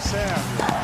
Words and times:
o 0.00 0.08
Sérgio. 0.08 0.80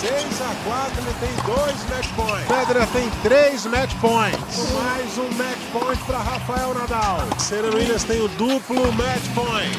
6 0.00 0.40
a 0.40 0.54
4, 0.64 1.02
ele 1.02 1.14
tem 1.20 1.54
dois 1.54 1.90
match 1.90 2.08
points. 2.14 2.46
Federer 2.46 2.86
tem 2.92 3.10
três 3.22 3.66
match 3.66 3.94
points. 4.00 4.72
Mais 4.72 5.18
um 5.18 5.28
match 5.32 5.58
point 5.72 6.04
para 6.04 6.18
Rafael 6.18 6.74
Nadal. 6.74 7.18
Serena 7.38 7.74
Williams 7.74 8.04
tem 8.04 8.20
o 8.20 8.28
duplo 8.28 8.92
match 8.92 9.24
point. 9.34 9.76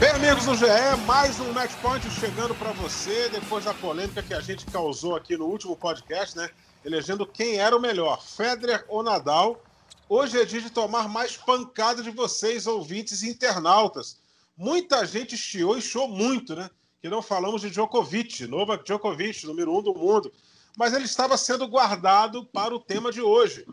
Bem, 0.00 0.10
amigos 0.10 0.46
do 0.46 0.56
GE, 0.56 0.66
mais 1.06 1.38
um 1.38 1.52
match 1.52 1.72
point 1.80 2.10
chegando 2.10 2.54
para 2.54 2.72
você 2.72 3.28
depois 3.28 3.64
da 3.64 3.74
polêmica 3.74 4.22
que 4.22 4.34
a 4.34 4.40
gente 4.40 4.66
causou 4.66 5.14
aqui 5.14 5.36
no 5.36 5.44
último 5.44 5.76
podcast, 5.76 6.36
né? 6.36 6.48
Elegendo 6.84 7.24
quem 7.24 7.58
era 7.58 7.76
o 7.76 7.80
melhor, 7.80 8.20
Federer 8.20 8.84
ou 8.88 9.02
Nadal. 9.02 9.62
Hoje 10.08 10.40
é 10.40 10.44
dia 10.44 10.60
de 10.60 10.70
tomar 10.70 11.08
mais 11.08 11.36
pancada 11.36 12.02
de 12.02 12.10
vocês, 12.10 12.66
ouvintes 12.66 13.22
e 13.22 13.30
internautas. 13.30 14.21
Muita 14.62 15.04
gente 15.04 15.36
chiou 15.36 15.76
e 15.76 15.82
chiou 15.82 16.06
muito, 16.06 16.54
né? 16.54 16.70
que 17.00 17.08
não 17.08 17.20
falamos 17.20 17.62
de 17.62 17.68
Djokovic, 17.68 18.46
Novak 18.46 18.84
Djokovic, 18.84 19.44
número 19.44 19.76
um 19.76 19.82
do 19.82 19.92
mundo, 19.92 20.32
mas 20.78 20.94
ele 20.94 21.04
estava 21.04 21.36
sendo 21.36 21.66
guardado 21.66 22.46
para 22.46 22.72
o 22.72 22.78
tema 22.78 23.10
de 23.10 23.20
hoje. 23.20 23.66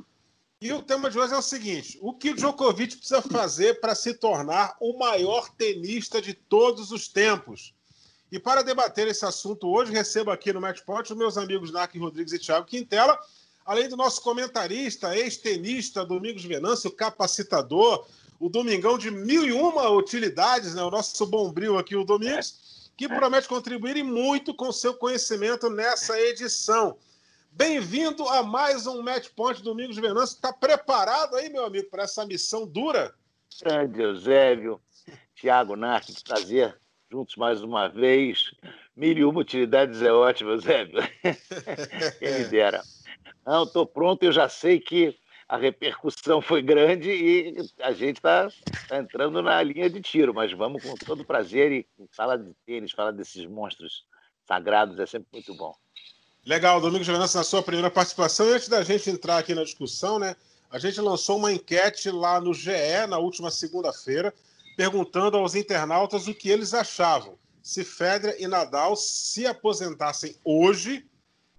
E 0.60 0.74
o 0.74 0.82
tema 0.82 1.12
de 1.12 1.20
hoje 1.20 1.32
é 1.32 1.38
o 1.38 1.44
seguinte: 1.44 2.00
o 2.02 2.12
que 2.12 2.32
o 2.32 2.36
Djokovic 2.36 2.98
precisa 2.98 3.22
fazer 3.22 3.80
para 3.80 3.94
se 3.94 4.16
tornar 4.16 4.76
o 4.82 4.98
maior 4.98 5.52
tenista 5.52 6.20
de 6.20 6.34
todos 6.34 6.92
os 6.92 7.08
tempos? 7.08 7.72
E 8.32 8.40
para 8.40 8.64
debater 8.64 9.08
esse 9.08 9.24
assunto 9.24 9.68
hoje, 9.68 9.92
recebo 9.92 10.32
aqui 10.32 10.52
no 10.52 10.60
Matchpoint 10.60 11.14
os 11.14 11.18
meus 11.20 11.38
amigos 11.38 11.72
Narc 11.72 11.96
Rodrigues 12.00 12.34
e 12.34 12.40
Thiago 12.40 12.66
Quintela, 12.66 13.16
além 13.64 13.88
do 13.88 13.96
nosso 13.96 14.24
comentarista, 14.24 15.16
ex-tenista 15.16 16.04
Domingos 16.04 16.44
Venâncio, 16.44 16.90
capacitador, 16.90 18.08
o 18.40 18.48
Domingão 18.48 18.98
de 18.98 19.12
mil 19.12 19.46
e 19.46 19.52
uma 19.52 19.90
utilidades, 19.90 20.74
né? 20.74 20.82
o 20.82 20.90
nosso 20.90 21.26
bombril 21.28 21.78
aqui, 21.78 21.96
o 21.96 22.06
Domingos 22.06 22.70
que 22.96 23.08
promete 23.08 23.48
contribuir 23.48 24.04
muito 24.04 24.54
com 24.54 24.72
seu 24.72 24.94
conhecimento 24.94 25.70
nessa 25.70 26.20
edição. 26.20 26.98
Bem-vindo 27.52 28.28
a 28.28 28.44
mais 28.44 28.88
um 28.88 29.02
Match 29.02 29.30
Point 29.36 29.64
Domingos 29.64 29.96
de 29.96 30.02
Venâncio. 30.02 30.36
Está 30.36 30.52
preparado 30.52 31.36
aí, 31.36 31.50
meu 31.50 31.66
amigo, 31.66 31.90
para 31.90 32.04
essa 32.04 32.26
missão 32.26 32.68
dura? 32.68 33.14
Grande 33.62 34.02
Eusébio, 34.02 34.82
Tiago 35.34 35.76
Narc, 35.78 36.08
que 36.08 36.24
prazer 36.24 36.78
juntos 37.10 37.36
mais 37.38 37.62
uma 37.62 37.88
vez. 37.88 38.54
Mil 38.96 39.18
e 39.18 39.24
uma 39.24 39.40
utilidades 39.40 40.02
é 40.02 40.12
ótimo, 40.12 40.52
Eusébio. 40.52 41.02
Quem 42.20 42.40
me 42.40 42.46
dera. 42.46 42.84
Não, 43.46 43.64
estou 43.64 43.86
pronto, 43.86 44.24
eu 44.24 44.32
já 44.32 44.48
sei 44.50 44.80
que 44.80 45.18
a 45.50 45.58
repercussão 45.58 46.44
foi 46.44 46.62
grande 46.62 47.10
e 47.10 47.56
a 47.82 47.92
gente 47.92 48.18
está 48.18 48.48
tá 48.88 49.00
entrando 49.00 49.42
na 49.42 49.62
linha 49.64 49.90
de 49.90 50.00
tiro, 50.00 50.32
mas 50.32 50.54
vamos 50.54 50.84
com 50.84 50.94
todo 50.94 51.26
prazer 51.26 51.72
e 51.72 51.88
fala 52.16 52.38
de 52.38 52.54
tênis, 52.68 52.92
fala 52.92 53.12
desses 53.12 53.48
monstros 53.48 54.06
sagrados, 54.48 55.00
é 55.00 55.08
sempre 55.08 55.28
muito 55.34 55.56
bom. 55.56 55.74
Legal, 56.46 56.80
Domingos 56.80 57.08
Venâncio, 57.08 57.38
na 57.38 57.44
sua 57.44 57.64
primeira 57.64 57.90
participação. 57.90 58.48
E 58.48 58.54
antes 58.54 58.70
da 58.70 58.84
gente 58.84 59.10
entrar 59.10 59.40
aqui 59.40 59.56
na 59.56 59.64
discussão, 59.64 60.20
né, 60.20 60.36
a 60.70 60.78
gente 60.78 61.02
lançou 61.02 61.38
uma 61.38 61.52
enquete 61.52 62.12
lá 62.12 62.40
no 62.40 62.54
GE 62.54 63.08
na 63.10 63.18
última 63.18 63.50
segunda-feira, 63.50 64.32
perguntando 64.78 65.36
aos 65.36 65.56
internautas 65.56 66.28
o 66.28 66.34
que 66.34 66.50
eles 66.50 66.76
achavam. 66.76 67.40
Se 67.62 67.84
Federer 67.84 68.38
e 68.40 68.48
Nadal 68.48 68.96
se 68.96 69.48
aposentassem 69.48 70.36
hoje, 70.44 71.06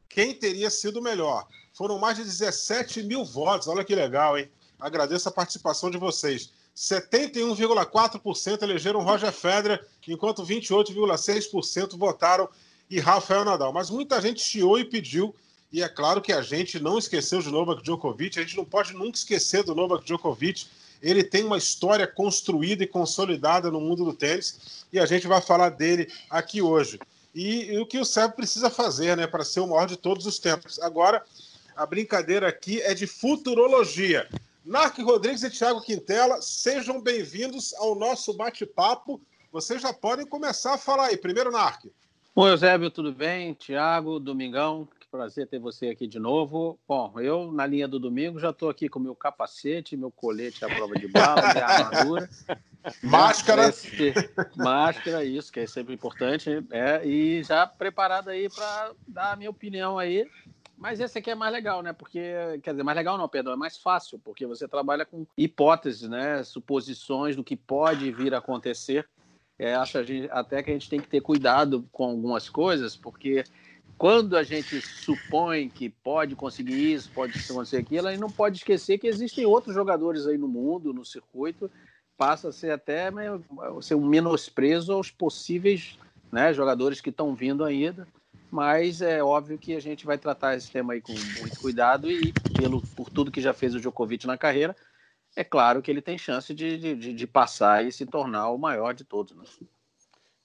quem 0.08 0.32
teria 0.32 0.70
sido 0.70 1.02
melhor? 1.02 1.46
Foram 1.72 1.98
mais 1.98 2.16
de 2.16 2.24
17 2.24 3.02
mil 3.02 3.24
votos. 3.24 3.68
Olha 3.68 3.84
que 3.84 3.94
legal, 3.94 4.38
hein? 4.38 4.50
Agradeço 4.78 5.28
a 5.28 5.32
participação 5.32 5.90
de 5.90 5.98
vocês. 5.98 6.50
71,4% 6.76 8.62
elegeram 8.62 9.02
Roger 9.02 9.32
Federer, 9.32 9.84
enquanto 10.08 10.44
28,6% 10.44 11.96
votaram 11.96 12.48
e 12.88 12.98
Rafael 12.98 13.44
Nadal. 13.44 13.72
Mas 13.72 13.90
muita 13.90 14.20
gente 14.20 14.42
chiou 14.42 14.78
e 14.78 14.84
pediu, 14.84 15.34
e 15.72 15.82
é 15.82 15.88
claro 15.88 16.20
que 16.20 16.32
a 16.32 16.42
gente 16.42 16.80
não 16.80 16.98
esqueceu 16.98 17.40
de 17.40 17.50
Novak 17.50 17.82
Djokovic, 17.82 18.38
a 18.38 18.42
gente 18.42 18.56
não 18.56 18.64
pode 18.64 18.92
nunca 18.92 19.16
esquecer 19.16 19.62
do 19.62 19.74
Novak 19.74 20.04
Djokovic. 20.04 20.66
Ele 21.02 21.22
tem 21.22 21.44
uma 21.44 21.56
história 21.56 22.06
construída 22.06 22.82
e 22.82 22.86
consolidada 22.86 23.70
no 23.70 23.80
mundo 23.80 24.04
do 24.04 24.12
tênis, 24.12 24.84
e 24.92 24.98
a 24.98 25.06
gente 25.06 25.26
vai 25.26 25.40
falar 25.40 25.70
dele 25.70 26.12
aqui 26.28 26.60
hoje. 26.60 26.98
E, 27.34 27.72
e 27.72 27.78
o 27.78 27.86
que 27.86 27.98
o 27.98 28.04
Sérgio 28.04 28.34
precisa 28.34 28.68
fazer, 28.68 29.16
né, 29.16 29.26
para 29.26 29.44
ser 29.44 29.60
o 29.60 29.66
maior 29.66 29.86
de 29.86 29.96
todos 29.96 30.26
os 30.26 30.38
tempos. 30.38 30.80
Agora, 30.80 31.22
a 31.80 31.86
brincadeira 31.86 32.46
aqui 32.46 32.78
é 32.82 32.92
de 32.92 33.06
futurologia. 33.06 34.28
Narc 34.62 34.98
Rodrigues 34.98 35.42
e 35.42 35.48
Thiago 35.48 35.80
Quintela, 35.80 36.42
sejam 36.42 37.00
bem-vindos 37.00 37.72
ao 37.72 37.94
nosso 37.94 38.36
bate-papo. 38.36 39.18
Vocês 39.50 39.80
já 39.80 39.90
podem 39.90 40.26
começar 40.26 40.74
a 40.74 40.78
falar 40.78 41.06
aí. 41.06 41.16
Primeiro, 41.16 41.50
Narc. 41.50 41.86
Oi, 42.34 42.50
Eusébio, 42.50 42.90
tudo 42.90 43.14
bem? 43.14 43.54
Tiago, 43.54 44.20
Domingão, 44.20 44.86
que 45.00 45.08
prazer 45.08 45.46
ter 45.46 45.58
você 45.58 45.86
aqui 45.86 46.06
de 46.06 46.18
novo. 46.18 46.78
Bom, 46.86 47.18
eu, 47.18 47.50
na 47.50 47.64
linha 47.64 47.88
do 47.88 47.98
domingo, 47.98 48.38
já 48.38 48.50
estou 48.50 48.68
aqui 48.68 48.86
com 48.86 48.98
meu 48.98 49.14
capacete, 49.14 49.96
meu 49.96 50.10
colete 50.10 50.62
à 50.62 50.68
prova 50.68 50.94
de 50.96 51.08
bala, 51.08 51.40
minha 51.54 51.64
armadura. 51.64 52.28
Máscara. 53.02 53.70
Esse, 53.70 54.12
máscara, 54.54 55.24
isso, 55.24 55.50
que 55.50 55.60
é 55.60 55.66
sempre 55.66 55.94
importante. 55.94 56.62
É, 56.70 57.06
e 57.06 57.42
já 57.42 57.66
preparado 57.66 58.28
aí 58.28 58.50
para 58.50 58.92
dar 59.08 59.32
a 59.32 59.36
minha 59.36 59.48
opinião 59.48 59.98
aí 59.98 60.28
mas 60.80 60.98
esse 60.98 61.18
aqui 61.18 61.30
é 61.30 61.34
mais 61.34 61.52
legal, 61.52 61.82
né? 61.82 61.92
Porque, 61.92 62.18
quer 62.62 62.70
dizer, 62.70 62.82
mais 62.82 62.96
legal 62.96 63.18
não, 63.18 63.28
perdão, 63.28 63.52
é 63.52 63.56
mais 63.56 63.76
fácil, 63.76 64.18
porque 64.18 64.46
você 64.46 64.66
trabalha 64.66 65.04
com 65.04 65.26
hipóteses, 65.36 66.08
né? 66.08 66.42
Suposições 66.42 67.36
do 67.36 67.44
que 67.44 67.54
pode 67.54 68.10
vir 68.10 68.34
a 68.34 68.38
acontecer. 68.38 69.06
É, 69.58 69.74
acho 69.74 69.98
a 69.98 70.02
gente, 70.02 70.26
até 70.32 70.62
que 70.62 70.70
a 70.70 70.72
gente 70.72 70.88
tem 70.88 70.98
que 70.98 71.06
ter 71.06 71.20
cuidado 71.20 71.86
com 71.92 72.04
algumas 72.04 72.48
coisas, 72.48 72.96
porque 72.96 73.44
quando 73.98 74.34
a 74.38 74.42
gente 74.42 74.80
supõe 74.80 75.68
que 75.68 75.90
pode 75.90 76.34
conseguir 76.34 76.94
isso, 76.94 77.10
pode 77.10 77.38
acontecer 77.38 77.76
aquilo, 77.76 78.08
a 78.08 78.12
gente 78.12 78.20
não 78.22 78.30
pode 78.30 78.56
esquecer 78.56 78.96
que 78.96 79.06
existem 79.06 79.44
outros 79.44 79.74
jogadores 79.74 80.26
aí 80.26 80.38
no 80.38 80.48
mundo, 80.48 80.94
no 80.94 81.04
circuito, 81.04 81.70
passa 82.16 82.48
a 82.48 82.52
ser 82.52 82.70
até 82.70 83.10
meio, 83.10 83.44
ser 83.82 83.96
um 83.96 84.06
menosprezo 84.06 84.94
aos 84.94 85.10
possíveis 85.10 85.98
né, 86.32 86.54
jogadores 86.54 87.02
que 87.02 87.10
estão 87.10 87.34
vindo 87.34 87.64
ainda 87.64 88.08
mas 88.50 89.00
é 89.00 89.22
óbvio 89.22 89.58
que 89.58 89.74
a 89.74 89.80
gente 89.80 90.04
vai 90.04 90.18
tratar 90.18 90.56
esse 90.56 90.70
tema 90.70 90.94
aí 90.94 91.00
com 91.00 91.12
muito 91.12 91.60
cuidado 91.60 92.10
e 92.10 92.32
pelo, 92.56 92.82
por 92.96 93.08
tudo 93.08 93.30
que 93.30 93.40
já 93.40 93.52
fez 93.52 93.74
o 93.74 93.80
Djokovic 93.80 94.26
na 94.26 94.36
carreira, 94.36 94.76
é 95.36 95.44
claro 95.44 95.80
que 95.80 95.90
ele 95.90 96.02
tem 96.02 96.18
chance 96.18 96.52
de, 96.52 96.76
de, 96.76 97.14
de 97.14 97.26
passar 97.26 97.86
e 97.86 97.92
se 97.92 98.04
tornar 98.04 98.50
o 98.50 98.58
maior 98.58 98.92
de 98.92 99.04
todos. 99.04 99.36
Né? 99.36 99.44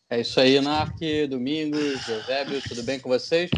É 0.09 0.21
isso 0.21 0.39
aí, 0.39 0.61
Narc, 0.61 0.99
Domingos, 1.27 2.07
Eusébio, 2.07 2.61
tudo 2.61 2.83
bem 2.83 2.99
com 2.99 3.09
vocês? 3.09 3.49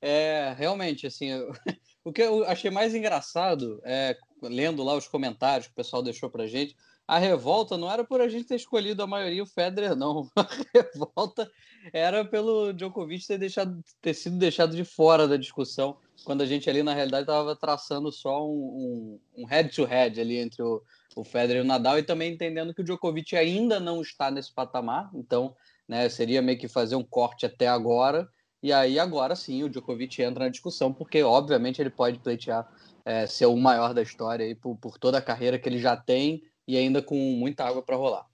É, 0.00 0.54
realmente, 0.56 1.06
assim, 1.06 1.30
eu, 1.30 1.52
o 2.04 2.12
que 2.12 2.22
eu 2.22 2.44
achei 2.44 2.70
mais 2.70 2.94
engraçado, 2.94 3.80
é, 3.84 4.16
lendo 4.40 4.84
lá 4.84 4.94
os 4.94 5.08
comentários 5.08 5.66
que 5.66 5.72
o 5.72 5.76
pessoal 5.76 6.02
deixou 6.02 6.30
pra 6.30 6.46
gente, 6.46 6.76
a 7.06 7.18
revolta 7.18 7.76
não 7.76 7.90
era 7.90 8.04
por 8.04 8.20
a 8.20 8.28
gente 8.28 8.46
ter 8.46 8.56
escolhido 8.56 9.02
a 9.02 9.06
maioria 9.06 9.42
o 9.42 9.46
Federer, 9.46 9.94
não. 9.94 10.28
A 10.36 10.46
revolta 10.74 11.50
era 11.92 12.24
pelo 12.24 12.72
Djokovic 12.72 13.26
ter, 13.26 13.38
deixado, 13.38 13.80
ter 14.02 14.12
sido 14.12 14.36
deixado 14.36 14.74
de 14.74 14.84
fora 14.84 15.28
da 15.28 15.36
discussão, 15.36 15.96
quando 16.24 16.42
a 16.42 16.46
gente 16.46 16.68
ali, 16.68 16.82
na 16.82 16.94
realidade, 16.94 17.22
estava 17.22 17.54
traçando 17.54 18.10
só 18.10 18.44
um, 18.44 19.20
um, 19.36 19.42
um 19.42 19.44
head-to-head 19.44 20.20
ali 20.20 20.38
entre 20.38 20.62
o, 20.62 20.82
o 21.14 21.22
Federer 21.22 21.62
e 21.62 21.64
o 21.64 21.68
Nadal, 21.68 21.98
e 21.98 22.02
também 22.02 22.32
entendendo 22.32 22.74
que 22.74 22.80
o 22.80 22.84
Djokovic 22.84 23.36
ainda 23.36 23.78
não 23.78 24.02
está 24.02 24.30
nesse 24.30 24.52
patamar, 24.52 25.08
então 25.14 25.54
né, 25.86 26.08
seria 26.08 26.42
meio 26.42 26.58
que 26.58 26.66
fazer 26.66 26.96
um 26.96 27.04
corte 27.04 27.46
até 27.46 27.68
agora, 27.68 28.28
e 28.60 28.72
aí 28.72 28.98
agora 28.98 29.36
sim 29.36 29.62
o 29.62 29.68
Djokovic 29.68 30.20
entra 30.20 30.44
na 30.44 30.50
discussão, 30.50 30.92
porque 30.92 31.22
obviamente 31.22 31.80
ele 31.80 31.90
pode 31.90 32.18
pleitear 32.18 32.68
é, 33.04 33.26
ser 33.26 33.46
o 33.46 33.56
maior 33.56 33.94
da 33.94 34.02
história 34.02 34.44
aí, 34.44 34.56
por, 34.56 34.76
por 34.76 34.98
toda 34.98 35.18
a 35.18 35.22
carreira 35.22 35.56
que 35.56 35.68
ele 35.68 35.78
já 35.78 35.96
tem, 35.96 36.42
e 36.66 36.76
ainda 36.76 37.02
com 37.02 37.16
muita 37.16 37.64
água 37.64 37.82
para 37.82 37.96
rolar. 37.96 38.26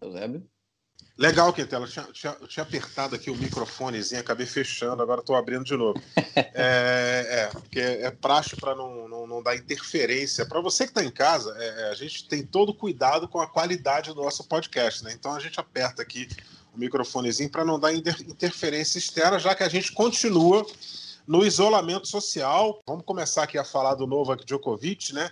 Eusébio? 0.00 0.48
Legal, 1.18 1.52
Quintela. 1.52 1.84
Eu 1.84 1.90
tinha, 1.90 2.04
tinha, 2.12 2.32
tinha, 2.46 2.62
apertado 2.62 3.16
aqui 3.16 3.28
o 3.28 3.34
microfonezinho, 3.34 4.20
acabei 4.20 4.46
fechando, 4.46 5.02
agora 5.02 5.20
estou 5.20 5.34
abrindo 5.34 5.64
de 5.64 5.76
novo. 5.76 6.00
É, 6.54 7.26
é 7.30 7.46
porque 7.48 7.80
é 7.80 8.10
praxe 8.12 8.54
para 8.54 8.74
não, 8.74 9.08
não, 9.08 9.26
não, 9.26 9.42
dar 9.42 9.56
interferência. 9.56 10.46
Para 10.46 10.60
você 10.60 10.84
que 10.84 10.90
está 10.90 11.02
em 11.02 11.10
casa, 11.10 11.52
é, 11.58 11.82
é, 11.82 11.90
a 11.90 11.94
gente 11.94 12.28
tem 12.28 12.44
todo 12.44 12.72
cuidado 12.72 13.26
com 13.26 13.40
a 13.40 13.46
qualidade 13.46 14.14
do 14.14 14.22
nosso 14.22 14.44
podcast, 14.44 15.02
né? 15.02 15.12
Então 15.12 15.34
a 15.34 15.40
gente 15.40 15.58
aperta 15.58 16.00
aqui 16.00 16.28
o 16.72 16.78
microfonezinho 16.78 17.50
para 17.50 17.64
não 17.64 17.78
dar 17.78 17.92
interferência 17.92 18.98
externa, 18.98 19.38
já 19.40 19.52
que 19.52 19.64
a 19.64 19.68
gente 19.68 19.90
continua 19.92 20.64
no 21.26 21.44
isolamento 21.44 22.06
social. 22.06 22.80
Vamos 22.86 23.04
começar 23.04 23.42
aqui 23.42 23.58
a 23.58 23.64
falar 23.64 23.94
do 23.94 24.06
Novak 24.06 24.44
Djokovic, 24.44 25.12
né? 25.12 25.30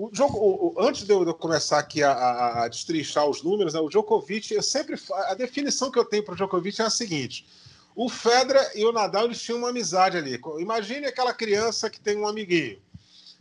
O 0.00 0.08
jogo, 0.14 0.38
o, 0.38 0.74
antes 0.80 1.04
de 1.04 1.12
eu, 1.12 1.34
começar 1.34 1.78
aqui 1.78 2.02
a, 2.02 2.10
a, 2.10 2.64
a 2.64 2.68
destrinchar 2.68 3.28
os 3.28 3.42
números, 3.42 3.74
né, 3.74 3.80
o 3.80 3.88
Djokovic, 3.90 4.54
eu 4.54 4.62
sempre 4.62 4.98
a 5.10 5.34
definição 5.34 5.90
que 5.90 5.98
eu 5.98 6.06
tenho 6.06 6.24
para 6.24 6.32
o 6.32 6.36
Djokovic 6.36 6.80
é 6.80 6.86
a 6.86 6.90
seguinte: 6.90 7.46
o 7.94 8.08
Federer 8.08 8.72
e 8.74 8.82
o 8.86 8.92
Nadal 8.92 9.26
eles 9.26 9.42
tinham 9.42 9.58
uma 9.58 9.68
amizade 9.68 10.16
ali. 10.16 10.40
Imagine 10.58 11.04
aquela 11.04 11.34
criança 11.34 11.90
que 11.90 12.00
tem 12.00 12.16
um 12.16 12.26
amiguinho. 12.26 12.80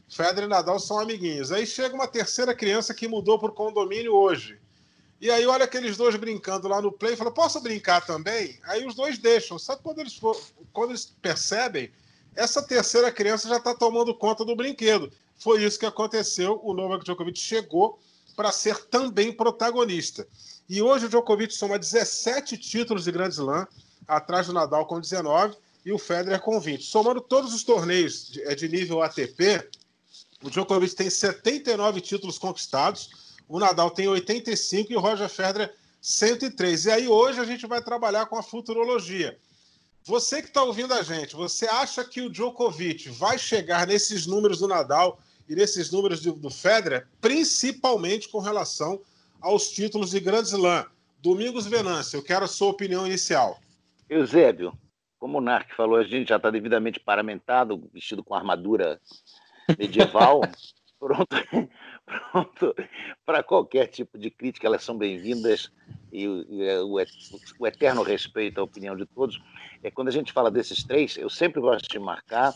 Federer 0.10 0.44
e 0.44 0.48
Nadal 0.48 0.82
são 0.82 1.00
amiguinhos. 1.00 1.50
Aí 1.54 1.66
chega 1.66 1.96
uma 1.96 2.08
terceira 2.10 2.54
criança 2.54 2.94
que 2.94 3.08
mudou 3.08 3.40
para 3.40 3.52
o 3.52 3.54
condomínio 3.54 4.14
hoje. 4.14 4.60
E 5.22 5.32
aí 5.32 5.46
olha 5.46 5.64
aqueles 5.64 5.96
dois 5.96 6.18
brincando 6.18 6.68
lá 6.68 6.82
no 6.82 6.92
play 6.92 7.14
e 7.14 7.18
fala, 7.18 7.32
posso 7.32 7.62
brincar 7.62 8.06
também? 8.06 8.60
Aí 8.64 8.86
os 8.86 8.96
dois 8.96 9.18
deixam. 9.18 9.58
Sabe 9.58 9.82
quando 9.82 10.00
eles, 10.00 10.16
for, 10.18 10.38
quando 10.74 10.92
eles 10.92 11.06
percebem, 11.22 11.90
essa 12.40 12.62
terceira 12.62 13.12
criança 13.12 13.50
já 13.50 13.58
está 13.58 13.76
tomando 13.76 14.16
conta 14.16 14.46
do 14.46 14.56
brinquedo. 14.56 15.12
Foi 15.38 15.62
isso 15.62 15.78
que 15.78 15.86
aconteceu. 15.86 16.60
O 16.64 16.74
Novak 16.74 17.04
Djokovic 17.04 17.38
chegou 17.38 18.00
para 18.34 18.50
ser 18.54 18.86
também 18.86 19.34
protagonista. 19.34 20.26
E 20.70 20.82
hoje 20.82 21.06
o 21.06 21.10
Djokovic 21.10 21.54
soma 21.54 21.78
17 21.78 22.58
títulos 22.58 23.04
de 23.04 23.12
Grand 23.12 23.28
Slam, 23.28 23.68
atrás 24.08 24.48
do 24.48 24.54
Nadal 24.54 24.86
com 24.86 25.02
19 25.02 25.58
e 25.86 25.92
o 25.92 26.00
Federer 26.00 26.40
com 26.40 26.62
20. 26.62 26.82
Somando 26.82 27.20
todos 27.20 27.54
os 27.54 27.64
torneios 27.64 28.30
de, 28.30 28.56
de 28.56 28.70
nível 28.70 29.02
ATP, 29.02 29.70
o 30.42 30.50
Djokovic 30.50 30.96
tem 30.96 31.10
79 31.10 32.00
títulos 32.00 32.38
conquistados, 32.38 33.10
o 33.50 33.60
Nadal 33.60 33.92
tem 33.92 34.08
85 34.08 34.94
e 34.94 34.96
o 34.96 35.02
Roger 35.02 35.28
Federer 35.28 35.76
103. 36.02 36.86
E 36.86 36.92
aí 36.92 37.08
hoje 37.10 37.42
a 37.42 37.46
gente 37.46 37.68
vai 37.68 37.82
trabalhar 37.82 38.28
com 38.28 38.38
a 38.38 38.44
futurologia. 38.44 39.38
Você 40.04 40.42
que 40.42 40.48
está 40.48 40.64
ouvindo 40.64 40.94
a 40.94 41.02
gente, 41.04 41.36
você 41.36 41.68
acha 41.68 42.04
que 42.04 42.22
o 42.22 42.30
Djokovic 42.30 43.10
vai 43.10 43.38
chegar 43.38 43.86
nesses 43.86 44.26
números 44.26 44.60
do 44.60 44.68
Nadal 44.68 45.20
e 45.48 45.56
nesses 45.56 45.92
números 45.92 46.22
do, 46.22 46.34
do 46.34 46.50
Federer, 46.50 47.08
principalmente 47.20 48.30
com 48.30 48.40
relação 48.40 49.02
aos 49.42 49.70
títulos 49.70 50.12
de 50.12 50.20
Grand 50.20 50.44
Slam? 50.44 50.86
Domingos 51.22 51.68
Venâncio, 51.68 52.18
eu 52.18 52.24
quero 52.24 52.46
a 52.46 52.48
sua 52.48 52.70
opinião 52.70 53.06
inicial. 53.06 53.60
Eusébio, 54.10 54.74
como 55.20 55.38
o 55.38 55.42
Narc 55.42 55.76
falou, 55.76 55.98
a 55.98 56.04
gente 56.04 56.30
já 56.30 56.38
está 56.38 56.50
devidamente 56.50 57.00
paramentado, 57.00 57.90
vestido 57.94 58.24
com 58.24 58.34
armadura 58.34 59.02
medieval, 59.78 60.42
pronto, 60.98 61.36
pronto 62.32 62.76
para 63.26 63.44
qualquer 63.44 63.88
tipo 63.88 64.18
de 64.18 64.30
crítica, 64.30 64.68
elas 64.68 64.84
são 64.84 64.98
bem-vindas 64.98 65.72
e, 66.12 66.26
e 66.50 66.64
é, 66.64 66.82
o, 66.82 66.96
o, 67.60 67.68
eterno 67.68 68.02
respeito 68.02 68.60
à 68.60 68.64
opinião 68.64 68.96
de 68.96 69.06
todos. 69.06 69.42
É 69.84 69.92
quando 69.92 70.08
a 70.08 70.12
gente 70.12 70.34
fala 70.34 70.50
desses 70.50 70.84
três, 70.84 71.18
eu 71.18 71.30
sempre 71.30 71.62
gosto 71.62 71.88
de 71.88 72.00
marcar 72.00 72.54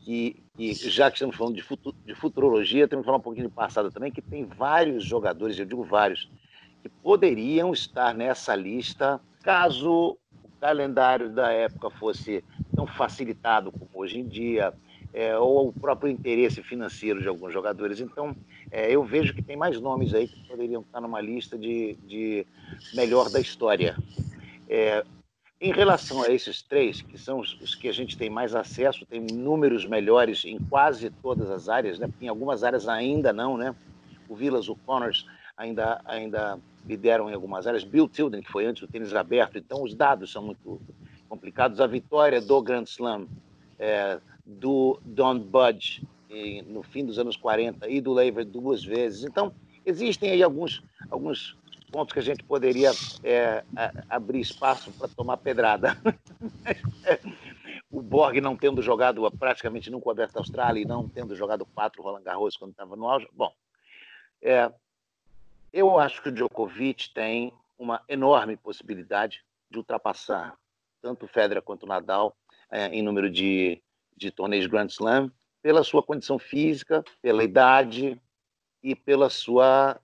que, 0.00 0.42
que 0.56 0.72
já 0.74 1.10
que 1.10 1.16
estamos 1.16 1.36
falando 1.36 1.54
de, 1.54 1.64
de 2.04 2.14
futurologia, 2.14 2.88
temos 2.88 3.04
que 3.04 3.06
falar 3.06 3.18
um 3.18 3.22
pouquinho 3.22 3.48
de 3.48 3.54
passado 3.54 3.90
também, 3.90 4.10
que 4.10 4.22
tem 4.22 4.44
vários 4.44 5.04
jogadores, 5.04 5.58
eu 5.58 5.64
digo 5.64 5.84
vários, 5.84 6.28
que 6.82 6.88
poderiam 6.88 7.72
estar 7.72 8.14
nessa 8.14 8.54
lista 8.54 9.20
caso 9.42 10.18
o 10.42 10.48
calendário 10.60 11.30
da 11.30 11.50
época 11.52 11.90
fosse 11.90 12.42
tão 12.74 12.86
facilitado 12.86 13.70
como 13.70 13.88
hoje 13.94 14.18
em 14.18 14.26
dia, 14.26 14.72
é, 15.14 15.38
ou 15.38 15.68
o 15.68 15.72
próprio 15.72 16.10
interesse 16.10 16.60
financeiro 16.60 17.22
de 17.22 17.28
alguns 17.28 17.52
jogadores. 17.52 18.00
Então, 18.00 18.36
é, 18.70 18.90
eu 18.90 19.04
vejo 19.04 19.32
que 19.32 19.40
tem 19.40 19.56
mais 19.56 19.80
nomes 19.80 20.12
aí 20.12 20.26
que 20.26 20.48
poderiam 20.48 20.82
estar 20.82 21.00
numa 21.00 21.20
lista 21.20 21.56
de, 21.56 21.94
de 22.04 22.44
melhor 22.92 23.30
da 23.30 23.40
história. 23.40 23.96
É, 24.68 25.04
em 25.60 25.72
relação 25.72 26.22
a 26.22 26.28
esses 26.28 26.60
três, 26.62 27.00
que 27.00 27.16
são 27.16 27.38
os, 27.38 27.58
os, 27.60 27.76
que 27.76 27.88
a 27.88 27.92
gente 27.92 28.18
tem 28.18 28.28
mais 28.28 28.56
acesso, 28.56 29.06
tem 29.06 29.20
números 29.20 29.86
melhores 29.86 30.44
em 30.44 30.58
quase 30.58 31.08
todas 31.22 31.48
as 31.48 31.68
áreas, 31.68 31.98
né? 31.98 32.08
em 32.20 32.26
algumas 32.26 32.64
áreas 32.64 32.88
ainda 32.88 33.32
não, 33.32 33.56
né? 33.56 33.74
O 34.28 34.34
Villas, 34.34 34.68
o 34.68 34.74
Connors 34.74 35.24
ainda, 35.56 36.00
ainda 36.04 36.58
lideram 36.84 37.30
em 37.30 37.34
algumas 37.34 37.68
áreas. 37.68 37.84
Bill 37.84 38.08
Tilden, 38.08 38.42
que 38.42 38.50
foi 38.50 38.66
antes 38.66 38.80
do 38.80 38.88
tênis 38.88 39.14
aberto, 39.14 39.56
então 39.56 39.84
os 39.84 39.94
dados 39.94 40.32
são 40.32 40.42
muito 40.42 40.80
complicados. 41.28 41.80
A 41.80 41.86
vitória 41.86 42.40
do 42.40 42.60
Grand 42.60 42.84
Slam 42.84 43.28
é, 43.78 44.18
do 44.44 45.00
Don 45.04 45.38
Budge 45.38 46.06
no 46.66 46.82
fim 46.82 47.04
dos 47.04 47.18
anos 47.18 47.36
40 47.36 47.88
e 47.88 48.00
do 48.00 48.12
Lever 48.12 48.44
duas 48.44 48.84
vezes. 48.84 49.24
Então, 49.24 49.54
existem 49.86 50.30
aí 50.30 50.42
alguns, 50.42 50.82
alguns 51.10 51.56
pontos 51.92 52.12
que 52.12 52.18
a 52.18 52.22
gente 52.22 52.42
poderia 52.42 52.90
é, 53.22 53.64
abrir 54.10 54.40
espaço 54.40 54.90
para 54.92 55.06
tomar 55.06 55.36
pedrada. 55.36 55.96
o 57.90 58.02
Borg 58.02 58.40
não 58.40 58.56
tendo 58.56 58.82
jogado 58.82 59.30
praticamente 59.38 59.90
nunca 59.90 60.08
o 60.08 60.10
Aberto 60.10 60.38
Austrália 60.38 60.82
e 60.82 60.84
não 60.84 61.08
tendo 61.08 61.36
jogado 61.36 61.64
quatro 61.64 62.02
Roland 62.02 62.22
Garros 62.22 62.56
quando 62.56 62.72
estava 62.72 62.96
no 62.96 63.08
auge. 63.08 63.28
Bom, 63.32 63.52
é, 64.42 64.72
eu 65.72 65.98
acho 65.98 66.20
que 66.20 66.30
o 66.30 66.32
Djokovic 66.32 67.14
tem 67.14 67.52
uma 67.78 68.02
enorme 68.08 68.56
possibilidade 68.56 69.44
de 69.70 69.78
ultrapassar 69.78 70.56
tanto 71.00 71.26
o 71.26 71.28
Federer 71.28 71.62
quanto 71.62 71.84
o 71.84 71.88
Nadal 71.88 72.36
é, 72.70 72.86
em 72.88 73.02
número 73.02 73.30
de 73.30 73.80
de 74.16 74.30
torneios 74.30 74.66
Grand 74.66 74.86
Slam 74.86 75.30
pela 75.62 75.82
sua 75.82 76.02
condição 76.02 76.38
física, 76.38 77.02
pela 77.22 77.42
idade 77.42 78.20
e 78.82 78.94
pela 78.94 79.30
sua 79.30 79.98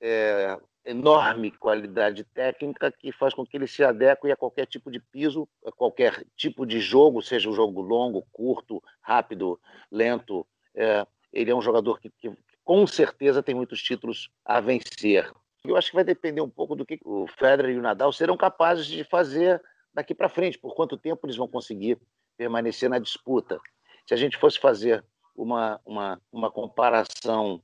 é, 0.00 0.56
enorme 0.84 1.50
qualidade 1.50 2.24
técnica 2.24 2.92
que 2.92 3.10
faz 3.12 3.34
com 3.34 3.44
que 3.44 3.56
ele 3.56 3.66
se 3.66 3.82
adeque 3.82 4.30
a 4.30 4.36
qualquer 4.36 4.66
tipo 4.66 4.90
de 4.90 5.00
piso, 5.00 5.48
a 5.66 5.72
qualquer 5.72 6.24
tipo 6.36 6.64
de 6.64 6.78
jogo, 6.80 7.20
seja 7.22 7.50
um 7.50 7.52
jogo 7.52 7.80
longo, 7.80 8.26
curto, 8.32 8.82
rápido, 9.00 9.60
lento. 9.90 10.46
É, 10.74 11.06
ele 11.32 11.50
é 11.50 11.54
um 11.54 11.62
jogador 11.62 12.00
que, 12.00 12.10
que, 12.10 12.32
com 12.64 12.86
certeza 12.86 13.42
tem 13.42 13.54
muitos 13.54 13.82
títulos 13.82 14.30
a 14.44 14.60
vencer. 14.60 15.30
Eu 15.64 15.76
acho 15.76 15.90
que 15.90 15.96
vai 15.96 16.04
depender 16.04 16.40
um 16.40 16.48
pouco 16.48 16.74
do 16.74 16.86
que 16.86 16.98
o 17.04 17.26
Federer 17.26 17.74
e 17.74 17.78
o 17.78 17.82
Nadal 17.82 18.12
serão 18.12 18.36
capazes 18.36 18.86
de 18.86 19.04
fazer 19.04 19.60
daqui 19.92 20.14
para 20.14 20.28
frente, 20.28 20.58
por 20.58 20.74
quanto 20.74 20.96
tempo 20.96 21.26
eles 21.26 21.36
vão 21.36 21.48
conseguir 21.48 21.98
permanecer 22.40 22.88
na 22.88 22.98
disputa. 22.98 23.60
Se 24.06 24.14
a 24.14 24.16
gente 24.16 24.38
fosse 24.38 24.58
fazer 24.58 25.04
uma, 25.36 25.78
uma, 25.84 26.18
uma 26.32 26.50
comparação 26.50 27.62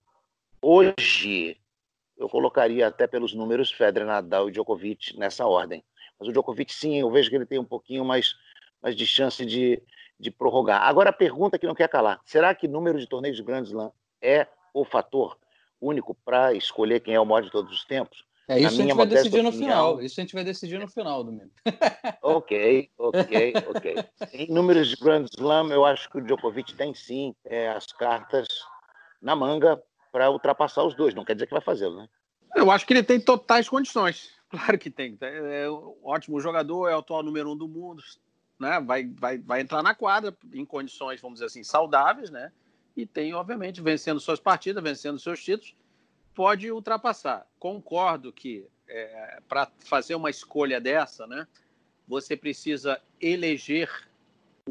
hoje, 0.61 1.59
eu 2.15 2.29
colocaria 2.29 2.87
até 2.87 3.07
pelos 3.07 3.33
números 3.33 3.73
Federer, 3.73 4.07
Nadal 4.07 4.51
e 4.51 4.53
Djokovic 4.53 5.19
nessa 5.19 5.47
ordem. 5.47 5.83
Mas 6.21 6.29
o 6.29 6.33
Djokovic, 6.33 6.75
sim, 6.75 7.01
eu 7.01 7.11
vejo 7.11 7.31
que 7.31 7.37
ele 7.37 7.47
tem 7.47 7.59
um 7.59 7.65
pouquinho 7.65 8.05
mais, 8.05 8.35
mais 8.83 8.95
de 8.95 9.07
chance 9.07 9.47
de, 9.47 9.83
de 10.21 10.31
prorrogar. 10.31 10.83
Agora, 10.83 11.09
a 11.09 11.13
pergunta 11.13 11.59
que 11.59 11.67
não 11.67 11.75
quer 11.75 11.89
calar: 11.89 12.21
será 12.27 12.55
que 12.55 12.69
número 12.69 12.99
de 12.99 13.07
torneios 13.07 13.39
de 13.39 13.43
Grand 13.43 13.63
Slam 13.63 13.91
é 14.21 14.47
o 14.75 14.85
fator 14.85 15.39
único 15.81 16.15
para 16.23 16.53
escolher 16.53 17.01
quem 17.01 17.15
é 17.15 17.21
o 17.21 17.25
maior 17.25 17.41
de 17.41 17.51
todos 17.51 17.73
os 17.73 17.87
tempos? 17.87 18.27
É 18.49 18.61
isso 18.61 18.81
a 18.81 18.85
gente 18.85 18.95
vai 18.95 19.07
decidir 19.07 19.43
no 19.43 19.51
final. 19.51 20.01
Isso 20.01 20.21
a 20.21 20.23
gente 20.23 20.35
vai 20.35 20.45
decidir 20.45 20.79
no 20.79 20.87
final, 20.87 21.25
Domingo. 21.25 21.51
ok, 22.23 22.91
ok, 22.97 23.55
ok. 23.75 23.97
Em 24.33 24.53
números 24.53 24.89
de 24.89 24.97
Grand 24.97 25.25
Slam, 25.25 25.73
eu 25.73 25.85
acho 25.85 26.09
que 26.09 26.19
o 26.19 26.21
Djokovic 26.21 26.75
tem 26.75 26.95
sim 26.95 27.35
é, 27.45 27.69
as 27.71 27.87
cartas 27.87 28.47
na 29.21 29.35
manga 29.35 29.83
para 30.13 30.31
ultrapassar 30.31 30.85
os 30.85 30.95
dois. 30.95 31.13
Não 31.13 31.25
quer 31.25 31.35
dizer 31.35 31.47
que 31.47 31.53
vai 31.53 31.61
fazê-lo, 31.61 31.97
né? 31.97 32.09
Eu 32.55 32.71
acho 32.71 32.87
que 32.87 32.93
ele 32.93 33.03
tem 33.03 33.21
totais 33.21 33.69
condições. 33.69 34.35
Claro 34.49 34.79
que 34.79 34.89
tem. 34.93 35.19
É 35.21 35.69
um 35.69 35.97
ótimo 36.05 36.41
jogador, 36.41 36.89
é 36.89 36.95
o 36.95 37.01
atual 37.01 37.21
número 37.21 37.51
um 37.51 37.57
do 37.57 37.67
mundo. 37.67 38.01
Né? 38.61 38.81
Vai, 38.81 39.05
vai, 39.05 39.39
vai 39.39 39.61
entrar 39.61 39.83
na 39.83 39.93
quadra 39.93 40.35
em 40.55 40.65
condições, 40.65 41.21
vamos 41.21 41.41
dizer 41.41 41.47
assim, 41.47 41.65
saudáveis, 41.65 42.31
né? 42.31 42.53
E 42.97 43.05
tem, 43.05 43.35
obviamente, 43.35 43.83
vencendo 43.83 44.21
suas 44.21 44.39
partidas, 44.39 44.81
vencendo 44.85 45.19
seus 45.19 45.43
títulos 45.43 45.75
pode 46.37 46.71
ultrapassar. 46.71 47.47
Concordo 47.59 48.31
que 48.31 48.69
é, 48.87 49.41
para 49.49 49.69
fazer 49.81 50.15
uma 50.15 50.29
escolha 50.29 50.79
dessa, 50.79 51.27
né, 51.27 51.49
você 52.07 52.37
precisa 52.37 53.01
eleger 53.21 53.91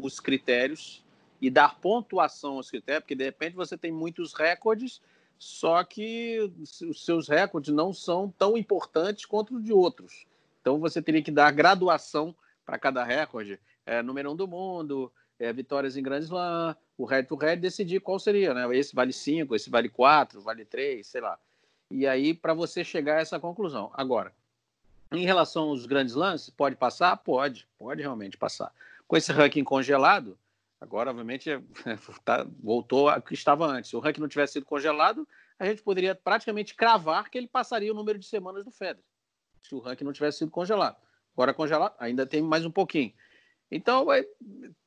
os 0.00 0.20
critérios 0.20 1.04
e 1.40 1.50
dar 1.50 1.78
pontuação 1.80 2.54
aos 2.54 2.70
critérios, 2.70 3.02
porque 3.02 3.16
de 3.16 3.24
repente 3.24 3.56
você 3.56 3.76
tem 3.76 3.90
muitos 3.90 4.32
recordes, 4.32 5.02
só 5.38 5.82
que 5.84 6.50
os 6.88 7.04
seus 7.04 7.28
recordes 7.28 7.74
não 7.74 7.92
são 7.92 8.32
tão 8.38 8.56
importantes 8.56 9.26
quanto 9.26 9.56
os 9.56 9.64
de 9.64 9.72
outros. 9.72 10.24
Então 10.62 10.78
você 10.78 11.02
teria 11.02 11.22
que 11.22 11.32
dar 11.32 11.50
graduação 11.50 12.34
para 12.64 12.78
cada 12.78 13.04
recorde, 13.04 13.60
é, 13.84 14.02
número 14.02 14.32
um 14.32 14.36
do 14.36 14.48
mundo, 14.48 15.12
é, 15.38 15.52
vitórias 15.52 15.96
em 15.96 16.02
Grand 16.02 16.20
Slam, 16.20 16.76
o 16.96 17.04
head 17.04 17.28
to 17.28 17.36
head, 17.36 17.60
decidir 17.60 18.00
qual 18.00 18.18
seria, 18.18 18.54
né? 18.54 18.76
Esse 18.76 18.94
vale 18.94 19.12
5, 19.12 19.54
esse 19.54 19.68
vale 19.68 19.88
4, 19.88 20.40
vale 20.40 20.64
3, 20.64 21.06
sei 21.06 21.20
lá. 21.20 21.38
E 21.90 22.06
aí, 22.06 22.34
para 22.34 22.52
você 22.52 22.84
chegar 22.84 23.18
a 23.18 23.20
essa 23.20 23.38
conclusão. 23.38 23.90
Agora, 23.94 24.32
em 25.12 25.24
relação 25.24 25.64
aos 25.68 25.86
grandes 25.86 26.14
lances, 26.14 26.50
pode 26.50 26.76
passar? 26.76 27.16
Pode, 27.16 27.66
pode 27.78 28.02
realmente 28.02 28.36
passar. 28.36 28.72
Com 29.06 29.16
esse 29.16 29.30
ranking 29.30 29.62
congelado, 29.62 30.36
agora, 30.80 31.10
obviamente, 31.10 31.50
tá, 32.24 32.46
voltou 32.62 33.08
ao 33.08 33.22
que 33.22 33.34
estava 33.34 33.66
antes. 33.66 33.90
Se 33.90 33.96
o 33.96 34.00
ranking 34.00 34.20
não 34.20 34.28
tivesse 34.28 34.54
sido 34.54 34.66
congelado, 34.66 35.26
a 35.58 35.64
gente 35.64 35.82
poderia 35.82 36.14
praticamente 36.14 36.74
cravar 36.74 37.30
que 37.30 37.38
ele 37.38 37.46
passaria 37.46 37.92
o 37.92 37.94
número 37.94 38.18
de 38.18 38.26
semanas 38.26 38.64
do 38.64 38.70
Federer, 38.70 39.02
se 39.62 39.74
o 39.74 39.78
ranking 39.78 40.04
não 40.04 40.12
tivesse 40.12 40.38
sido 40.38 40.50
congelado. 40.50 40.96
Agora, 41.34 41.54
congelado, 41.54 41.94
ainda 41.98 42.26
tem 42.26 42.42
mais 42.42 42.64
um 42.64 42.70
pouquinho. 42.70 43.12
Então, 43.70 44.12
é, 44.12 44.26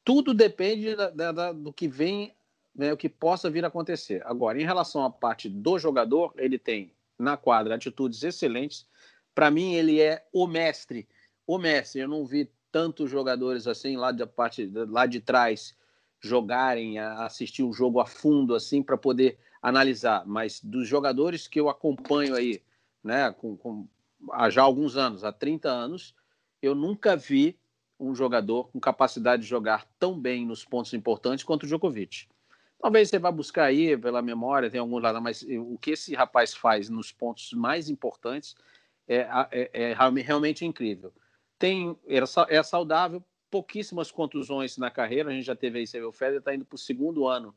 tudo 0.04 0.34
depende 0.34 0.96
da, 0.96 1.32
da, 1.32 1.52
do 1.52 1.72
que 1.72 1.88
vem 1.88 2.36
né, 2.80 2.94
o 2.94 2.98
que 2.98 3.10
possa 3.10 3.50
vir 3.50 3.66
a 3.66 3.68
acontecer. 3.68 4.26
Agora, 4.26 4.58
em 4.58 4.64
relação 4.64 5.04
à 5.04 5.10
parte 5.10 5.50
do 5.50 5.78
jogador, 5.78 6.34
ele 6.38 6.58
tem 6.58 6.94
na 7.20 7.36
quadra 7.36 7.76
atitudes 7.76 8.24
excelentes. 8.24 8.88
Para 9.36 9.52
mim, 9.52 9.74
ele 9.74 10.00
é 10.00 10.26
o 10.32 10.48
mestre. 10.48 11.06
O 11.46 11.58
mestre. 11.58 12.00
Eu 12.00 12.08
não 12.08 12.26
vi 12.26 12.50
tantos 12.72 13.12
jogadores 13.12 13.68
assim 13.68 13.98
lá 13.98 14.14
da 14.14 14.26
parte 14.26 14.66
lá 14.74 15.06
de 15.06 15.20
trás 15.20 15.76
jogarem, 16.22 16.98
assistir 17.00 17.64
o 17.64 17.74
jogo 17.74 18.00
a 18.00 18.06
fundo 18.06 18.56
assim 18.56 18.82
para 18.82 18.98
poder 18.98 19.38
analisar. 19.62 20.26
Mas 20.26 20.62
dos 20.64 20.88
jogadores 20.88 21.50
que 21.50 21.60
eu 21.60 21.68
acompanho 21.68 22.34
aí, 22.34 22.64
né, 23.04 23.30
com, 23.34 23.58
com 23.58 23.90
há 24.32 24.50
já 24.50 24.62
alguns 24.62 24.96
anos, 24.96 25.26
há 25.26 25.34
30 25.34 25.70
anos, 25.70 26.16
eu 26.62 26.74
nunca 26.74 27.18
vi 27.18 27.60
um 28.00 28.16
jogador 28.16 28.70
com 28.70 28.80
capacidade 28.80 29.42
de 29.42 29.50
jogar 29.50 29.86
tão 30.00 30.18
bem 30.18 30.46
nos 30.46 30.64
pontos 30.64 30.94
importantes 30.94 31.44
quanto 31.44 31.64
o 31.64 31.68
Djokovic. 31.68 32.30
Talvez 32.80 33.10
você 33.10 33.20
vá 33.20 33.30
buscar 33.30 33.66
aí 33.66 33.98
pela 33.98 34.22
memória, 34.22 34.70
tem 34.70 34.80
alguns 34.80 35.04
lá, 35.04 35.20
mas 35.20 35.44
o 35.44 35.78
que 35.78 35.92
esse 35.92 36.16
rapaz 36.16 36.54
faz 36.54 36.90
nos 36.90 37.12
pontos 37.12 37.52
mais 37.52 37.90
importantes 37.90 38.56
é, 39.08 39.28
é, 39.52 39.70
é 39.74 39.94
realmente 39.94 40.66
incrível. 40.66 41.12
Tem, 41.58 41.98
é 42.48 42.64
saudável, 42.64 43.22
pouquíssimas 43.52 44.12
contusões 44.12 44.78
na 44.78 44.90
carreira, 44.90 45.30
a 45.30 45.34
gente 45.34 45.46
já 45.46 45.56
teve 45.56 45.80
aí, 45.80 45.88
você 45.88 46.00
vê, 46.00 46.06
o 46.06 46.12
Federer 46.12 46.40
está 46.40 46.56
indo 46.56 46.64
para 46.64 46.76
o 46.76 46.80
segundo 46.80 47.28
ano 47.28 47.54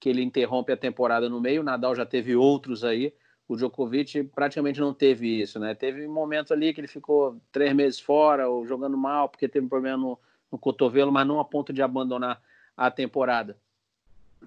que 0.00 0.08
ele 0.08 0.22
interrompe 0.22 0.72
a 0.72 0.76
temporada 0.76 1.28
no 1.28 1.40
meio, 1.40 1.60
o 1.60 1.64
Nadal 1.64 1.94
já 1.94 2.04
teve 2.04 2.34
outros 2.34 2.82
aí, 2.82 3.14
o 3.46 3.56
Djokovic 3.56 4.24
praticamente 4.24 4.80
não 4.80 4.92
teve 4.92 5.40
isso, 5.40 5.58
né? 5.58 5.74
Teve 5.74 6.06
momentos 6.08 6.50
ali 6.50 6.72
que 6.72 6.80
ele 6.80 6.88
ficou 6.88 7.40
três 7.52 7.74
meses 7.74 8.00
fora 8.00 8.48
ou 8.48 8.66
jogando 8.66 8.96
mal 8.96 9.28
porque 9.28 9.48
teve 9.48 9.66
um 9.66 9.68
problema 9.68 9.98
no, 9.98 10.18
no 10.50 10.58
cotovelo, 10.58 11.12
mas 11.12 11.26
não 11.26 11.38
a 11.38 11.44
ponto 11.44 11.72
de 11.72 11.82
abandonar 11.82 12.42
a 12.76 12.90
temporada. 12.90 13.56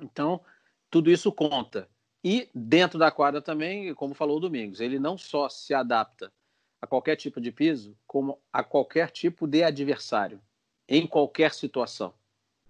Então, 0.01 0.41
tudo 0.89 1.11
isso 1.11 1.31
conta. 1.31 1.87
E 2.23 2.49
dentro 2.53 2.97
da 2.99 3.11
quadra 3.11 3.41
também, 3.41 3.93
como 3.93 4.13
falou 4.13 4.37
o 4.37 4.39
Domingos, 4.39 4.81
ele 4.81 4.99
não 4.99 5.17
só 5.17 5.47
se 5.49 5.73
adapta 5.73 6.31
a 6.81 6.87
qualquer 6.87 7.15
tipo 7.15 7.39
de 7.39 7.51
piso, 7.51 7.97
como 8.05 8.39
a 8.51 8.63
qualquer 8.63 9.09
tipo 9.11 9.47
de 9.47 9.63
adversário, 9.63 10.41
em 10.87 11.07
qualquer 11.07 11.53
situação. 11.53 12.13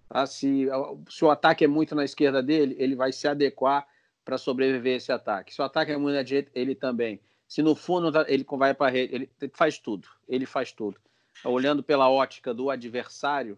Tá? 0.10 0.26
Se, 0.26 0.68
se 1.10 1.26
o 1.26 1.30
ataque 1.30 1.64
é 1.64 1.68
muito 1.68 1.96
na 1.96 2.06
esquerda 2.06 2.42
dele, 2.42 2.76
ele 2.80 2.96
vai 2.96 3.12
se 3.12 3.28
adequar 3.28 3.88
para 4.24 4.38
sobreviver 4.38 4.94
a 4.94 4.98
esse 4.98 5.12
ataque. 5.12 5.54
Se 5.54 5.62
o 5.62 5.66
ataque 5.66 5.92
é 5.92 5.98
muito 5.98 6.16
na 6.16 6.24
direita, 6.24 6.52
ele 6.54 6.76
também. 6.76 7.20
Se 7.48 7.62
no 7.62 7.76
fundo 7.76 8.12
tá, 8.12 8.26
ele 8.28 8.46
vai 8.50 8.74
para 8.74 8.88
a 8.88 8.90
rede, 8.90 9.16
ele 9.16 9.52
faz 9.54 9.80
tudo. 9.80 10.08
Ele 10.28 10.46
faz 10.46 10.72
tudo. 10.72 11.00
Olhando 11.46 11.82
pela 11.82 12.10
ótica 12.10 12.54
do 12.54 12.70
adversário, 12.70 13.58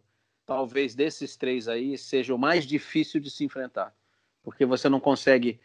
talvez 0.50 0.96
desses 0.96 1.36
três 1.36 1.68
aí 1.68 1.96
seja 1.96 2.34
o 2.34 2.38
mais 2.38 2.66
difícil 2.66 3.22
de 3.22 3.30
se 3.30 3.44
enfrentar, 3.44 3.96
porque 4.42 4.66
você 4.66 4.90
não 4.90 5.00
consegue 5.00 5.60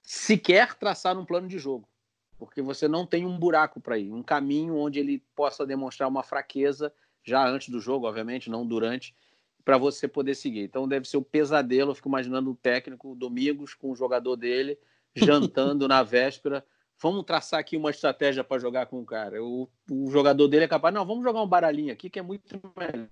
sequer 0.00 0.74
traçar 0.74 1.18
um 1.18 1.24
plano 1.24 1.48
de 1.48 1.58
jogo, 1.58 1.88
porque 2.38 2.62
você 2.62 2.86
não 2.86 3.04
tem 3.04 3.26
um 3.26 3.36
buraco 3.36 3.80
para 3.80 3.98
ir, 3.98 4.12
um 4.12 4.22
caminho 4.22 4.76
onde 4.76 5.00
ele 5.00 5.18
possa 5.34 5.66
demonstrar 5.66 6.08
uma 6.08 6.22
fraqueza 6.22 6.94
já 7.24 7.44
antes 7.48 7.68
do 7.68 7.80
jogo, 7.80 8.06
obviamente, 8.06 8.48
não 8.48 8.64
durante, 8.64 9.12
para 9.64 9.76
você 9.76 10.06
poder 10.06 10.36
seguir. 10.36 10.60
Então 10.60 10.86
deve 10.86 11.08
ser 11.08 11.16
o 11.16 11.20
um 11.20 11.24
pesadelo. 11.24 11.90
Eu 11.90 11.94
fico 11.96 12.08
imaginando 12.08 12.52
o 12.52 12.54
técnico 12.54 13.16
Domingos 13.16 13.74
com 13.74 13.90
o 13.90 13.96
jogador 13.96 14.36
dele 14.36 14.78
jantando 15.16 15.88
na 15.88 16.04
véspera. 16.04 16.64
Vamos 17.02 17.24
traçar 17.24 17.58
aqui 17.58 17.76
uma 17.76 17.90
estratégia 17.90 18.44
para 18.44 18.60
jogar 18.60 18.86
com 18.86 19.00
o 19.00 19.04
cara. 19.04 19.42
O, 19.42 19.68
o, 19.90 20.08
jogador 20.12 20.46
dele 20.46 20.66
é 20.66 20.68
capaz, 20.68 20.94
não, 20.94 21.04
vamos 21.04 21.24
jogar 21.24 21.42
um 21.42 21.48
baralhinho 21.48 21.92
aqui 21.92 22.08
que 22.08 22.20
é 22.20 22.22
muito 22.22 22.60
melhor, 22.76 23.08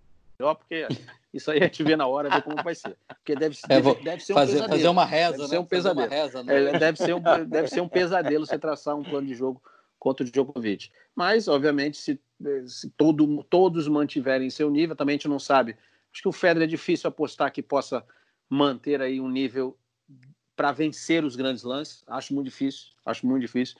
porque 0.55 0.89
isso 1.33 1.51
aí 1.51 1.59
a 1.59 1.65
gente 1.65 1.83
vê 1.83 1.97
na 1.97 2.07
hora, 2.07 2.29
ver 2.29 2.43
como 2.43 2.63
vai 2.63 2.75
ser. 2.75 2.97
Porque 3.07 3.37
deve, 3.37 3.57
é, 3.69 3.81
deve, 3.81 3.95
deve 4.03 4.23
ser 4.23 4.33
um 4.33 4.37
fazer, 4.37 4.53
pesadelo. 4.53 4.77
Fazer 4.77 4.89
uma 4.89 5.05
reza, 5.05 5.31
deve 5.33 5.43
né? 5.43 5.49
Ser 5.49 5.59
um 5.59 5.65
pesadelo. 5.65 6.11
Reza, 6.11 6.43
né? 6.43 6.65
é, 6.65 6.79
deve, 6.79 6.99
ser 6.99 7.15
um, 7.15 7.23
deve 7.47 7.69
ser 7.69 7.81
um 7.81 7.89
pesadelo 7.89 8.47
você 8.47 8.59
traçar 8.59 8.97
um 8.97 9.05
plano 9.05 9.27
de 9.27 9.35
jogo 9.35 9.63
contra 9.99 10.27
o 10.27 10.31
Djokovic. 10.31 10.91
Mas, 11.15 11.49
obviamente, 11.49 11.97
se, 11.97 12.21
se 12.67 12.91
todo, 12.91 13.45
todos 13.45 13.89
mantiverem 13.89 14.51
seu 14.51 14.71
nível, 14.71 14.97
também 14.97 15.15
a 15.15 15.17
gente 15.17 15.29
não 15.29 15.39
sabe 15.39 15.77
Acho 16.15 16.23
que 16.23 16.29
o 16.29 16.33
Federer 16.33 16.63
é 16.63 16.71
difícil 16.71 17.09
apostar 17.09 17.51
que 17.51 17.61
possa 17.61 18.07
manter 18.49 19.03
aí 19.03 19.21
um 19.21 19.29
nível 19.29 19.77
para 20.55 20.71
vencer 20.71 21.25
os 21.25 21.35
grandes 21.35 21.65
lances. 21.65 22.05
Acho 22.07 22.33
muito 22.33 22.47
difícil, 22.47 22.93
acho 23.05 23.27
muito 23.27 23.41
difícil. 23.41 23.77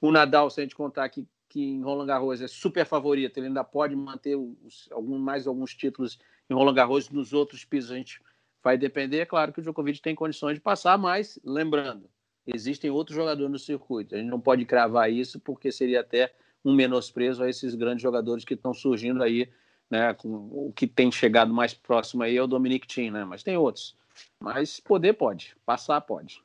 O 0.00 0.10
Nadal, 0.10 0.50
se 0.50 0.60
a 0.60 0.64
gente 0.64 0.74
contar 0.74 1.08
que, 1.08 1.24
que 1.48 1.62
em 1.62 1.82
Roland 1.82 2.06
Garros 2.06 2.40
é 2.40 2.48
super 2.48 2.84
favorito, 2.84 3.38
ele 3.38 3.46
ainda 3.46 3.64
pode 3.64 3.96
manter 3.96 4.36
os, 4.36 4.88
algum, 4.92 5.18
mais 5.18 5.46
alguns 5.46 5.74
títulos 5.74 6.18
em 6.48 6.54
Roland 6.54 6.74
Garros. 6.74 7.10
Nos 7.10 7.32
outros 7.32 7.64
pisos 7.64 7.90
a 7.90 7.96
gente 7.96 8.20
vai 8.62 8.76
depender. 8.76 9.20
É 9.20 9.26
claro 9.26 9.52
que 9.52 9.60
o 9.60 9.62
Djokovic 9.62 10.00
tem 10.00 10.14
condições 10.14 10.54
de 10.54 10.60
passar, 10.60 10.98
mas 10.98 11.38
lembrando, 11.44 12.08
existem 12.46 12.90
outros 12.90 13.16
jogadores 13.16 13.50
no 13.50 13.58
circuito. 13.58 14.14
A 14.14 14.18
gente 14.18 14.30
não 14.30 14.40
pode 14.40 14.64
cravar 14.64 15.10
isso 15.10 15.40
porque 15.40 15.72
seria 15.72 16.00
até 16.00 16.32
um 16.64 16.74
menosprezo 16.74 17.42
a 17.42 17.48
esses 17.48 17.74
grandes 17.74 18.02
jogadores 18.02 18.44
que 18.44 18.54
estão 18.54 18.74
surgindo 18.74 19.22
aí 19.22 19.48
né? 19.90 20.12
Com, 20.14 20.28
o 20.28 20.72
que 20.74 20.86
tem 20.86 21.10
chegado 21.10 21.52
mais 21.52 21.74
próximo 21.74 22.22
aí 22.22 22.36
é 22.36 22.42
o 22.42 22.46
Dominic 22.46 22.86
Thiem, 22.86 23.10
né? 23.10 23.24
Mas 23.24 23.42
tem 23.42 23.56
outros. 23.56 23.96
Mas 24.40 24.80
poder 24.80 25.14
pode, 25.14 25.56
passar 25.64 26.00
pode. 26.00 26.42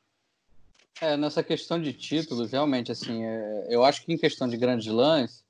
É, 1.00 1.16
nessa 1.16 1.42
questão 1.42 1.80
de 1.80 1.92
títulos, 1.92 2.52
realmente, 2.52 2.92
assim, 2.92 3.24
é, 3.24 3.66
eu 3.68 3.84
acho 3.84 4.04
que 4.04 4.12
em 4.12 4.16
questão 4.16 4.48
de 4.48 4.56
grandes 4.56 4.86
lãs, 4.86 5.44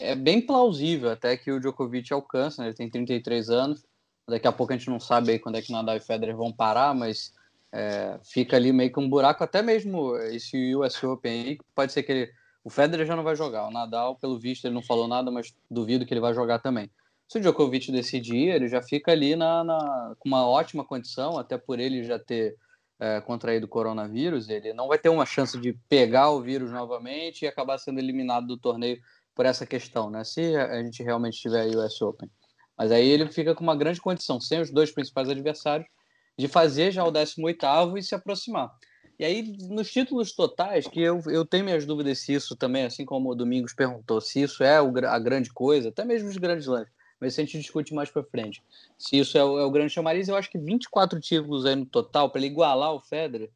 é 0.00 0.14
bem 0.14 0.40
plausível 0.40 1.10
até 1.10 1.36
que 1.36 1.50
o 1.50 1.60
Djokovic 1.60 2.12
alcance, 2.12 2.58
né? 2.60 2.66
Ele 2.66 2.74
tem 2.74 2.90
33 2.90 3.48
anos, 3.50 3.84
daqui 4.28 4.46
a 4.46 4.52
pouco 4.52 4.72
a 4.72 4.76
gente 4.76 4.90
não 4.90 5.00
sabe 5.00 5.32
aí 5.32 5.38
quando 5.38 5.56
é 5.56 5.62
que 5.62 5.72
Nadal 5.72 5.96
e 5.96 6.00
Federer 6.00 6.36
vão 6.36 6.52
parar, 6.52 6.94
mas 6.94 7.32
é, 7.72 8.18
fica 8.24 8.56
ali 8.56 8.72
meio 8.72 8.92
que 8.92 8.98
um 8.98 9.08
buraco, 9.08 9.42
até 9.44 9.62
mesmo 9.62 10.16
esse 10.16 10.74
US 10.74 11.02
Open 11.02 11.42
aí, 11.42 11.58
pode 11.74 11.92
ser 11.92 12.02
que 12.02 12.12
ele... 12.12 12.32
O 12.64 12.70
Federer 12.70 13.06
já 13.06 13.16
não 13.16 13.22
vai 13.22 13.36
jogar, 13.36 13.66
o 13.66 13.70
Nadal, 13.70 14.16
pelo 14.16 14.38
visto, 14.38 14.66
ele 14.66 14.74
não 14.74 14.82
falou 14.82 15.08
nada, 15.08 15.30
mas 15.30 15.54
duvido 15.70 16.04
que 16.04 16.12
ele 16.12 16.20
vai 16.20 16.34
jogar 16.34 16.58
também. 16.58 16.90
Se 17.28 17.38
o 17.38 17.40
Djokovic 17.40 17.92
decidir, 17.92 18.48
ele 18.48 18.68
já 18.68 18.82
fica 18.82 19.12
ali 19.12 19.36
na, 19.36 19.62
na 19.62 20.14
com 20.18 20.28
uma 20.28 20.46
ótima 20.46 20.84
condição, 20.84 21.38
até 21.38 21.56
por 21.56 21.78
ele 21.78 22.02
já 22.02 22.18
ter 22.18 22.56
é, 23.00 23.20
contraído 23.20 23.68
coronavírus, 23.68 24.48
ele 24.48 24.72
não 24.72 24.88
vai 24.88 24.98
ter 24.98 25.08
uma 25.08 25.24
chance 25.24 25.58
de 25.58 25.72
pegar 25.88 26.30
o 26.30 26.42
vírus 26.42 26.70
novamente 26.70 27.42
e 27.42 27.48
acabar 27.48 27.78
sendo 27.78 27.98
eliminado 27.98 28.46
do 28.46 28.56
torneio 28.56 28.98
por 29.34 29.46
essa 29.46 29.64
questão, 29.64 30.10
né? 30.10 30.24
Se 30.24 30.56
a 30.56 30.82
gente 30.82 31.02
realmente 31.02 31.40
tiver 31.40 31.66
o 31.66 31.84
US 31.84 32.00
Open. 32.02 32.28
Mas 32.76 32.90
aí 32.90 33.08
ele 33.08 33.26
fica 33.28 33.54
com 33.54 33.62
uma 33.62 33.76
grande 33.76 34.00
condição, 34.00 34.40
sem 34.40 34.60
os 34.60 34.70
dois 34.70 34.90
principais 34.90 35.28
adversários, 35.28 35.88
de 36.36 36.48
fazer 36.48 36.90
já 36.92 37.04
o 37.04 37.12
18º 37.12 37.98
e 37.98 38.02
se 38.02 38.14
aproximar. 38.14 38.70
E 39.18 39.24
aí, 39.24 39.56
nos 39.68 39.90
títulos 39.90 40.32
totais, 40.32 40.86
que 40.86 41.00
eu, 41.00 41.20
eu 41.26 41.44
tenho 41.44 41.64
minhas 41.64 41.84
dúvidas 41.84 42.20
se 42.20 42.34
isso 42.34 42.54
também, 42.54 42.84
assim 42.84 43.04
como 43.04 43.30
o 43.30 43.34
Domingos 43.34 43.74
perguntou, 43.74 44.20
se 44.20 44.42
isso 44.42 44.62
é 44.62 44.80
o, 44.80 44.92
a 45.06 45.18
grande 45.18 45.52
coisa, 45.52 45.88
até 45.88 46.04
mesmo 46.04 46.28
os 46.28 46.36
grandes 46.36 46.66
lances 46.68 46.97
mas 47.20 47.32
isso 47.32 47.40
a 47.40 47.44
gente 47.44 47.58
discute 47.58 47.94
mais 47.94 48.10
para 48.10 48.22
frente. 48.22 48.62
Se 48.98 49.18
isso 49.18 49.36
é 49.36 49.44
o, 49.44 49.58
é 49.58 49.64
o, 49.64 49.70
grande 49.70 49.92
chamariz, 49.92 50.28
eu 50.28 50.36
acho 50.36 50.50
que 50.50 50.58
24 50.58 51.20
títulos 51.20 51.66
aí 51.66 51.74
no 51.74 51.86
total, 51.86 52.30
para 52.30 52.40
ele 52.40 52.48
igualar 52.48 52.92
o 52.92 53.00
Federer, 53.00 53.50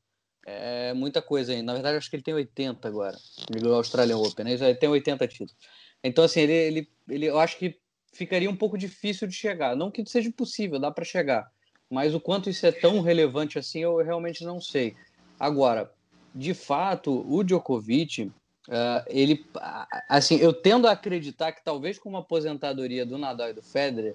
é 0.45 0.93
muita 0.93 1.23
coisa 1.23 1.53
aí. 1.53 1.63
Na 1.63 1.73
verdade, 1.73 1.97
acho 1.97 2.11
que 2.11 2.17
ele 2.17 2.23
tem 2.23 2.35
80 2.35 2.87
agora. 2.89 3.17
Ele 3.49 3.61
ganhou 3.61 3.75
o 3.75 3.79
Australian 3.79 4.19
Open, 4.19 4.45
né? 4.45 4.53
Ele 4.53 4.75
tem 4.75 4.89
80 4.89 5.29
títulos. 5.29 5.55
Então, 6.03 6.25
assim, 6.25 6.41
ele, 6.41 6.53
ele, 6.53 6.89
ele, 7.09 7.27
eu 7.27 7.39
acho 7.39 7.57
que 7.59 7.79
ficaria 8.13 8.51
um 8.51 8.57
pouco 8.57 8.77
difícil 8.77 9.29
de 9.29 9.35
chegar. 9.35 9.77
Não 9.77 9.91
que 9.91 10.05
seja 10.07 10.29
impossível, 10.29 10.81
dá 10.81 10.91
para 10.91 11.05
chegar. 11.05 11.51
Mas 11.89 12.15
o 12.15 12.21
quanto 12.21 12.51
isso 12.51 12.67
é 12.67 12.73
tão 12.73 13.01
relevante 13.01 13.59
assim, 13.59 13.81
eu 13.81 13.97
realmente 13.99 14.45
não 14.45 14.61
sei. 14.61 14.97
Agora, 15.39 15.93
de 16.35 16.55
fato, 16.55 17.25
o 17.29 17.45
Djokovic, 17.45 18.33
Uh, 18.69 19.03
ele, 19.09 19.45
assim, 20.09 20.37
eu 20.37 20.53
tendo 20.53 20.87
a 20.87 20.93
acreditar 20.93 21.53
que 21.53 21.65
talvez 21.65 21.99
com 21.99 22.09
uma 22.09 22.21
aposentadoria 22.21 23.05
do 23.05 23.19
Nadal 23.19 23.51
e 23.51 23.55
do 23.55 23.63
Federer, 23.63 24.15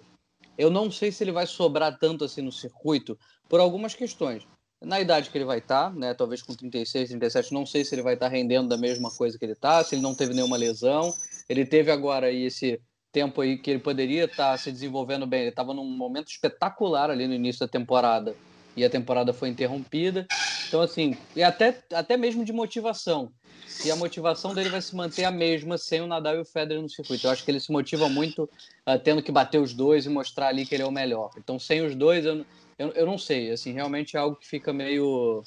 eu 0.58 0.70
não 0.70 0.90
sei 0.90 1.12
se 1.12 1.24
ele 1.24 1.32
vai 1.32 1.46
sobrar 1.46 1.98
tanto 2.00 2.24
assim 2.24 2.42
no 2.42 2.52
circuito 2.52 3.18
por 3.50 3.60
algumas 3.60 3.94
questões. 3.94 4.48
Na 4.82 5.00
idade 5.02 5.30
que 5.30 5.38
ele 5.38 5.46
vai 5.46 5.58
estar, 5.58 5.90
tá, 5.90 5.96
né, 5.96 6.14
talvez 6.14 6.42
com 6.42 6.54
36, 6.54 7.10
37, 7.10 7.54
não 7.54 7.66
sei 7.66 7.84
se 7.84 7.96
ele 7.96 8.04
vai 8.04 8.14
estar 8.14 8.28
tá 8.28 8.32
rendendo 8.32 8.70
da 8.70 8.78
mesma 8.78 9.10
coisa 9.10 9.38
que 9.38 9.44
ele 9.44 9.54
está, 9.54 9.84
se 9.84 9.96
ele 9.96 10.02
não 10.02 10.16
teve 10.16 10.34
nenhuma 10.34 10.56
lesão. 10.56 11.14
Ele 11.50 11.66
teve 11.66 11.92
agora 11.92 12.28
aí 12.28 12.44
esse 12.46 12.80
tempo 13.12 13.42
aí 13.42 13.58
que 13.58 13.72
ele 13.72 13.80
poderia 13.80 14.26
estar 14.26 14.52
tá 14.52 14.58
se 14.58 14.72
desenvolvendo 14.72 15.26
bem. 15.26 15.42
Ele 15.42 15.50
estava 15.50 15.74
num 15.74 15.86
momento 15.86 16.30
espetacular 16.30 17.10
ali 17.10 17.28
no 17.28 17.34
início 17.34 17.60
da 17.60 17.68
temporada 17.68 18.36
e 18.76 18.86
a 18.86 18.90
temporada 18.90 19.34
foi 19.34 19.50
interrompida. 19.50 20.28
Então, 20.68 20.82
assim, 20.82 21.18
e 21.36 21.44
até, 21.44 21.82
até 21.94 22.18
mesmo 22.18 22.44
de 22.44 22.52
motivação 22.52 23.32
se 23.68 23.92
a 23.92 23.96
motivação 23.96 24.56
dele 24.56 24.70
vai 24.70 24.82
se 24.82 24.96
manter 24.96 25.26
a 25.26 25.32
mesma 25.32 25.78
sem 25.78 26.02
o 26.02 26.08
Nadal 26.08 26.36
e 26.36 26.40
o 26.40 26.46
Federer 26.46 26.82
no 26.82 26.90
circuito. 26.90 27.28
Eu 27.28 27.32
acho 27.32 27.44
que 27.44 27.52
ele 27.52 27.60
se 27.60 27.72
motiva 27.72 28.10
muito 28.10 28.44
uh, 28.44 28.98
tendo 29.04 29.22
que 29.22 29.32
bater 29.32 29.60
os 29.60 29.74
dois 29.74 30.06
e 30.06 30.10
mostrar 30.10 30.48
ali 30.48 30.66
que 30.66 30.74
ele 30.74 30.84
é 30.84 30.86
o 30.86 30.92
melhor. 30.92 31.30
Então, 31.38 31.60
sem 31.60 31.86
os 31.86 31.94
dois, 31.94 32.26
eu, 32.26 32.46
eu, 32.80 32.90
eu 32.94 33.06
não 33.06 33.18
sei. 33.18 33.52
Assim, 33.52 33.74
realmente 33.74 34.18
é 34.18 34.20
algo 34.20 34.36
que 34.36 34.48
fica 34.48 34.74
meio, 34.74 35.44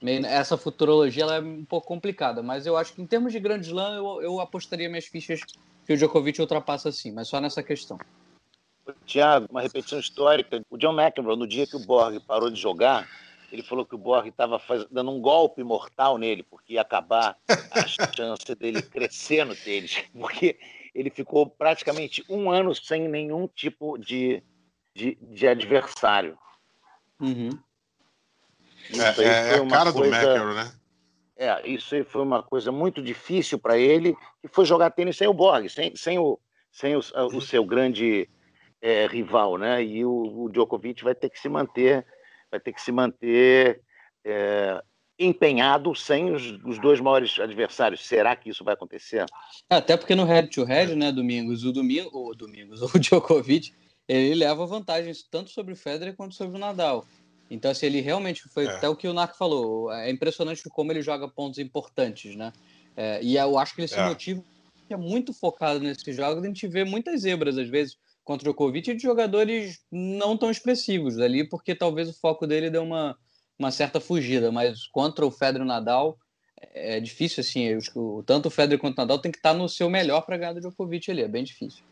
meio. 0.00 0.24
Essa 0.24 0.56
futurologia 0.56 1.24
é 1.24 1.40
um 1.40 1.64
pouco 1.64 1.86
complicada, 1.86 2.42
mas 2.42 2.64
eu 2.64 2.76
acho 2.76 2.94
que 2.94 3.02
em 3.02 3.06
termos 3.06 3.32
de 3.32 3.40
Grand 3.40 3.60
Slam, 3.60 3.96
eu, 3.96 4.22
eu 4.22 4.40
apostaria 4.40 4.88
minhas 4.88 5.06
fichas 5.06 5.40
que 5.84 5.92
o 5.92 5.96
Djokovic 5.96 6.40
ultrapassa 6.40 6.90
sim, 6.90 7.12
mas 7.12 7.28
só 7.28 7.40
nessa 7.40 7.62
questão. 7.62 7.98
Tiago, 9.04 9.46
uma 9.50 9.60
repetição 9.60 9.98
histórica. 9.98 10.62
O 10.70 10.78
John 10.78 10.98
McEnroe, 10.98 11.36
no 11.36 11.46
dia 11.46 11.66
que 11.66 11.76
o 11.76 11.80
Borg 11.80 12.18
parou 12.20 12.50
de 12.50 12.60
jogar, 12.60 13.06
ele 13.54 13.62
falou 13.62 13.86
que 13.86 13.94
o 13.94 13.98
Borg 13.98 14.26
estava 14.26 14.60
dando 14.90 15.12
um 15.12 15.20
golpe 15.20 15.62
mortal 15.62 16.18
nele, 16.18 16.42
porque 16.42 16.74
ia 16.74 16.80
acabar 16.80 17.38
a 17.70 17.86
chance 18.12 18.52
dele 18.56 18.82
crescer 18.82 19.44
no 19.44 19.54
tênis, 19.54 20.02
porque 20.12 20.58
ele 20.92 21.08
ficou 21.08 21.48
praticamente 21.48 22.24
um 22.28 22.50
ano 22.50 22.74
sem 22.74 23.08
nenhum 23.08 23.46
tipo 23.46 23.96
de, 23.96 24.42
de, 24.92 25.16
de 25.20 25.46
adversário. 25.46 26.36
Uhum. 27.20 27.50
É, 28.92 29.22
é, 29.22 29.28
é 29.28 29.54
a 29.54 29.68
cara 29.68 29.92
coisa... 29.92 30.10
do 30.10 30.16
McEnroe, 30.16 30.54
né? 30.56 30.72
É, 31.36 31.68
isso 31.68 32.04
foi 32.06 32.22
uma 32.22 32.42
coisa 32.42 32.72
muito 32.72 33.00
difícil 33.00 33.58
para 33.58 33.78
ele, 33.78 34.16
que 34.40 34.48
foi 34.48 34.64
jogar 34.64 34.90
tênis 34.90 35.16
sem 35.16 35.28
o 35.28 35.34
Borg, 35.34 35.68
sem, 35.68 35.94
sem, 35.94 36.18
o, 36.18 36.40
sem 36.72 36.96
o, 36.96 36.98
o 36.98 37.40
seu 37.40 37.64
grande 37.64 38.28
é, 38.82 39.06
rival, 39.06 39.56
né? 39.58 39.82
E 39.82 40.04
o, 40.04 40.44
o, 40.44 40.48
Djokovic 40.50 41.04
vai 41.04 41.14
ter 41.14 41.30
que 41.30 41.38
se 41.38 41.48
manter, 41.48 42.04
vai 42.54 42.60
ter 42.60 42.72
que 42.72 42.80
se 42.80 42.92
manter 42.92 43.80
é, 44.24 44.80
empenhado 45.18 45.94
sem 45.94 46.32
os, 46.32 46.52
os, 46.64 46.78
dois 46.78 47.00
maiores 47.00 47.38
adversários. 47.40 48.06
Será 48.06 48.36
que 48.36 48.48
isso 48.48 48.62
vai 48.62 48.74
acontecer? 48.74 49.26
É, 49.68 49.76
até 49.76 49.96
porque 49.96 50.14
no 50.14 50.24
head 50.24 50.48
to 50.48 50.64
head, 50.64 50.94
né, 50.94 51.10
Domingos, 51.10 51.64
o 51.64 51.72
domingo, 51.72 52.10
o 52.12 52.34
Domingos, 52.34 52.80
o 52.94 52.98
Djokovic, 52.98 53.72
ele 54.06 54.34
leva 54.36 54.64
vantagens 54.66 55.22
tanto 55.28 55.50
sobre 55.50 55.72
o 55.72 55.76
Federer 55.76 56.14
quanto 56.14 56.34
sobre 56.34 56.56
o 56.56 56.60
Nadal. 56.60 57.04
Então, 57.50 57.70
assim, 57.70 57.86
ele 57.86 58.00
realmente 58.00 58.48
foi 58.48 58.66
é. 58.66 58.70
até 58.70 58.88
o 58.88 58.96
que 58.96 59.08
o 59.08 59.12
Narco 59.12 59.36
falou. 59.36 59.92
É 59.92 60.10
impressionante 60.10 60.62
como 60.70 60.92
ele 60.92 61.02
joga 61.02 61.28
pontos 61.28 61.58
importantes, 61.58 62.36
né? 62.36 62.52
É, 62.96 63.20
e 63.22 63.36
eu 63.36 63.58
acho 63.58 63.74
que 63.74 63.80
ele 63.80 63.88
se 63.88 63.98
é. 63.98 64.06
motiva 64.06 64.42
é 64.90 64.96
muito 64.96 65.32
focado 65.32 65.80
nesses 65.80 66.14
jogos. 66.14 66.44
A 66.44 66.46
gente 66.46 66.68
vê 66.68 66.84
muitas 66.84 67.22
zebras, 67.22 67.58
às 67.58 67.68
vezes, 67.68 67.96
contra 68.24 68.48
o 68.48 68.52
Djokovic 68.52 68.90
e 68.90 68.96
de 68.96 69.02
jogadores 69.02 69.80
não 69.92 70.36
tão 70.36 70.50
expressivos 70.50 71.20
ali, 71.20 71.48
porque 71.48 71.74
talvez 71.74 72.08
o 72.08 72.18
foco 72.18 72.46
dele 72.46 72.70
deu 72.70 72.82
uma, 72.82 73.16
uma 73.58 73.70
certa 73.70 74.00
fugida. 74.00 74.50
Mas 74.50 74.86
contra 74.86 75.24
o 75.24 75.30
Federer 75.30 75.60
e 75.60 75.64
o 75.64 75.68
Nadal, 75.68 76.18
é 76.72 76.98
difícil, 77.00 77.40
assim. 77.40 77.64
Eu, 77.64 78.24
tanto 78.26 78.46
o 78.46 78.50
Federer 78.50 78.80
quanto 78.80 78.98
o 78.98 79.00
Nadal 79.00 79.18
tem 79.18 79.30
que 79.30 79.38
estar 79.38 79.52
no 79.52 79.68
seu 79.68 79.90
melhor 79.90 80.22
para 80.22 80.36
ganhar 80.36 80.54
do 80.54 80.60
Djokovic 80.60 81.10
ali. 81.10 81.22
É 81.22 81.28
bem 81.28 81.44
difícil. 81.44 81.84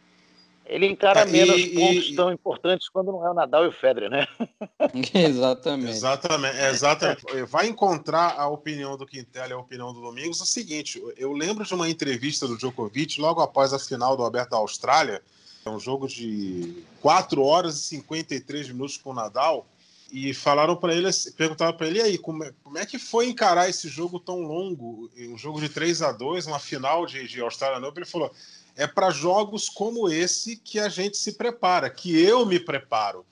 Ele 0.64 0.86
encara 0.86 1.26
menos 1.26 1.60
e, 1.60 1.74
pontos 1.74 2.08
e, 2.08 2.14
tão 2.14 2.32
importantes 2.32 2.88
quando 2.88 3.10
não 3.10 3.26
é 3.26 3.30
o 3.30 3.34
Nadal 3.34 3.64
e 3.64 3.68
o 3.68 3.72
Federer, 3.72 4.08
né? 4.08 4.26
exatamente. 5.12 5.90
Exatamente, 5.90 6.58
exatamente. 6.58 7.42
Vai 7.48 7.66
encontrar 7.66 8.38
a 8.38 8.48
opinião 8.48 8.96
do 8.96 9.04
Quintela 9.04 9.48
e 9.48 9.52
a 9.52 9.58
opinião 9.58 9.92
do 9.92 10.00
Domingos 10.00 10.40
o 10.40 10.46
seguinte: 10.46 11.02
eu 11.16 11.32
lembro 11.32 11.64
de 11.64 11.74
uma 11.74 11.88
entrevista 11.88 12.46
do 12.46 12.56
Djokovic 12.56 13.20
logo 13.20 13.40
após 13.40 13.72
a 13.72 13.78
final 13.78 14.16
do 14.16 14.24
Aberto 14.24 14.50
da 14.50 14.56
Austrália, 14.56 15.20
é 15.64 15.70
um 15.70 15.78
jogo 15.78 16.08
de 16.08 16.84
4 17.00 17.42
horas 17.42 17.76
e 17.76 17.82
53 17.84 18.68
minutos 18.68 18.96
com 18.96 19.10
o 19.10 19.14
Nadal, 19.14 19.66
e 20.10 20.34
falaram 20.34 20.76
para 20.76 20.94
ele, 20.94 21.08
perguntaram 21.36 21.74
para 21.74 21.86
ele, 21.86 22.00
aí, 22.00 22.18
como 22.18 22.44
é, 22.44 22.52
como 22.62 22.76
é, 22.76 22.84
que 22.84 22.98
foi 22.98 23.28
encarar 23.28 23.70
esse 23.70 23.88
jogo 23.88 24.20
tão 24.20 24.42
longo, 24.42 25.10
um 25.16 25.38
jogo 25.38 25.58
de 25.58 25.70
3 25.70 26.02
a 26.02 26.12
2 26.12 26.46
uma 26.46 26.58
final 26.58 27.06
de, 27.06 27.26
de 27.26 27.40
Austrália 27.40 27.78
Open? 27.78 28.02
Ele 28.02 28.10
falou 28.10 28.30
é 28.76 28.86
para 28.86 29.10
jogos 29.10 29.68
como 29.68 30.08
esse 30.08 30.56
que 30.56 30.78
a 30.78 30.88
gente 30.88 31.16
se 31.16 31.32
prepara, 31.32 31.90
que 31.90 32.20
eu 32.20 32.46
me 32.46 32.58
preparo. 32.58 33.24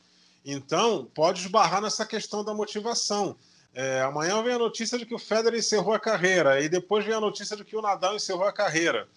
Então, 0.45 1.09
pode 1.15 1.41
esbarrar 1.41 1.81
nessa 1.81 2.05
questão 2.05 2.45
da 2.45 2.55
motivação. 2.55 3.37
É, 3.75 4.01
amanhã 4.01 4.43
vem 4.43 4.55
a 4.55 4.59
notícia 4.59 4.99
de 4.99 5.07
que 5.07 5.15
o 5.15 5.19
Federer 5.19 5.59
encerrou 5.59 5.95
a 5.95 6.01
carreira, 6.01 6.61
e 6.61 6.69
depois 6.69 7.05
vem 7.05 7.15
a 7.15 7.21
notícia 7.21 7.57
de 7.57 7.65
que 7.65 7.77
o 7.77 7.83
Nadal 7.83 8.17
encerrou 8.17 8.45
a 8.45 8.53
carreira. 8.53 9.09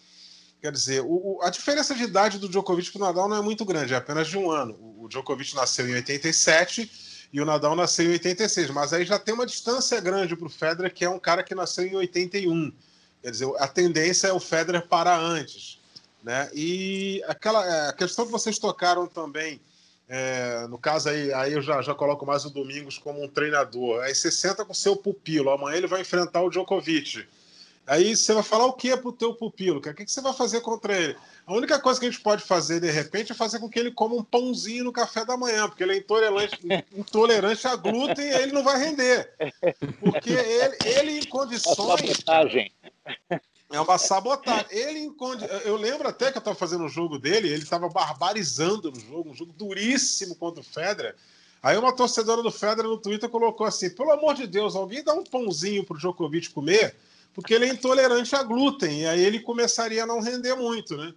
Quer 0.64 0.72
dizer, 0.72 1.04
o, 1.06 1.42
a 1.42 1.50
diferença 1.50 1.94
de 1.94 2.04
idade 2.04 2.40
do 2.40 2.48
Djokovic 2.48 2.90
para 2.90 3.02
o 3.02 3.06
Nadal 3.06 3.28
não 3.28 3.36
é 3.36 3.42
muito 3.42 3.66
grande, 3.66 3.94
é 3.94 3.98
apenas 3.98 4.30
de 4.30 4.38
um 4.38 4.50
ano. 4.50 4.74
O, 4.98 5.10
Djokovic 5.10 5.54
nasceu 5.54 5.86
em 5.90 5.94
87 5.96 6.90
e 7.34 7.42
o 7.42 7.46
Nadal 7.46 7.76
nasceu 7.76 8.06
em 8.06 8.14
86, 8.14 8.70
mas 8.70 8.94
aí 8.94 9.04
já 9.04 9.20
tem 9.20 9.34
uma 9.34 9.46
distância 9.46 10.00
grande 10.00 10.38
para 10.38 10.48
o 10.48 10.50
Federer, 10.50 10.94
que 10.94 11.04
é 11.04 11.10
um 11.10 11.20
cara 11.20 11.44
que 11.44 11.54
nasceu 11.54 11.86
em 11.86 11.94
81. 11.94 12.72
Quer 13.22 13.32
dizer, 13.32 13.54
a 13.60 13.68
tendência 13.68 14.28
é 14.28 14.32
o 14.32 14.40
Federer 14.40 14.88
parar 14.88 15.20
antes. 15.20 15.82
Né? 16.24 16.50
E 16.54 17.22
aquela 17.28 17.66
é, 17.68 17.90
a 17.90 17.94
questão 17.94 18.26
que 18.26 18.32
vocês 18.32 18.58
tocaram 18.58 19.06
também, 19.06 19.60
é, 20.08 20.66
no 20.70 20.78
caso 20.78 21.10
aí, 21.10 21.34
aí 21.34 21.52
eu 21.52 21.62
já, 21.62 21.82
já 21.82 21.94
coloco 21.94 22.26
mais 22.26 22.46
o 22.46 22.50
Domingos 22.50 22.98
como 22.98 23.22
um 23.22 23.28
treinador. 23.28 24.02
Aí 24.02 24.16
você 24.16 24.32
senta 24.32 24.64
com 24.64 24.74
seu 24.74 24.96
pupilo, 24.96 25.50
amanhã 25.50 25.76
ele 25.76 25.88
vai 25.88 26.00
enfrentar 26.00 26.42
o 26.42 26.50
Djokovic. 26.50 27.28
Aí 27.86 28.16
você 28.16 28.34
vai 28.34 28.44
falar 28.44 28.66
o 28.66 28.74
que 28.74 28.96
para 28.96 29.10
o 29.10 29.14
teu 29.14 29.34
pupilo? 29.34 29.80
O 29.80 29.82
que, 29.82 29.94
que 29.94 30.12
você 30.12 30.22
vai 30.22 30.34
fazer 30.34 30.62
contra 30.62 30.98
ele? 30.98 31.18
A 31.46 31.54
única 31.54 31.78
coisa 31.80 32.00
que 32.00 32.06
a 32.06 32.10
gente 32.10 32.22
pode 32.22 32.42
fazer 32.42 32.80
de 32.80 32.90
repente 32.90 33.34
é 33.34 33.36
fazer 33.36 33.60
com 33.60 33.70
que 33.70 33.78
ele 33.78 33.92
coma 33.92 34.16
um 34.16 34.24
pãozinho 34.24 34.86
no 34.86 34.94
café 34.94 35.26
da 35.26 35.36
manhã, 35.36 35.68
porque 35.68 35.84
ele 35.84 35.94
é 35.94 35.98
intolerante, 35.98 36.60
intolerante 36.96 37.68
a 37.68 37.76
glúten 37.76 38.26
e 38.26 38.34
ele 38.36 38.54
não 38.54 38.64
vai 38.64 38.80
render. 38.80 39.30
Porque 40.00 40.32
ele, 40.32 40.78
ele 40.86 41.20
em 41.20 41.26
condições. 41.26 42.24
É 43.70 43.82
uma 43.82 43.98
sabotagem. 43.98 44.68
Ele 44.70 45.12
Eu 45.66 45.76
lembro 45.76 46.08
até 46.08 46.32
que 46.32 46.38
eu 46.38 46.40
estava 46.40 46.56
fazendo 46.56 46.86
um 46.86 46.90
jogo 46.90 47.18
dele, 47.18 47.50
ele 47.50 47.64
estava 47.64 47.90
barbarizando 47.90 48.92
no 48.92 49.00
jogo, 49.00 49.32
um 49.32 49.36
jogo 49.36 49.52
duríssimo 49.52 50.36
contra 50.36 50.62
o 50.62 50.64
Federer. 50.64 51.16
Aí 51.62 51.78
uma 51.78 51.96
torcedora 51.96 52.44
do 52.44 52.52
Federer 52.52 52.90
no 52.90 52.98
Twitter 52.98 53.28
colocou 53.30 53.66
assim: 53.66 53.90
pelo 53.90 54.12
amor 54.12 54.36
de 54.36 54.46
Deus, 54.46 54.76
alguém 54.76 55.04
dá 55.04 55.14
um 55.14 55.24
pãozinho 55.24 55.84
pro 55.84 55.98
Djokovic 55.98 56.52
comer, 56.52 56.96
porque 57.34 57.54
ele 57.54 57.66
é 57.66 57.70
intolerante 57.70 58.36
a 58.36 58.44
glúten, 58.44 59.02
e 59.02 59.08
aí 59.08 59.24
ele 59.24 59.40
começaria 59.40 60.04
a 60.04 60.08
não 60.08 60.22
render 60.22 60.56
muito, 60.56 60.96
né? 60.96 61.14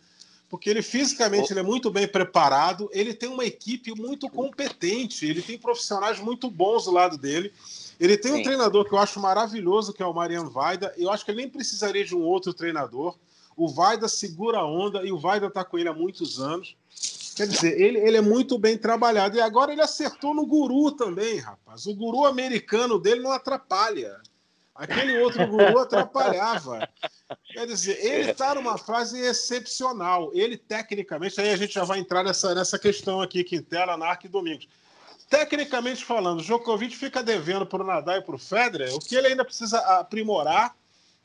Porque 0.49 0.71
ele 0.71 0.81
fisicamente 0.81 1.53
ele 1.53 1.61
é 1.61 1.63
muito 1.63 1.91
bem 1.91 2.07
preparado, 2.07 2.89
ele 2.93 3.13
tem 3.13 3.29
uma 3.29 3.45
equipe 3.45 3.93
muito 3.95 4.29
competente, 4.31 5.27
ele 5.27 5.43
tem 5.43 5.59
profissionais 5.59 6.21
muito 6.21 6.49
bons 6.49 6.85
do 6.85 6.93
lado 6.93 7.19
dele. 7.19 7.53
Ele 7.99 8.17
tem 8.17 8.33
Sim. 8.33 8.41
um 8.41 8.43
treinador 8.45 8.85
que 8.85 8.95
eu 8.95 8.99
acho 8.99 9.19
maravilhoso, 9.19 9.93
que 9.93 10.03
é 10.03 10.07
o 10.07 10.15
Mariano 10.15 10.51
Vaida. 10.51 10.95
Eu 10.97 11.11
acho 11.11 11.25
que 11.25 11.33
ele 11.33 11.41
nem 11.41 11.51
precisaria 11.51 12.05
de 12.05 12.15
um 12.15 12.23
outro 12.23 12.55
treinador. 12.55 13.17
O 13.57 13.69
Vaida 13.69 14.07
segura 14.07 14.59
a 14.59 14.67
onda 14.67 15.05
e 15.05 15.11
o 15.11 15.19
Vaida 15.19 15.47
está 15.47 15.65
com 15.65 15.79
ele 15.79 15.89
há 15.89 15.95
muitos 15.95 16.39
anos. 16.39 16.77
Quer 17.35 17.49
dizer, 17.49 17.81
ele, 17.81 17.99
ele 17.99 18.17
é 18.17 18.21
muito 18.21 18.59
bem 18.59 18.79
trabalhado. 18.79 19.37
E 19.37 19.41
agora 19.41 19.73
ele 19.73 19.83
acertou 19.83 20.35
no 20.35 20.47
guru 20.47 20.93
também, 20.93 21.39
rapaz. 21.39 21.87
O 21.87 21.95
guru 21.95 22.25
americano 22.25 22.99
dele 22.99 23.21
não 23.21 23.33
atrapalha. 23.33 24.21
Aquele 24.77 25.19
outro 25.19 25.47
guru 25.47 25.79
atrapalhava. 25.79 26.89
Quer 27.53 27.67
dizer, 27.67 27.99
ele 28.05 28.31
está 28.31 28.55
numa 28.55 28.77
fase 28.79 29.21
excepcional. 29.21 30.31
Ele, 30.35 30.57
tecnicamente, 30.57 31.41
aí 31.41 31.51
a 31.51 31.57
gente 31.57 31.75
já 31.75 31.85
vai 31.85 31.99
entrar 31.99 32.23
nessa, 32.23 32.55
nessa 32.55 32.79
questão 32.79 33.21
aqui, 33.21 33.43
Quintela, 33.43 33.97
Narc 33.97 34.25
e 34.25 34.29
Domingos 34.29 34.69
tecnicamente 35.29 36.05
falando, 36.05 36.43
Djokovic 36.43 36.97
fica 36.97 37.23
devendo 37.23 37.67
para 37.67 37.83
o 37.83 37.87
Nadal 37.87 38.19
e 38.19 38.23
para 38.23 38.35
o 38.35 38.39
Federer 38.39 38.95
o 38.95 39.01
que 39.01 39.17
ele 39.17 39.29
ainda 39.29 39.45
precisa 39.45 39.79
aprimorar, 39.99 40.75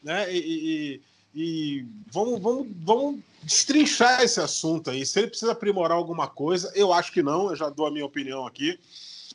né? 0.02 0.34
E, 0.34 0.40
e, 0.40 1.02
e, 1.34 1.86
vamos, 2.12 2.42
vamos, 2.42 2.68
vamos 2.84 3.20
destrinchar 3.44 4.22
esse 4.22 4.40
assunto 4.40 4.90
aí. 4.90 5.06
Se 5.06 5.20
ele 5.20 5.28
precisa 5.28 5.52
aprimorar 5.52 5.98
alguma 5.98 6.28
coisa, 6.28 6.72
eu 6.76 6.92
acho 6.92 7.12
que 7.12 7.22
não, 7.22 7.50
eu 7.50 7.56
já 7.56 7.70
dou 7.70 7.88
a 7.88 7.92
minha 7.92 8.06
opinião 8.06 8.46
aqui. 8.46 8.80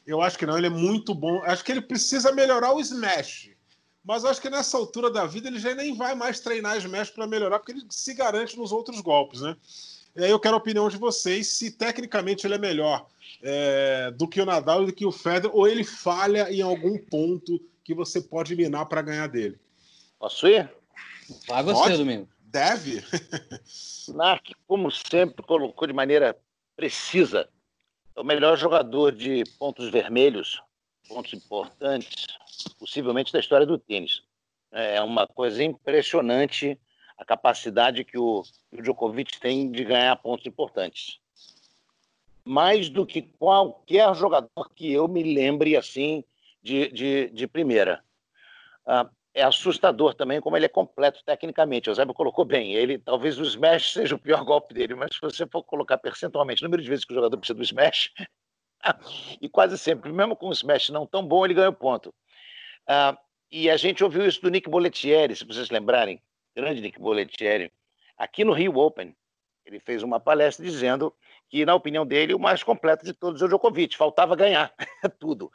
Eu 0.06 0.20
acho 0.20 0.38
que 0.38 0.46
não, 0.46 0.56
ele 0.56 0.68
é 0.68 0.70
muito 0.70 1.14
bom. 1.14 1.42
Acho 1.44 1.64
que 1.64 1.72
ele 1.72 1.80
precisa 1.80 2.32
melhorar 2.32 2.72
o 2.72 2.80
smash. 2.80 3.50
Mas 4.06 4.24
acho 4.24 4.40
que 4.40 4.48
nessa 4.48 4.76
altura 4.76 5.10
da 5.10 5.26
vida 5.26 5.48
ele 5.48 5.58
já 5.58 5.74
nem 5.74 5.92
vai 5.92 6.14
mais 6.14 6.38
treinar 6.38 6.76
smash 6.76 7.10
para 7.10 7.26
melhorar, 7.26 7.58
porque 7.58 7.72
ele 7.72 7.84
se 7.90 8.14
garante 8.14 8.56
nos 8.56 8.70
outros 8.70 9.00
golpes, 9.00 9.40
né? 9.40 9.56
E 10.14 10.22
aí 10.22 10.30
eu 10.30 10.38
quero 10.38 10.54
a 10.54 10.58
opinião 10.58 10.88
de 10.88 10.96
vocês 10.96 11.48
se 11.48 11.72
tecnicamente 11.72 12.46
ele 12.46 12.54
é 12.54 12.58
melhor 12.58 13.06
é, 13.42 14.12
do 14.12 14.28
que 14.28 14.40
o 14.40 14.46
Nadal 14.46 14.84
e 14.84 14.86
do 14.86 14.92
que 14.92 15.04
o 15.04 15.10
Federer, 15.10 15.50
ou 15.54 15.66
ele 15.66 15.82
falha 15.82 16.50
em 16.52 16.62
algum 16.62 16.96
ponto 16.96 17.60
que 17.82 17.92
você 17.92 18.20
pode 18.20 18.54
minar 18.54 18.86
para 18.86 19.02
ganhar 19.02 19.26
dele. 19.26 19.58
Posso 20.20 20.46
ir? 20.46 20.72
Vai 21.48 21.64
você, 21.64 21.82
pode? 21.82 21.96
Domingo. 21.96 22.28
Deve. 22.44 23.04
Narc, 24.14 24.52
como 24.68 24.88
sempre, 24.90 25.44
colocou 25.44 25.86
de 25.86 25.92
maneira 25.92 26.38
precisa. 26.76 27.48
É 28.14 28.20
o 28.20 28.24
melhor 28.24 28.56
jogador 28.56 29.10
de 29.10 29.42
pontos 29.58 29.90
vermelhos, 29.90 30.62
pontos 31.08 31.34
importantes, 31.34 32.26
possivelmente 32.78 33.32
da 33.32 33.40
história 33.40 33.66
do 33.66 33.78
tênis. 33.78 34.22
É 34.72 35.00
uma 35.00 35.26
coisa 35.26 35.62
impressionante 35.62 36.78
a 37.16 37.24
capacidade 37.24 38.04
que 38.04 38.18
o, 38.18 38.42
Djokovic 38.72 39.40
tem 39.40 39.70
de 39.70 39.84
ganhar 39.84 40.14
pontos 40.16 40.46
importantes. 40.46 41.18
Mais 42.44 42.88
do 42.88 43.06
que 43.06 43.22
qualquer 43.22 44.14
jogador 44.14 44.70
que 44.74 44.92
eu 44.92 45.08
me 45.08 45.22
lembre 45.22 45.76
assim 45.76 46.22
de, 46.62 46.88
de, 46.92 47.30
de 47.30 47.46
primeira. 47.46 48.04
Ah, 48.84 49.08
é 49.34 49.42
assustador 49.42 50.14
também 50.14 50.40
como 50.40 50.56
ele 50.56 50.64
é 50.64 50.68
completo 50.68 51.22
tecnicamente. 51.24 51.88
O 51.88 51.90
Eusébio 51.90 52.14
colocou 52.14 52.44
bem. 52.44 52.74
Ele 52.74 52.98
talvez 52.98 53.38
o 53.38 53.42
smash 53.42 53.92
seja 53.92 54.14
o 54.14 54.18
pior 54.18 54.44
golpe 54.44 54.72
dele, 54.72 54.94
mas 54.94 55.14
se 55.14 55.20
você 55.20 55.46
for 55.46 55.62
colocar 55.62 55.98
percentualmente 55.98 56.62
o 56.62 56.64
número 56.64 56.82
de 56.82 56.88
vezes 56.88 57.04
que 57.04 57.12
o 57.12 57.16
jogador 57.16 57.36
precisa 57.36 57.56
do 57.56 57.62
smash, 57.62 58.12
e 59.40 59.48
quase 59.48 59.76
sempre, 59.76 60.12
mesmo 60.12 60.36
com 60.36 60.48
o 60.48 60.52
smash 60.52 60.90
não 60.90 61.06
tão 61.06 61.26
bom, 61.26 61.44
ele 61.44 61.54
ganha 61.54 61.68
o 61.68 61.72
ponto. 61.72 62.14
Ah, 62.86 63.18
e 63.50 63.70
a 63.70 63.76
gente 63.76 64.04
ouviu 64.04 64.26
isso 64.26 64.40
do 64.40 64.50
Nick 64.50 64.68
Bollettieri, 64.68 65.34
se 65.34 65.44
vocês 65.44 65.70
lembrarem, 65.70 66.20
grande 66.54 66.80
Nick 66.80 66.98
Bollettieri, 66.98 67.72
aqui 68.16 68.44
no 68.44 68.52
Rio 68.52 68.76
Open. 68.78 69.14
Ele 69.64 69.80
fez 69.80 70.02
uma 70.02 70.20
palestra 70.20 70.64
dizendo 70.64 71.12
que, 71.48 71.66
na 71.66 71.74
opinião 71.74 72.06
dele, 72.06 72.32
o 72.34 72.38
mais 72.38 72.62
completo 72.62 73.04
de 73.04 73.12
todos 73.12 73.42
é 73.42 73.44
o 73.44 73.48
Djokovic. 73.48 73.96
Faltava 73.96 74.36
ganhar 74.36 74.72
tudo. 75.18 75.50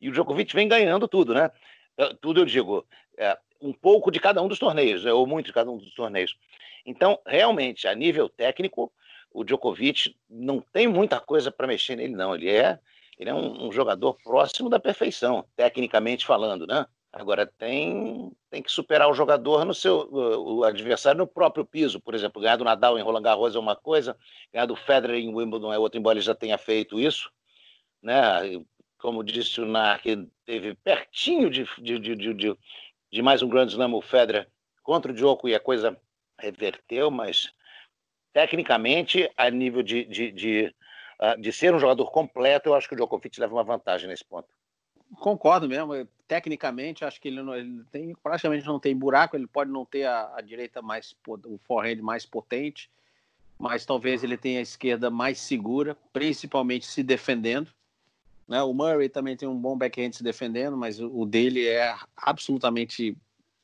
E 0.00 0.08
o 0.08 0.12
Djokovic 0.12 0.54
vem 0.54 0.68
ganhando 0.68 1.08
tudo, 1.08 1.34
né? 1.34 1.50
É, 1.96 2.14
tudo 2.20 2.40
eu 2.40 2.44
digo, 2.44 2.86
é, 3.16 3.38
um 3.60 3.72
pouco 3.72 4.10
de 4.10 4.20
cada 4.20 4.42
um 4.42 4.48
dos 4.48 4.58
torneios, 4.58 5.04
né? 5.04 5.12
ou 5.12 5.26
muito 5.26 5.46
de 5.46 5.52
cada 5.52 5.70
um 5.70 5.78
dos 5.78 5.94
torneios. 5.94 6.36
Então, 6.84 7.18
realmente, 7.26 7.88
a 7.88 7.94
nível 7.94 8.28
técnico, 8.28 8.92
o 9.32 9.42
Djokovic 9.42 10.14
não 10.28 10.60
tem 10.60 10.86
muita 10.86 11.18
coisa 11.18 11.50
para 11.50 11.66
mexer 11.66 11.96
nele, 11.96 12.14
não. 12.14 12.34
Ele 12.34 12.50
é, 12.50 12.78
ele 13.18 13.30
é 13.30 13.34
um, 13.34 13.66
um, 13.66 13.72
jogador 13.72 14.14
próximo 14.22 14.68
da 14.68 14.78
perfeição, 14.78 15.44
tecnicamente 15.56 16.26
falando, 16.26 16.66
né? 16.66 16.86
Agora 17.12 17.46
tem, 17.46 18.30
tem 18.50 18.62
que 18.62 18.70
superar 18.70 19.08
o 19.08 19.14
jogador 19.14 19.64
no 19.64 19.72
seu 19.72 20.06
o 20.12 20.64
adversário 20.64 21.18
no 21.18 21.26
próprio 21.26 21.64
piso. 21.64 21.98
Por 21.98 22.14
exemplo, 22.14 22.42
ganhar 22.42 22.56
do 22.56 22.64
Nadal 22.64 22.98
em 22.98 23.02
Roland 23.02 23.22
Garros 23.22 23.56
é 23.56 23.58
uma 23.58 23.74
coisa, 23.74 24.16
ganhar 24.52 24.66
do 24.66 24.76
Federer 24.76 25.16
em 25.16 25.34
Wimbledon 25.34 25.72
é 25.72 25.78
outra, 25.78 25.98
embora 25.98 26.18
ele 26.18 26.24
já 26.24 26.34
tenha 26.34 26.58
feito 26.58 27.00
isso. 27.00 27.30
Né? 28.02 28.14
Como 28.98 29.24
disse 29.24 29.60
o 29.62 29.66
Nark, 29.66 30.04
teve 30.44 30.74
pertinho 30.74 31.48
de, 31.48 31.66
de, 31.78 31.98
de, 31.98 32.34
de, 32.34 32.58
de 33.10 33.22
mais 33.22 33.40
um 33.40 33.48
Grand 33.48 33.66
Slam 33.66 33.94
o 33.94 34.02
Federer 34.02 34.46
contra 34.82 35.10
o 35.10 35.14
Djoko 35.14 35.48
e 35.48 35.54
a 35.54 35.60
coisa 35.60 35.98
reverteu, 36.38 37.10
mas 37.10 37.50
tecnicamente, 38.32 39.30
a 39.36 39.48
nível 39.48 39.82
de, 39.82 40.04
de, 40.04 40.30
de, 40.30 40.74
de 41.38 41.52
ser 41.52 41.74
um 41.74 41.78
jogador 41.78 42.10
completo, 42.10 42.68
eu 42.68 42.74
acho 42.74 42.88
que 42.88 42.94
o 42.94 42.96
Djokovic 42.96 43.38
leva 43.40 43.54
uma 43.54 43.64
vantagem 43.64 44.08
nesse 44.08 44.24
ponto. 44.24 44.48
Concordo 45.18 45.68
mesmo. 45.68 46.06
Tecnicamente, 46.26 47.04
acho 47.04 47.20
que 47.20 47.28
ele, 47.28 47.42
não, 47.42 47.54
ele 47.54 47.84
tem, 47.90 48.14
praticamente 48.14 48.66
não 48.66 48.78
tem 48.78 48.96
buraco. 48.96 49.36
Ele 49.36 49.46
pode 49.46 49.70
não 49.70 49.84
ter 49.84 50.04
a, 50.04 50.34
a 50.36 50.40
direita 50.40 50.82
mais, 50.82 51.14
o 51.26 51.58
forehand 51.58 52.02
mais 52.02 52.26
potente, 52.26 52.90
mas 53.58 53.86
talvez 53.86 54.24
ele 54.24 54.36
tenha 54.36 54.58
a 54.58 54.62
esquerda 54.62 55.10
mais 55.10 55.38
segura, 55.38 55.96
principalmente 56.12 56.86
se 56.86 57.02
defendendo. 57.02 57.70
Né? 58.46 58.62
O 58.62 58.74
Murray 58.74 59.08
também 59.08 59.36
tem 59.36 59.48
um 59.48 59.58
bom 59.58 59.76
backhand 59.76 60.12
se 60.12 60.22
defendendo, 60.22 60.76
mas 60.76 61.00
o, 61.00 61.20
o 61.20 61.24
dele 61.24 61.66
é 61.66 61.96
absolutamente 62.16 63.16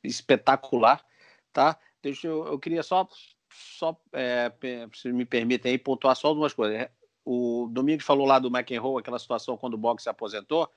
espetacular, 0.03 1.05
tá? 1.51 1.77
Deixa 2.01 2.27
eu, 2.27 2.45
eu 2.47 2.59
queria 2.59 2.83
só 2.83 3.07
só, 3.53 3.95
é, 4.11 4.51
se 4.93 5.11
me 5.11 5.25
permitem 5.25 5.77
pontuar 5.77 6.15
só 6.15 6.27
algumas 6.29 6.53
coisas. 6.53 6.89
O 7.25 7.67
Domingos 7.71 8.05
falou 8.05 8.25
lá 8.25 8.39
do 8.39 8.49
McEnroe, 8.49 8.99
aquela 8.99 9.19
situação 9.19 9.55
quando 9.55 9.75
o 9.75 9.77
Box 9.77 10.03
se 10.03 10.09
aposentou, 10.09 10.69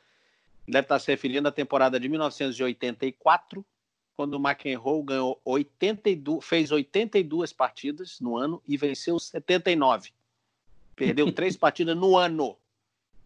deve 0.66 0.84
estar 0.84 0.98
se 0.98 1.10
referindo 1.10 1.48
à 1.48 1.52
temporada 1.52 1.98
de 1.98 2.08
1984, 2.08 3.64
quando 4.16 4.34
o 4.34 4.40
McEnroe 4.40 5.02
ganhou 5.02 5.40
82, 5.44 6.44
fez 6.44 6.70
82 6.70 7.52
partidas 7.52 8.20
no 8.20 8.36
ano 8.36 8.62
e 8.66 8.76
venceu 8.76 9.18
79. 9.18 10.10
Perdeu 10.94 11.30
três 11.34 11.56
partidas 11.56 11.96
no 11.96 12.16
ano, 12.16 12.56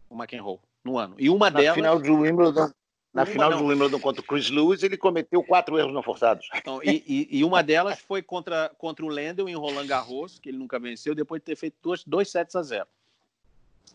o 0.09 0.15
McEnroe, 0.15 0.59
no 0.83 0.97
ano. 0.97 1.15
E 1.17 1.29
uma 1.29 1.49
Na 1.49 1.59
delas... 1.59 1.75
final 1.75 2.01
de 2.01 2.11
Wimbledon, 2.11 2.71
na 3.13 3.21
uma 3.21 3.25
final 3.25 3.51
não. 3.51 3.57
do 3.59 3.65
Wimbledon 3.65 3.99
contra 3.99 4.21
o 4.21 4.25
Chris 4.25 4.49
Lewis, 4.49 4.83
ele 4.83 4.97
cometeu 4.97 5.43
quatro 5.43 5.77
erros 5.77 5.93
não 5.93 6.01
forçados. 6.01 6.49
Então, 6.55 6.81
e, 6.83 7.03
e, 7.07 7.39
e, 7.39 7.43
uma 7.43 7.61
delas 7.61 7.99
foi 7.99 8.21
contra, 8.21 8.69
contra 8.77 9.05
o 9.05 9.09
Lendl 9.09 9.49
em 9.49 9.55
Roland 9.55 9.85
Garros, 9.85 10.39
que 10.39 10.49
ele 10.49 10.57
nunca 10.57 10.79
venceu, 10.79 11.13
depois 11.13 11.41
de 11.41 11.45
ter 11.45 11.55
feito 11.55 11.75
dois, 11.81 12.03
dois 12.03 12.29
sets 12.29 12.55
a 12.55 12.63
zero. 12.63 12.87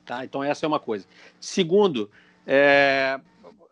Tá? 0.07 0.25
Então, 0.25 0.42
essa 0.42 0.64
é 0.64 0.69
uma 0.69 0.81
coisa. 0.81 1.07
Segundo, 1.40 2.11
é, 2.47 3.21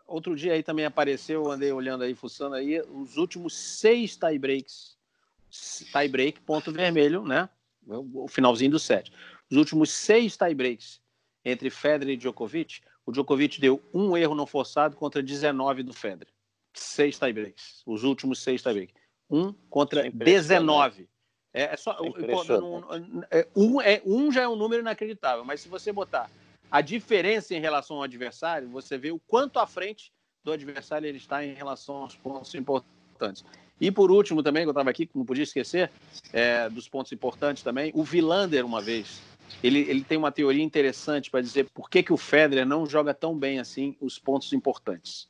outro 0.06 0.36
dia 0.36 0.52
aí 0.52 0.62
também 0.62 0.84
apareceu, 0.84 1.50
andei 1.50 1.72
olhando 1.72 2.04
aí, 2.04 2.14
fuçando 2.14 2.56
aí, 2.56 2.80
os 2.90 3.16
últimos 3.16 3.56
seis 3.56 4.16
tie-breaks. 4.16 4.96
Tie-break, 5.92 6.40
ponto 6.40 6.72
vermelho, 6.72 7.22
né? 7.22 7.48
O 7.86 8.26
finalzinho 8.26 8.72
do 8.72 8.78
set. 8.78 9.12
Os 9.50 9.56
últimos 9.56 9.90
seis 9.90 10.36
tie-breaks 10.36 11.00
entre 11.44 11.70
Federer 11.70 12.14
e 12.14 12.16
Djokovic 12.16 12.80
o 13.06 13.12
Djokovic 13.12 13.60
deu 13.60 13.82
um 13.92 14.16
erro 14.16 14.34
não 14.34 14.46
forçado 14.46 14.96
contra 14.96 15.22
19 15.22 15.82
do 15.82 15.92
Federer. 15.92 16.32
Seis 16.72 17.18
tiebreaks. 17.18 17.82
Os 17.86 18.02
últimos 18.02 18.42
seis 18.42 18.62
tiebreaks. 18.62 18.94
Um 19.30 19.52
contra 19.68 20.06
é 20.06 20.10
19. 20.10 21.08
É, 21.54 21.72
é 21.72 21.76
só, 21.76 21.92
é, 21.92 23.38
é 23.40 23.46
um, 23.54 23.80
é, 23.80 24.02
um 24.04 24.32
já 24.32 24.42
é 24.42 24.48
um 24.48 24.56
número 24.56 24.82
inacreditável, 24.82 25.44
mas 25.44 25.60
se 25.60 25.68
você 25.68 25.92
botar 25.92 26.28
a 26.70 26.80
diferença 26.80 27.54
em 27.54 27.60
relação 27.60 27.98
ao 27.98 28.02
adversário, 28.02 28.68
você 28.68 28.98
vê 28.98 29.12
o 29.12 29.20
quanto 29.20 29.60
à 29.60 29.66
frente 29.66 30.12
do 30.42 30.50
adversário 30.50 31.06
ele 31.06 31.18
está 31.18 31.44
em 31.44 31.54
relação 31.54 31.96
aos 31.96 32.16
pontos 32.16 32.52
importantes. 32.54 33.44
E 33.80 33.90
por 33.90 34.10
último 34.10 34.42
também, 34.42 34.64
que 34.64 34.68
eu 34.68 34.72
estava 34.72 34.90
aqui, 34.90 35.08
não 35.14 35.24
podia 35.24 35.44
esquecer, 35.44 35.90
é, 36.32 36.68
dos 36.68 36.88
pontos 36.88 37.12
importantes 37.12 37.62
também, 37.62 37.92
o 37.94 38.02
Vilander 38.02 38.66
uma 38.66 38.82
vez 38.82 39.22
ele, 39.62 39.80
ele 39.80 40.02
tem 40.02 40.18
uma 40.18 40.32
teoria 40.32 40.62
interessante 40.62 41.30
para 41.30 41.40
dizer 41.40 41.68
por 41.72 41.88
que, 41.88 42.02
que 42.02 42.12
o 42.12 42.16
Federer 42.16 42.66
não 42.66 42.86
joga 42.86 43.14
tão 43.14 43.36
bem 43.36 43.58
assim 43.58 43.96
os 44.00 44.18
pontos 44.18 44.52
importantes. 44.52 45.28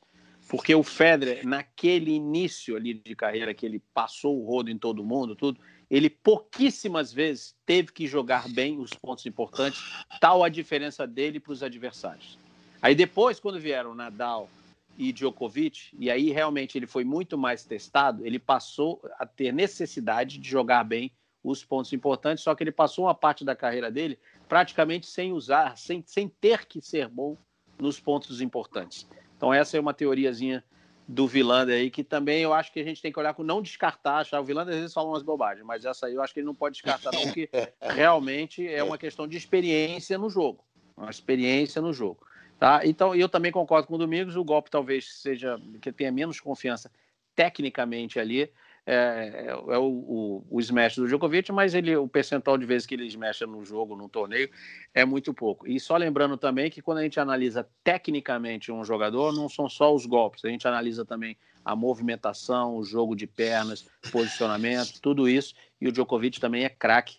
Porque 0.49 0.75
o 0.75 0.83
Federer, 0.83 1.47
naquele 1.47 2.13
início 2.13 2.77
ali 2.77 2.95
de 2.95 3.15
carreira 3.17 3.55
que 3.55 3.65
ele 3.65 3.83
passou 3.93 4.39
o 4.39 4.45
rodo 4.45 4.71
em 4.71 4.79
todo 4.79 5.05
mundo, 5.05 5.35
tudo, 5.35 5.59
ele 5.91 6.09
pouquíssimas 6.09 7.13
vezes 7.13 7.55
teve 7.65 7.93
que 7.93 8.07
jogar 8.07 8.49
bem 8.49 8.79
os 8.79 8.91
pontos 8.91 9.27
importantes, 9.27 9.81
tal 10.21 10.43
a 10.43 10.49
diferença 10.49 11.07
dele 11.07 11.39
para 11.39 11.53
os 11.53 11.63
adversários. 11.63 12.39
Aí 12.81 12.95
depois, 12.95 13.41
quando 13.41 13.61
vieram 13.61 13.95
Nadal 13.95 14.49
e 14.97 15.13
Djokovic, 15.13 15.91
e 15.99 16.11
aí 16.11 16.31
realmente 16.31 16.77
ele 16.79 16.87
foi 16.87 17.05
muito 17.05 17.37
mais 17.37 17.65
testado, 17.65 18.27
ele 18.27 18.39
passou 18.39 19.01
a 19.19 19.27
ter 19.27 19.53
necessidade 19.53 20.39
de 20.39 20.49
jogar 20.49 20.85
bem 20.85 21.11
os 21.43 21.65
pontos 21.65 21.93
importantes, 21.93 22.43
só 22.43 22.55
que 22.55 22.63
ele 22.63 22.73
passou 22.73 23.05
uma 23.05 23.15
parte 23.15 23.45
da 23.45 23.55
carreira 23.55 23.91
dele 23.91 24.19
praticamente 24.49 25.07
sem 25.07 25.33
usar, 25.33 25.77
sem, 25.77 26.03
sem 26.07 26.29
ter 26.29 26.67
que 26.67 26.81
ser 26.81 27.09
bom 27.09 27.37
nos 27.79 28.01
pontos 28.01 28.41
importantes. 28.41 29.07
Então 29.37 29.53
essa 29.53 29.77
é 29.77 29.81
uma 29.81 29.93
teoriazinha 29.93 30.65
do 31.07 31.27
Vilander 31.27 31.77
aí, 31.77 31.91
que 31.91 32.03
também 32.03 32.43
eu 32.43 32.53
acho 32.53 32.73
que 32.73 32.81
a 32.81 32.85
gente 32.85 33.03
tem 33.03 33.13
que 33.13 33.19
olhar 33.19 33.35
com 33.35 33.43
não 33.43 33.61
descartar, 33.61 34.19
achar. 34.19 34.41
O 34.41 34.45
Vilander 34.45 34.75
às 34.75 34.81
vezes 34.81 34.95
fala 34.95 35.09
umas 35.09 35.23
bobagens, 35.23 35.65
mas 35.65 35.85
essa 35.85 36.07
aí 36.07 36.15
eu 36.15 36.23
acho 36.23 36.33
que 36.33 36.41
ele 36.41 36.47
não 36.47 36.55
pode 36.55 36.75
descartar, 36.75 37.13
não, 37.13 37.23
porque 37.23 37.49
realmente 37.81 38.67
é 38.67 38.83
uma 38.83 38.97
questão 38.97 39.29
de 39.29 39.37
experiência 39.37 40.17
no 40.17 40.31
jogo. 40.31 40.65
Uma 40.97 41.11
experiência 41.11 41.83
no 41.83 41.93
jogo. 41.93 42.27
Tá? 42.59 42.81
Então, 42.85 43.15
eu 43.15 43.29
também 43.29 43.53
concordo 43.53 43.87
com 43.87 43.95
o 43.95 43.99
Domingos, 43.99 44.37
o 44.37 44.45
golpe 44.45 44.71
talvez 44.71 45.21
seja 45.21 45.61
que 45.83 45.93
tenha 45.93 46.11
menos 46.11 46.41
confiança 46.41 46.91
tecnicamente 47.35 48.19
ali, 48.19 48.51
é, 48.87 49.47
é, 49.47 49.47
é 49.49 49.79
o, 49.79 49.85
o, 49.85 50.47
o, 50.51 50.61
smash 50.61 50.97
do 50.97 51.07
Djokovic, 51.07 51.51
mas 51.53 51.75
ele, 51.75 51.97
o 51.97 52.07
percentual 52.07 52.59
de 52.59 52.67
vezes 52.67 52.87
que 52.87 52.95
ele 52.95 53.07
smasha 53.07 53.47
no 53.47 53.65
jogo, 53.65 53.97
no 53.97 54.09
torneio, 54.09 54.51
é 54.93 55.05
muito 55.05 55.33
pouco. 55.33 55.67
E 55.67 55.81
só 55.81 55.97
lembrando 55.97 56.37
também 56.37 56.71
que 56.71 56.83
quando 56.83 56.99
a 56.99 57.03
gente 57.03 57.19
analisa 57.19 57.67
tecnicamente 57.83 58.71
um 58.71 58.85
jogador, 58.85 59.33
não 59.33 59.49
são 59.49 59.69
só 59.69 59.95
os 59.95 60.05
golpes, 60.05 60.45
a 60.45 60.49
gente 60.49 60.69
analisa 60.69 61.05
também 61.05 61.37
a 61.65 61.75
movimentação, 61.75 62.77
o 62.77 62.85
jogo 62.85 63.17
de 63.17 63.27
pernas, 63.27 63.87
posicionamento, 64.13 65.01
tudo 65.01 65.27
isso, 65.29 65.55
e 65.81 65.89
o 65.89 65.93
Djokovic 65.93 66.39
também 66.39 66.65
é 66.65 66.69
craque 66.69 67.17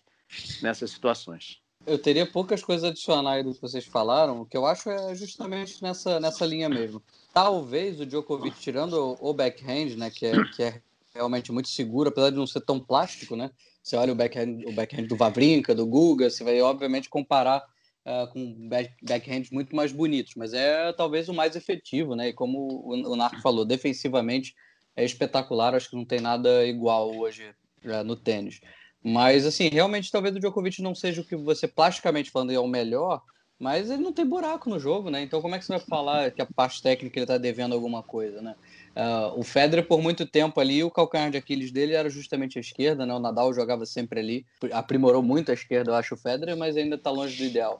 nessas 0.62 0.92
situações. 0.92 1.60
Eu 1.84 1.98
teria 1.98 2.26
poucas 2.26 2.62
coisas 2.62 2.84
a 2.84 2.88
adicionar 2.88 3.32
aí 3.32 3.42
do 3.42 3.54
que 3.54 3.60
vocês 3.60 3.84
falaram, 3.84 4.40
o 4.40 4.46
que 4.46 4.56
eu 4.56 4.66
acho 4.66 4.88
é 4.90 5.14
justamente 5.14 5.82
nessa, 5.82 6.18
nessa 6.20 6.44
linha 6.44 6.68
mesmo. 6.68 7.02
Talvez 7.32 8.00
o 8.00 8.06
Djokovic, 8.06 8.58
tirando 8.58 9.16
o 9.20 9.32
backhand, 9.32 9.96
né, 9.96 10.10
que 10.10 10.26
é, 10.26 10.32
que 10.54 10.62
é 10.62 10.80
realmente 11.16 11.50
muito 11.50 11.68
seguro, 11.68 12.08
apesar 12.08 12.30
de 12.30 12.36
não 12.36 12.46
ser 12.46 12.60
tão 12.60 12.78
plástico, 12.78 13.34
né? 13.34 13.50
Você 13.82 13.96
olha 13.96 14.12
o 14.12 14.16
backhand, 14.16 14.62
o 14.66 14.72
backhand 14.72 15.06
do 15.06 15.16
Vavrinka, 15.16 15.74
do 15.74 15.86
Guga, 15.86 16.30
você 16.30 16.44
vai 16.44 16.60
obviamente 16.60 17.08
comparar 17.08 17.58
uh, 17.58 18.30
com 18.32 18.68
backhands 19.02 19.50
muito 19.50 19.74
mais 19.74 19.92
bonitos, 19.92 20.34
mas 20.36 20.52
é 20.52 20.92
talvez 20.92 21.28
o 21.28 21.34
mais 21.34 21.56
efetivo, 21.56 22.14
né? 22.14 22.28
E 22.28 22.32
como 22.32 22.58
o, 22.58 23.12
o 23.12 23.16
Narco 23.16 23.40
falou, 23.40 23.64
defensivamente 23.64 24.54
é 24.94 25.04
espetacular, 25.04 25.74
acho 25.74 25.90
que 25.90 25.96
não 25.96 26.04
tem 26.04 26.20
nada 26.20 26.66
igual 26.66 27.14
hoje 27.16 27.54
uh, 27.84 28.04
no 28.04 28.16
tênis. 28.16 28.60
Mas, 29.02 29.46
assim, 29.46 29.68
realmente 29.68 30.10
talvez 30.10 30.34
o 30.34 30.40
Djokovic 30.40 30.82
não 30.82 30.94
seja 30.94 31.20
o 31.20 31.24
que 31.24 31.36
você, 31.36 31.68
plasticamente 31.68 32.30
falando, 32.30 32.52
é 32.52 32.58
o 32.58 32.66
melhor, 32.66 33.22
mas 33.58 33.90
ele 33.90 34.02
não 34.02 34.12
tem 34.12 34.26
buraco 34.26 34.68
no 34.68 34.78
jogo, 34.78 35.10
né? 35.10 35.22
Então 35.22 35.40
como 35.40 35.54
é 35.54 35.58
que 35.58 35.64
você 35.64 35.72
vai 35.72 35.80
falar 35.80 36.30
que 36.30 36.42
a 36.42 36.46
parte 36.46 36.82
técnica 36.82 37.18
ele 37.18 37.24
está 37.24 37.38
devendo 37.38 37.74
alguma 37.74 38.02
coisa, 38.02 38.42
né? 38.42 38.54
Uh, 38.96 39.38
o 39.38 39.42
Federer, 39.42 39.86
por 39.86 40.00
muito 40.00 40.24
tempo 40.24 40.58
ali, 40.58 40.82
o 40.82 40.90
calcanhar 40.90 41.30
de 41.30 41.36
Aquiles 41.36 41.70
dele 41.70 41.92
era 41.92 42.08
justamente 42.08 42.56
a 42.56 42.62
esquerda, 42.62 43.04
né? 43.04 43.12
O 43.12 43.18
Nadal 43.18 43.52
jogava 43.52 43.84
sempre 43.84 44.20
ali, 44.20 44.46
aprimorou 44.72 45.22
muito 45.22 45.50
a 45.50 45.54
esquerda, 45.54 45.90
eu 45.90 45.94
acho, 45.94 46.14
o 46.14 46.16
Federer, 46.16 46.56
mas 46.56 46.78
ainda 46.78 46.96
está 46.96 47.10
longe 47.10 47.36
do 47.36 47.44
ideal. 47.44 47.78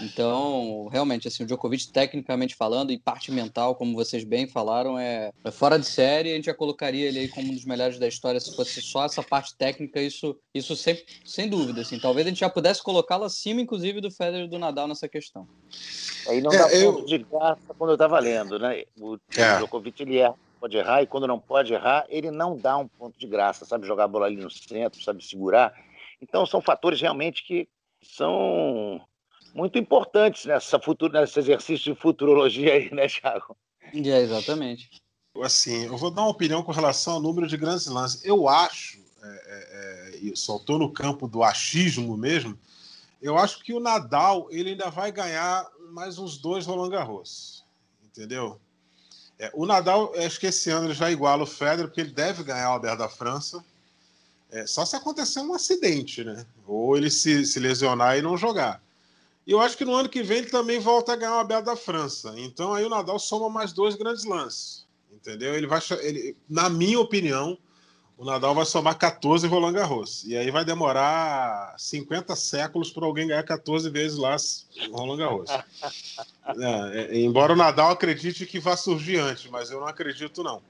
Então, 0.00 0.88
realmente, 0.90 1.28
assim, 1.28 1.44
o 1.44 1.46
Djokovic, 1.46 1.92
tecnicamente 1.92 2.56
falando, 2.56 2.90
e 2.90 2.98
parte 2.98 3.30
mental, 3.30 3.76
como 3.76 3.94
vocês 3.94 4.24
bem 4.24 4.48
falaram, 4.48 4.98
é, 4.98 5.30
é 5.44 5.50
fora 5.52 5.78
de 5.78 5.86
série. 5.86 6.32
A 6.32 6.34
gente 6.34 6.46
já 6.46 6.54
colocaria 6.54 7.06
ele 7.06 7.20
aí 7.20 7.28
como 7.28 7.48
um 7.48 7.54
dos 7.54 7.64
melhores 7.64 8.00
da 8.00 8.08
história 8.08 8.40
se 8.40 8.56
fosse 8.56 8.82
só 8.82 9.04
essa 9.04 9.22
parte 9.22 9.56
técnica, 9.56 10.00
isso, 10.00 10.36
isso 10.52 10.74
sem, 10.74 11.00
sem 11.24 11.48
dúvida, 11.48 11.82
assim. 11.82 12.00
Talvez 12.00 12.26
a 12.26 12.30
gente 12.30 12.40
já 12.40 12.50
pudesse 12.50 12.82
colocá-lo 12.82 13.22
acima, 13.22 13.60
inclusive, 13.60 14.00
do 14.00 14.10
Federer 14.10 14.46
e 14.46 14.50
do 14.50 14.58
Nadal 14.58 14.88
nessa 14.88 15.08
questão. 15.08 15.46
Aí 16.28 16.40
não 16.40 16.50
é, 16.50 16.58
dá 16.58 16.72
eu... 16.72 16.92
ponto 16.92 17.06
de 17.06 17.18
graça 17.18 17.74
quando 17.78 17.90
eu 17.90 17.94
estava 17.94 18.18
lendo, 18.18 18.58
né? 18.58 18.82
O, 19.00 19.16
é. 19.36 19.58
Djokovic, 19.58 20.02
ele 20.02 20.18
é 20.18 20.34
pode 20.66 20.76
errar, 20.76 21.02
e 21.02 21.06
quando 21.06 21.28
não 21.28 21.38
pode 21.38 21.72
errar, 21.72 22.04
ele 22.08 22.30
não 22.30 22.56
dá 22.56 22.76
um 22.76 22.88
ponto 22.88 23.16
de 23.16 23.26
graça, 23.26 23.64
sabe 23.64 23.86
jogar 23.86 24.04
a 24.04 24.08
bola 24.08 24.26
ali 24.26 24.36
no 24.36 24.50
centro, 24.50 25.00
sabe 25.00 25.24
segurar. 25.24 25.72
Então, 26.20 26.44
são 26.44 26.60
fatores 26.60 27.00
realmente 27.00 27.44
que 27.44 27.68
são 28.02 29.00
muito 29.54 29.78
importantes 29.78 30.44
nessa 30.44 30.80
futuro, 30.80 31.12
nesse 31.12 31.38
exercício 31.38 31.94
de 31.94 32.00
futurologia 32.00 32.74
aí, 32.74 32.92
né, 32.92 33.06
Thiago? 33.06 33.56
É, 33.94 34.20
exatamente. 34.20 34.90
Assim, 35.40 35.84
eu 35.84 35.96
vou 35.96 36.10
dar 36.10 36.22
uma 36.22 36.30
opinião 36.30 36.62
com 36.62 36.72
relação 36.72 37.14
ao 37.14 37.22
número 37.22 37.46
de 37.46 37.56
grandes 37.56 37.86
lances. 37.86 38.24
Eu 38.24 38.48
acho, 38.48 38.98
é, 39.22 40.16
é, 40.16 40.28
é 40.28 40.34
só 40.34 40.56
estou 40.56 40.78
no 40.78 40.92
campo 40.92 41.28
do 41.28 41.44
achismo 41.44 42.16
mesmo, 42.16 42.58
eu 43.22 43.38
acho 43.38 43.62
que 43.62 43.72
o 43.72 43.80
Nadal 43.80 44.48
ele 44.50 44.70
ainda 44.70 44.90
vai 44.90 45.12
ganhar 45.12 45.64
mais 45.92 46.18
uns 46.18 46.38
dois 46.38 46.66
Roland 46.66 46.90
Garros, 46.90 47.64
entendeu? 48.04 48.60
É, 49.38 49.50
o 49.54 49.66
Nadal, 49.66 50.12
acho 50.16 50.40
que 50.40 50.46
esse 50.46 50.70
ano 50.70 50.86
ele 50.86 50.94
já 50.94 51.10
iguala 51.10 51.42
o 51.42 51.46
Federer, 51.46 51.86
porque 51.86 52.00
ele 52.00 52.12
deve 52.12 52.42
ganhar 52.42 52.70
o 52.70 52.74
Aberto 52.74 52.98
da 52.98 53.08
França. 53.08 53.64
É, 54.50 54.66
só 54.66 54.84
se 54.84 54.96
acontecer 54.96 55.40
um 55.40 55.54
acidente, 55.54 56.24
né? 56.24 56.46
Ou 56.66 56.96
ele 56.96 57.10
se, 57.10 57.44
se 57.44 57.60
lesionar 57.60 58.16
e 58.16 58.22
não 58.22 58.36
jogar. 58.36 58.82
E 59.46 59.52
eu 59.52 59.60
acho 59.60 59.76
que 59.76 59.84
no 59.84 59.94
ano 59.94 60.08
que 60.08 60.22
vem 60.22 60.38
ele 60.38 60.50
também 60.50 60.80
volta 60.80 61.12
a 61.12 61.16
ganhar 61.16 61.36
o 61.36 61.40
Aberto 61.40 61.66
da 61.66 61.76
França. 61.76 62.34
Então 62.36 62.74
aí 62.74 62.84
o 62.84 62.88
Nadal 62.88 63.18
soma 63.18 63.50
mais 63.50 63.72
dois 63.72 63.94
grandes 63.94 64.24
lances. 64.24 64.86
Entendeu? 65.12 65.54
Ele 65.54 65.66
vai. 65.66 65.80
Ele, 66.00 66.36
na 66.48 66.68
minha 66.68 67.00
opinião, 67.00 67.58
o 68.18 68.24
Nadal 68.24 68.54
vai 68.54 68.64
somar 68.64 68.96
14 68.96 69.46
Roland 69.46 69.74
Garros. 69.74 70.24
E 70.24 70.36
aí 70.36 70.50
vai 70.50 70.64
demorar 70.64 71.74
50 71.76 72.34
séculos 72.34 72.90
para 72.90 73.04
alguém 73.04 73.26
ganhar 73.26 73.42
14 73.42 73.90
vezes 73.90 74.16
lá 74.16 74.36
Roland 74.90 75.18
Garros. 75.18 75.50
É, 76.58 77.10
é, 77.10 77.18
embora 77.18 77.52
o 77.52 77.56
Nadal 77.56 77.90
acredite 77.90 78.46
que 78.46 78.60
vai 78.60 78.76
surgir 78.76 79.18
antes, 79.18 79.50
mas 79.50 79.68
eu 79.68 79.80
não 79.80 79.88
acredito, 79.88 80.44
não. 80.44 80.62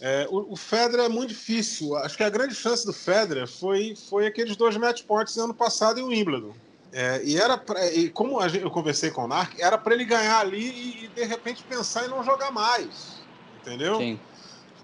É, 0.00 0.26
o, 0.28 0.52
o, 0.52 0.56
Federer 0.56 1.06
é 1.06 1.08
muito 1.08 1.28
difícil. 1.28 1.96
Acho 1.98 2.16
que 2.16 2.24
a 2.24 2.28
grande 2.28 2.52
chance 2.52 2.84
do 2.84 2.92
Federer 2.92 3.46
foi, 3.46 3.94
foi 3.94 4.26
aqueles 4.26 4.56
dois 4.56 4.76
match 4.76 5.04
points 5.04 5.36
ano 5.36 5.54
passado 5.54 6.00
em 6.00 6.02
Wimbledon. 6.02 6.52
É, 6.92 7.20
e 7.24 7.36
era 7.36 7.56
pra, 7.56 7.92
e 7.92 8.10
como 8.10 8.40
gente, 8.48 8.62
eu 8.62 8.70
conversei 8.70 9.10
com 9.10 9.24
o 9.24 9.28
Narc, 9.28 9.58
era 9.60 9.78
para 9.78 9.94
ele 9.94 10.04
ganhar 10.04 10.40
ali 10.40 10.68
e, 10.68 11.04
e, 11.04 11.08
de 11.08 11.24
repente 11.24 11.62
pensar 11.62 12.06
em 12.06 12.08
não 12.08 12.24
jogar 12.24 12.50
mais. 12.50 13.20
Entendeu? 13.60 13.98
Sim. 13.98 14.18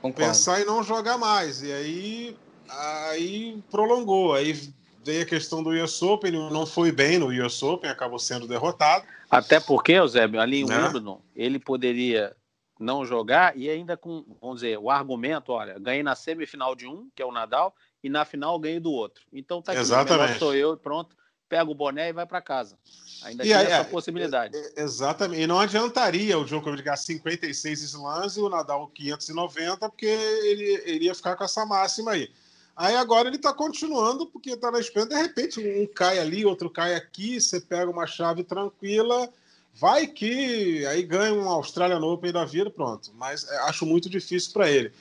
Concordo. 0.01 0.31
Pensar 0.31 0.61
em 0.61 0.65
não 0.65 0.83
jogar 0.83 1.19
mais. 1.19 1.63
E 1.63 1.73
aí, 1.73 2.37
aí 2.69 3.63
prolongou. 3.71 4.35
Aí 4.35 4.73
veio 5.05 5.23
a 5.23 5.27
questão 5.27 5.63
do 5.63 5.71
US 5.71 6.03
Open, 6.03 6.33
não 6.33 6.67
foi 6.67 6.93
bem 6.93 7.19
no 7.19 7.29
US 7.45 7.63
Open, 7.63 7.91
acabou 7.91 8.19
sendo 8.19 8.47
derrotado. 8.47 9.05
Até 9.31 9.61
porque, 9.61 9.93
Eusébio, 9.93 10.41
ali 10.41 10.61
em 10.61 10.67
né? 10.67 10.85
Wimbledon, 10.85 11.23
ele 11.35 11.59
poderia 11.59 12.35
não 12.79 13.05
jogar 13.05 13.57
e 13.57 13.69
ainda 13.69 13.97
com, 13.97 14.25
vamos 14.41 14.57
dizer, 14.57 14.79
o 14.79 14.91
argumento, 14.91 15.53
olha, 15.53 15.79
ganhei 15.79 16.03
na 16.03 16.15
semifinal 16.15 16.75
de 16.75 16.87
um, 16.87 17.09
que 17.15 17.23
é 17.23 17.27
o 17.27 17.31
Nadal, 17.31 17.75
e 18.03 18.09
na 18.09 18.25
final 18.25 18.59
ganhei 18.59 18.81
do 18.81 18.91
outro. 18.91 19.23
Então 19.33 19.61
tá 19.61 19.73
aqui, 19.73 19.83
Exatamente. 19.83 20.39
sou 20.39 20.55
eu, 20.55 20.77
pronto, 20.77 21.15
pega 21.51 21.69
o 21.69 21.75
boné 21.75 22.09
e 22.11 22.13
vai 22.13 22.25
para 22.25 22.41
casa. 22.41 22.79
Ainda 23.25 23.43
tem 23.43 23.53
essa 23.53 23.75
é, 23.75 23.85
possibilidade. 23.85 24.57
É, 24.57 24.61
é, 24.77 24.83
exatamente. 24.83 25.43
E 25.43 25.47
não 25.47 25.59
adiantaria 25.59 26.39
o 26.39 26.45
Djokovic 26.45 26.85
ganhar 26.85 26.97
56 26.97 27.83
slams 27.83 28.37
e 28.37 28.41
o 28.41 28.49
Nadal 28.49 28.87
590, 28.95 29.77
porque 29.91 30.07
ele, 30.07 30.83
ele 30.87 31.05
ia 31.07 31.15
ficar 31.15 31.35
com 31.35 31.45
essa 31.45 31.67
máxima 31.67 32.13
aí. 32.13 32.31
Aí 32.77 32.95
agora 32.95 33.29
ele 33.29 33.37
está 33.37 33.53
continuando, 33.53 34.27
porque 34.27 34.51
está 34.53 34.71
na 34.71 34.79
espera. 34.79 35.07
De 35.07 35.17
repente, 35.17 35.61
um 35.61 35.87
cai 35.93 36.21
ali, 36.21 36.47
outro 36.47 36.71
cai 36.71 36.95
aqui, 36.95 37.41
você 37.41 37.61
pega 37.61 37.91
uma 37.91 38.07
chave 38.07 38.45
tranquila, 38.45 39.29
vai 39.75 40.07
que 40.07 40.87
aí 40.87 41.03
ganha 41.03 41.35
um 41.35 41.49
Australian 41.49 42.01
Open 42.01 42.33
da 42.33 42.45
vida, 42.45 42.71
pronto. 42.71 43.11
Mas 43.17 43.47
é, 43.51 43.59
acho 43.63 43.85
muito 43.85 44.09
difícil 44.09 44.53
para 44.53 44.71
ele. 44.71 44.93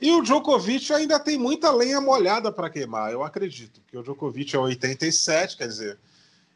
E 0.00 0.10
o 0.12 0.22
Djokovic 0.22 0.92
ainda 0.92 1.18
tem 1.18 1.38
muita 1.38 1.70
lenha 1.70 2.00
molhada 2.00 2.50
para 2.52 2.70
queimar, 2.70 3.12
eu 3.12 3.22
acredito. 3.22 3.80
Que 3.86 3.96
o 3.96 4.02
Djokovic 4.02 4.54
é 4.54 4.58
87, 4.58 5.56
quer 5.56 5.68
dizer, 5.68 5.98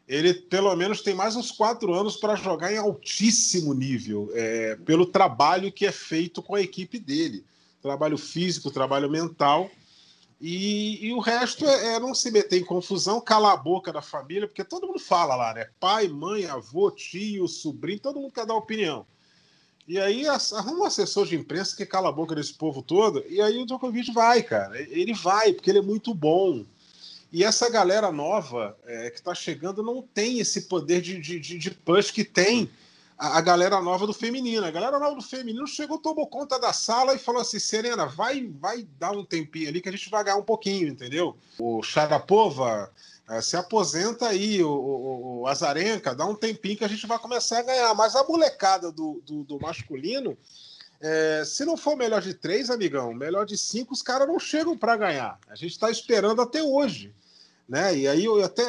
ele 0.08 0.34
pelo 0.34 0.74
menos 0.74 1.02
tem 1.02 1.14
mais 1.14 1.36
uns 1.36 1.50
quatro 1.50 1.92
anos 1.92 2.16
para 2.16 2.34
jogar 2.34 2.72
em 2.72 2.78
altíssimo 2.78 3.74
nível, 3.74 4.30
é, 4.34 4.76
pelo 4.76 5.06
trabalho 5.06 5.70
que 5.70 5.86
é 5.86 5.92
feito 5.92 6.42
com 6.42 6.54
a 6.54 6.60
equipe 6.60 6.98
dele. 6.98 7.44
Trabalho 7.82 8.18
físico, 8.18 8.70
trabalho 8.70 9.10
mental. 9.10 9.70
E, 10.40 11.06
e 11.06 11.12
o 11.12 11.18
resto 11.18 11.66
é, 11.66 11.94
é, 11.94 12.00
não 12.00 12.14
se 12.14 12.30
meter 12.30 12.60
em 12.60 12.64
confusão, 12.64 13.20
calar 13.20 13.52
a 13.52 13.56
boca 13.56 13.92
da 13.92 14.00
família, 14.00 14.46
porque 14.46 14.64
todo 14.64 14.86
mundo 14.86 15.00
fala 15.00 15.34
lá, 15.34 15.52
né? 15.52 15.68
Pai, 15.80 16.08
mãe, 16.08 16.46
avô, 16.46 16.90
tio, 16.90 17.48
sobrinho, 17.48 18.00
todo 18.00 18.20
mundo 18.20 18.32
quer 18.32 18.46
dar 18.46 18.54
opinião. 18.54 19.04
E 19.88 19.98
aí 19.98 20.26
arruma 20.28 20.80
um 20.80 20.84
assessor 20.84 21.26
de 21.26 21.34
imprensa 21.34 21.74
que 21.74 21.86
cala 21.86 22.10
a 22.10 22.12
boca 22.12 22.34
desse 22.34 22.52
povo 22.52 22.82
todo, 22.82 23.24
e 23.26 23.40
aí 23.40 23.56
o 23.56 23.64
Djokovic 23.64 24.12
vai, 24.12 24.42
cara. 24.42 24.78
Ele 24.78 25.14
vai, 25.14 25.54
porque 25.54 25.70
ele 25.70 25.78
é 25.78 25.82
muito 25.82 26.12
bom. 26.12 26.62
E 27.32 27.42
essa 27.42 27.70
galera 27.70 28.12
nova 28.12 28.76
é, 28.84 29.08
que 29.08 29.16
está 29.16 29.34
chegando 29.34 29.82
não 29.82 30.02
tem 30.02 30.40
esse 30.40 30.62
poder 30.62 31.00
de, 31.00 31.18
de, 31.18 31.40
de 31.40 31.70
push 31.70 32.10
que 32.10 32.22
tem 32.22 32.70
a, 33.16 33.38
a, 33.38 33.40
galera 33.40 33.80
nova 33.80 34.06
do 34.06 34.12
feminino. 34.12 34.66
A 34.66 34.70
galera 34.70 34.98
nova 34.98 35.14
do 35.14 35.22
feminino 35.22 35.66
chegou, 35.66 35.98
tomou 35.98 36.26
conta 36.26 36.58
da 36.58 36.74
sala 36.74 37.14
e 37.14 37.18
falou 37.18 37.40
assim: 37.40 37.58
Serena, 37.58 38.04
vai, 38.04 38.46
vai 38.60 38.86
dar 38.98 39.12
um 39.12 39.24
tempinho 39.24 39.70
ali 39.70 39.80
que 39.80 39.88
a 39.88 39.92
gente 39.92 40.10
vai 40.10 40.22
ganhar 40.22 40.36
um 40.36 40.44
pouquinho, 40.44 40.88
entendeu? 40.88 41.34
O 41.58 41.82
Sharapova 41.82 42.92
é, 43.28 43.42
se 43.42 43.56
aposenta 43.56 44.28
aí, 44.28 44.62
o, 44.62 44.70
o, 44.70 45.40
o, 45.40 45.46
Azarenka, 45.46 46.14
dá 46.14 46.24
um 46.24 46.34
tempinho 46.34 46.78
que 46.78 46.84
a 46.84 46.88
gente 46.88 47.06
vai 47.06 47.18
começar 47.18 47.58
a 47.58 47.62
ganhar. 47.62 47.94
Mas 47.94 48.16
a 48.16 48.24
molecada 48.24 48.90
do, 48.90 49.22
do, 49.24 49.44
do 49.44 49.60
masculino. 49.60 50.36
É, 51.00 51.44
se 51.44 51.64
não 51.64 51.76
for 51.76 51.96
melhor 51.96 52.20
de 52.20 52.34
três, 52.34 52.70
amigão, 52.70 53.14
melhor 53.14 53.46
de 53.46 53.56
cinco, 53.56 53.92
os 53.92 54.02
caras 54.02 54.26
não 54.26 54.38
chegam 54.38 54.76
para 54.76 54.96
ganhar. 54.96 55.38
A 55.48 55.54
gente 55.54 55.72
está 55.72 55.90
esperando 55.90 56.42
até 56.42 56.60
hoje. 56.60 57.14
Né? 57.68 57.98
E 57.98 58.08
aí 58.08 58.24
eu 58.24 58.42
até, 58.42 58.64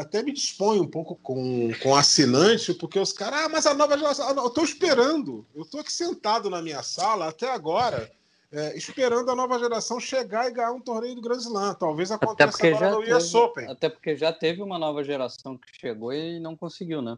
até 0.00 0.22
me 0.22 0.32
disponho 0.32 0.82
um 0.82 0.88
pouco 0.88 1.14
com, 1.16 1.70
com 1.82 1.94
assinante, 1.94 2.72
porque 2.72 2.98
os 2.98 3.12
caras, 3.12 3.42
ah, 3.44 3.48
mas 3.50 3.66
a 3.66 3.74
nova 3.74 3.98
geração, 3.98 4.30
eu 4.30 4.46
estou 4.46 4.64
esperando, 4.64 5.46
eu 5.54 5.62
estou 5.62 5.78
aqui 5.78 5.92
sentado 5.92 6.48
na 6.48 6.62
minha 6.62 6.82
sala 6.82 7.28
até 7.28 7.52
agora, 7.52 8.10
é, 8.52 8.76
esperando 8.76 9.30
a 9.30 9.34
nova 9.34 9.58
geração 9.58 10.00
chegar 10.00 10.48
e 10.48 10.52
ganhar 10.52 10.72
um 10.72 10.80
torneio 10.80 11.14
do 11.14 11.20
Grand 11.20 11.38
Slam. 11.38 11.74
Talvez 11.74 12.10
aconteça 12.10 12.66
agora 12.66 12.90
no 12.90 13.16
US 13.16 13.34
Open. 13.34 13.68
Até 13.68 13.88
porque 13.88 14.16
já 14.16 14.32
teve 14.32 14.60
uma 14.60 14.78
nova 14.78 15.04
geração 15.04 15.56
que 15.56 15.68
chegou 15.80 16.12
e 16.12 16.40
não 16.40 16.56
conseguiu, 16.56 17.00
né? 17.00 17.16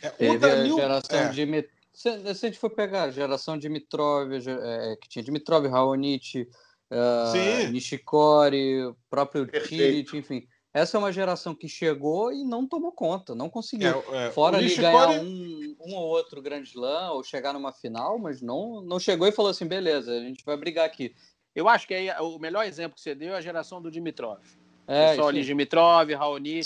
É, 0.00 0.08
teve 0.10 0.38
Danil, 0.38 0.78
a 0.78 0.80
geração 0.80 1.18
é. 1.18 1.28
de. 1.28 1.68
Se, 1.92 2.34
se 2.34 2.46
a 2.46 2.48
gente 2.48 2.58
for 2.58 2.70
pegar 2.70 3.04
a 3.04 3.10
geração 3.10 3.56
de 3.56 3.68
Mitrov, 3.68 4.32
é, 4.32 4.96
que 5.00 5.08
tinha 5.08 5.22
Dimitrov, 5.22 5.66
Raonic, 5.66 6.48
uh, 6.90 7.70
Nishikori, 7.70 8.92
próprio 9.08 9.46
Tirit, 9.46 10.16
enfim. 10.16 10.46
Essa 10.74 10.96
é 10.96 10.98
uma 10.98 11.12
geração 11.12 11.54
que 11.54 11.68
chegou 11.68 12.32
e 12.32 12.42
não 12.42 12.66
tomou 12.66 12.90
conta, 12.90 13.32
não 13.32 13.48
conseguiu. 13.48 14.02
É, 14.10 14.26
é, 14.26 14.30
Fora 14.32 14.56
ali 14.56 14.74
ganhar 14.74 15.08
um, 15.10 15.76
um 15.80 15.94
ou 15.94 16.08
outro 16.08 16.42
grande 16.42 16.70
slam 16.70 17.12
ou 17.12 17.22
chegar 17.22 17.52
numa 17.52 17.70
final, 17.70 18.18
mas 18.18 18.42
não, 18.42 18.80
não 18.80 18.98
chegou 18.98 19.28
e 19.28 19.32
falou 19.32 19.52
assim: 19.52 19.66
beleza, 19.66 20.12
a 20.12 20.18
gente 20.18 20.44
vai 20.44 20.56
brigar 20.56 20.84
aqui. 20.84 21.14
Eu 21.54 21.68
acho 21.68 21.86
que 21.86 21.94
aí, 21.94 22.10
o 22.18 22.40
melhor 22.40 22.66
exemplo 22.66 22.96
que 22.96 23.00
você 23.00 23.14
deu 23.14 23.34
é 23.34 23.36
a 23.36 23.40
geração 23.40 23.80
do 23.80 23.88
Dimitrov. 23.88 24.40
É, 24.88 25.10
Pessoal 25.10 25.28
ali, 25.28 25.44
Dimitrov, 25.44 26.12
Raoni, 26.12 26.58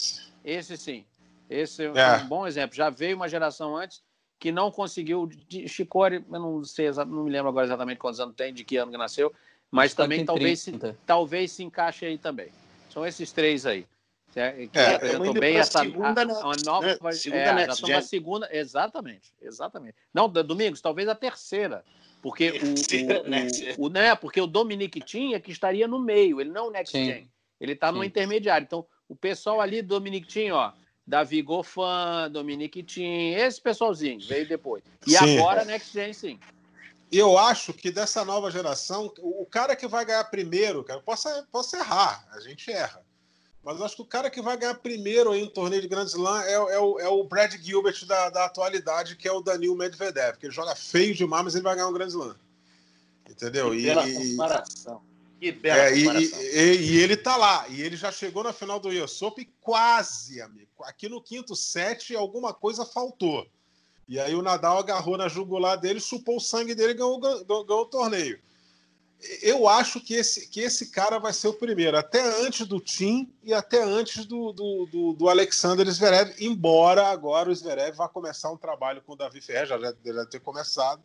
esse 0.43 0.77
sim. 0.79 1.05
Esse 1.51 1.85
é. 1.85 1.93
é 1.95 2.17
um 2.25 2.29
bom 2.29 2.47
exemplo. 2.47 2.75
Já 2.75 2.89
veio 2.89 3.15
uma 3.15 3.29
geração 3.29 3.77
antes 3.77 4.03
que 4.41 4.51
não 4.51 4.71
conseguiu. 4.71 5.29
Shikori, 5.67 6.25
eu 6.33 6.41
não 6.41 6.65
sei, 6.65 6.91
não 6.93 7.25
me 7.25 7.31
lembro 7.31 7.51
agora 7.51 7.67
exatamente 7.67 7.99
quantos 7.99 8.21
anos 8.21 8.35
tem, 8.35 8.55
de 8.55 8.65
que 8.65 8.79
ano 8.79 8.91
que 8.91 8.97
nasceu, 8.97 9.31
mas 9.71 9.93
também 9.93 10.25
talvez 10.25 10.61
se, 10.61 10.73
talvez 11.05 11.53
se 11.53 11.63
encaixe 11.63 12.07
aí 12.07 12.17
também. 12.17 12.49
São 12.89 13.05
esses 13.05 13.31
três 13.33 13.67
aí. 13.67 13.87
Que 14.33 14.41
é, 14.41 14.95
apresentou 14.95 15.35
bem 15.35 15.57
essa 15.57 15.81
segunda, 15.81 16.21
a, 16.21 16.25
a 16.25 16.53
nova 16.65 16.87
né? 16.87 17.13
segunda 17.13 17.43
é, 17.43 17.55
next 17.55 17.87
já 17.87 18.03
segunda, 18.03 18.49
exatamente, 18.53 19.33
exatamente. 19.41 19.97
Não, 20.13 20.29
Domingos, 20.29 20.81
talvez 20.81 21.09
a 21.09 21.15
terceira, 21.15 21.85
porque 22.21 22.51
o, 22.61 23.83
o, 23.83 23.85
o, 23.85 23.87
o, 23.87 23.89
né, 23.89 24.15
porque 24.15 24.41
o 24.41 24.47
Dominic 24.47 25.03
é 25.35 25.41
que 25.41 25.51
estaria 25.51 25.89
no 25.89 25.99
meio, 25.99 26.41
ele 26.41 26.51
não 26.51 26.67
é 26.67 26.69
o 26.69 26.71
next 26.71 26.97
Sim. 26.97 27.07
gen, 27.07 27.31
ele 27.61 27.73
está 27.73 27.91
no 27.91 28.05
intermediário. 28.05 28.65
Então, 28.65 28.87
o 29.09 29.17
pessoal 29.17 29.61
ali 29.61 29.81
Dominic 29.81 30.29
Tim, 30.29 30.51
ó, 30.51 30.73
Davi 31.07 31.41
Gofan, 31.41 32.31
Dominic 32.31 32.83
Tim, 32.83 33.31
esse 33.31 33.61
pessoalzinho 33.61 34.21
veio 34.21 34.47
depois. 34.47 34.85
E 35.07 35.13
sim. 35.13 35.39
agora 35.39 35.65
next 35.65 35.93
gen, 35.93 36.13
sim 36.13 36.39
eu 37.11 37.39
acho 37.39 37.73
que 37.73 37.91
dessa 37.91 38.25
nova 38.25 38.51
geração, 38.51 39.13
o 39.19 39.47
cara 39.47 39.75
que 39.75 39.87
vai 39.87 40.05
ganhar 40.05 40.25
primeiro, 40.25 40.85
cara, 40.85 41.01
posso, 41.01 41.29
posso 41.51 41.75
errar, 41.77 42.27
a 42.31 42.41
gente 42.41 42.71
erra. 42.71 43.03
Mas 43.69 43.83
acho 43.83 43.97
que 43.97 44.03
o 44.03 44.07
cara 44.07 44.31
que 44.31 44.41
vai 44.41 44.57
ganhar 44.57 44.73
primeiro 44.77 45.31
aí 45.31 45.43
no 45.43 45.51
torneio 45.51 45.83
de 45.83 45.89
Grand 45.89 46.07
Slam 46.07 46.41
é, 46.41 46.55
é, 46.55 46.79
o, 46.81 46.99
é 46.99 47.07
o 47.07 47.23
Brad 47.23 47.55
Gilbert 47.55 48.03
da, 48.07 48.31
da 48.31 48.47
atualidade, 48.47 49.15
que 49.15 49.29
é 49.29 49.33
o 49.33 49.43
Danil 49.43 49.77
Medvedev, 49.77 50.39
que 50.39 50.47
ele 50.47 50.55
joga 50.55 50.75
feio 50.75 51.15
demais, 51.15 51.45
mas 51.45 51.55
ele 51.55 51.65
vai 51.65 51.75
ganhar 51.75 51.87
um 51.87 51.93
Grand 51.93 52.09
Slam. 52.09 52.35
Entendeu? 53.29 53.71
Que 53.73 53.83
bela 53.83 54.09
e, 54.09 54.31
comparação. 54.31 55.03
Que 55.39 55.53
bela 55.53 55.83
é, 55.83 55.99
comparação. 55.99 56.41
E, 56.41 56.45
e, 56.45 56.93
e, 56.93 56.97
ele 56.97 57.15
tá 57.15 57.37
lá. 57.37 57.69
E 57.69 57.83
ele 57.83 57.95
já 57.95 58.11
chegou 58.11 58.43
na 58.43 58.55
final 58.55 58.81
do 58.81 58.89
US 58.89 59.21
Open 59.21 59.47
quase, 59.61 60.41
amigo. 60.41 60.71
Aqui 60.85 61.07
no 61.07 61.21
quinto 61.21 61.55
set, 61.55 62.17
alguma 62.17 62.55
coisa 62.55 62.87
faltou. 62.87 63.47
E 64.09 64.19
aí 64.19 64.35
o 64.35 64.41
Nadal 64.41 64.79
agarrou 64.79 65.19
na 65.19 65.29
jugular 65.29 65.77
dele, 65.77 66.01
chupou 66.01 66.39
o 66.39 66.41
sangue 66.41 66.75
dele 66.75 66.93
e 66.93 66.95
ganhou, 66.95 67.21
ganhou, 67.21 67.45
ganhou 67.45 67.83
o 67.83 67.85
torneio. 67.85 68.41
Eu 69.43 69.69
acho 69.69 70.01
que 70.01 70.15
esse, 70.15 70.49
que 70.49 70.61
esse 70.61 70.93
cara 70.93 71.19
vai 71.19 71.33
ser 71.33 71.49
o 71.49 71.55
primeiro, 71.55 71.97
até 71.97 72.23
antes 72.41 72.67
do 72.67 72.79
Tim 72.79 73.33
e 73.43 73.53
até 73.53 73.83
antes 73.83 74.25
do, 74.25 74.53
do, 74.53 74.87
do, 74.87 75.13
do 75.13 75.29
Alexander 75.29 75.91
Zverev, 75.91 76.35
embora 76.39 77.09
agora 77.09 77.51
o 77.51 77.55
Zverev 77.55 77.97
vá 77.97 78.09
começar 78.09 78.53
um 78.53 78.57
trabalho 78.57 79.03
com 79.03 79.15
o 79.15 79.17
Davi 79.17 79.41
Ferrer, 79.41 79.67
já 79.67 79.77
deve 79.77 80.27
ter 80.27 80.39
começado, 80.39 81.03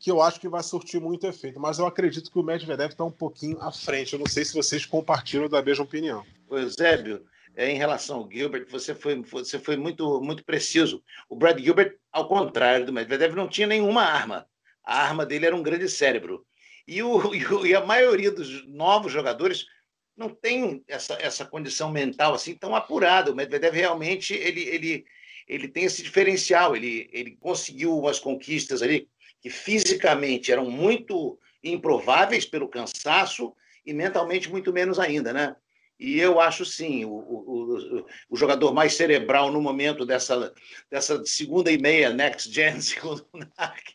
que 0.00 0.10
eu 0.10 0.20
acho 0.20 0.38
que 0.38 0.48
vai 0.48 0.62
surtir 0.62 1.00
muito 1.00 1.26
efeito. 1.26 1.60
Mas 1.60 1.78
eu 1.78 1.86
acredito 1.86 2.30
que 2.30 2.38
o 2.38 2.42
Medvedev 2.42 2.90
está 2.90 3.04
um 3.04 3.10
pouquinho 3.10 3.60
à 3.60 3.70
frente. 3.70 4.14
Eu 4.14 4.18
não 4.18 4.26
sei 4.26 4.44
se 4.44 4.54
vocês 4.54 4.86
compartilham 4.86 5.48
da 5.48 5.62
mesma 5.62 5.84
opinião. 5.84 6.24
O 6.48 6.56
Eusébio, 6.56 7.24
é, 7.54 7.70
em 7.70 7.76
relação 7.76 8.18
ao 8.18 8.30
Gilbert, 8.30 8.66
você 8.70 8.94
foi, 8.94 9.20
você 9.22 9.58
foi 9.58 9.76
muito, 9.76 10.20
muito 10.22 10.42
preciso. 10.42 11.02
O 11.28 11.36
Brad 11.36 11.58
Gilbert, 11.58 11.96
ao 12.10 12.26
contrário 12.26 12.86
do 12.86 12.92
Medvedev, 12.92 13.34
não 13.34 13.46
tinha 13.46 13.66
nenhuma 13.66 14.02
arma. 14.02 14.46
a 14.82 15.02
arma 15.02 15.26
dele 15.26 15.46
era 15.46 15.54
um 15.54 15.62
grande 15.62 15.88
cérebro. 15.88 16.46
E, 16.92 17.02
o, 17.04 17.64
e, 17.64 17.72
a 17.72 17.86
maioria 17.86 18.32
dos 18.32 18.66
novos 18.66 19.12
jogadores 19.12 19.64
não 20.16 20.28
tem 20.28 20.82
essa, 20.88 21.14
essa 21.20 21.44
condição 21.44 21.90
mental 21.92 22.34
assim 22.34 22.54
tão 22.54 22.74
apurada. 22.74 23.30
O 23.30 23.34
Medvedev 23.34 23.74
realmente 23.74 24.34
ele, 24.34 24.62
ele, 24.62 25.04
ele 25.46 25.68
tem 25.68 25.84
esse 25.84 26.02
diferencial. 26.02 26.74
Ele, 26.74 27.08
ele 27.12 27.36
conseguiu 27.36 27.96
umas 27.96 28.18
conquistas 28.18 28.82
ali 28.82 29.08
que 29.40 29.48
fisicamente 29.48 30.50
eram 30.50 30.68
muito 30.68 31.38
improváveis 31.62 32.44
pelo 32.44 32.68
cansaço 32.68 33.54
e 33.86 33.94
mentalmente 33.94 34.50
muito 34.50 34.72
menos 34.72 34.98
ainda, 34.98 35.32
né? 35.32 35.54
E 35.98 36.18
eu 36.18 36.40
acho 36.40 36.64
sim, 36.64 37.04
o, 37.04 37.10
o, 37.10 38.06
o, 38.30 38.36
jogador 38.36 38.72
mais 38.72 38.94
cerebral 38.94 39.52
no 39.52 39.60
momento 39.60 40.06
dessa, 40.06 40.52
dessa 40.90 41.22
segunda 41.26 41.70
e 41.70 41.78
meia 41.78 42.10
Next 42.10 42.50
Gen, 42.50 42.80
segundo 42.80 43.26
o 43.30 43.38
NAC, 43.38 43.94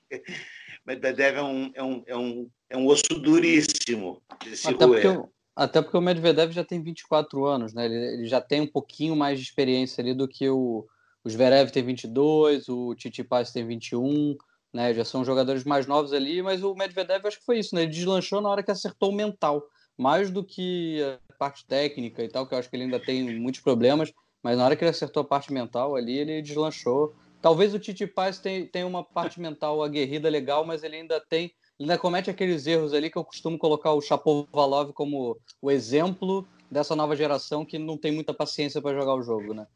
Medvedev 0.85 1.37
é 1.37 1.43
um, 1.43 1.71
é 1.73 1.83
um, 1.83 2.03
é 2.05 2.17
um, 2.17 2.49
é 2.69 2.77
um 2.77 2.87
osso 2.87 3.19
duríssimo 3.19 4.21
de 4.43 4.55
se 4.55 4.67
até 4.67 4.85
porque, 4.85 5.07
até 5.55 5.81
porque 5.81 5.97
o 5.97 6.01
Medvedev 6.01 6.51
já 6.51 6.63
tem 6.63 6.81
24 6.81 7.45
anos, 7.45 7.73
né? 7.73 7.85
Ele, 7.85 7.95
ele, 7.95 8.27
já 8.27 8.39
tem 8.39 8.61
um 8.61 8.67
pouquinho 8.67 9.15
mais 9.15 9.39
de 9.39 9.45
experiência 9.45 10.01
ali 10.01 10.13
do 10.13 10.27
que 10.27 10.47
o, 10.47 10.85
o 11.23 11.29
Zverev 11.29 11.71
tem 11.71 11.83
22, 11.83 12.69
o 12.69 12.93
Tsitsipas 12.95 13.51
tem 13.51 13.65
21, 13.65 14.35
né? 14.71 14.93
Já 14.93 15.03
são 15.03 15.25
jogadores 15.25 15.63
mais 15.63 15.87
novos 15.87 16.13
ali, 16.13 16.41
mas 16.43 16.63
o 16.63 16.75
Medvedev 16.75 17.25
acho 17.25 17.39
que 17.39 17.45
foi 17.45 17.59
isso, 17.59 17.73
né? 17.73 17.83
Ele 17.83 17.91
deslanchou 17.91 18.39
na 18.39 18.49
hora 18.49 18.61
que 18.61 18.71
acertou 18.71 19.09
o 19.09 19.15
mental, 19.15 19.63
mais 19.97 20.29
do 20.29 20.43
que 20.43 21.01
a 21.31 21.33
parte 21.37 21.65
técnica 21.65 22.23
e 22.23 22.27
tal, 22.27 22.45
que 22.45 22.53
eu 22.53 22.59
acho 22.59 22.69
que 22.69 22.75
ele 22.75 22.83
ainda 22.83 22.99
tem 22.99 23.39
muitos 23.39 23.61
problemas, 23.61 24.13
mas 24.43 24.57
na 24.57 24.65
hora 24.65 24.75
que 24.75 24.83
ele 24.83 24.91
acertou 24.91 25.21
a 25.21 25.25
parte 25.25 25.51
mental 25.51 25.95
ali, 25.95 26.19
ele 26.19 26.41
deslanchou. 26.41 27.15
Talvez 27.45 27.75
o 27.75 27.79
Titi 27.79 28.07
Paz 28.07 28.39
tenha, 28.39 28.65
tenha 28.65 28.87
uma 28.87 29.03
parte 29.03 29.39
mental 29.39 29.83
aguerrida 29.83 30.27
legal, 30.27 30.65
mas 30.65 30.81
ele 30.81 30.95
ainda 30.95 31.19
tem, 31.19 31.51
ainda 31.79 31.95
comete 31.95 32.27
aqueles 32.27 32.65
erros 32.65 32.91
ali 32.91 33.07
que 33.07 33.19
eu 33.19 33.23
costumo 33.23 33.55
colocar 33.55 33.93
o 33.93 34.01
Chapovalov 34.01 34.91
como 34.93 35.37
o 35.61 35.69
exemplo 35.69 36.47
dessa 36.71 36.95
nova 36.95 37.15
geração 37.15 37.63
que 37.63 37.77
não 37.77 37.99
tem 37.99 38.11
muita 38.11 38.33
paciência 38.33 38.81
para 38.81 38.99
jogar 38.99 39.13
o 39.13 39.21
jogo, 39.21 39.53
né? 39.53 39.67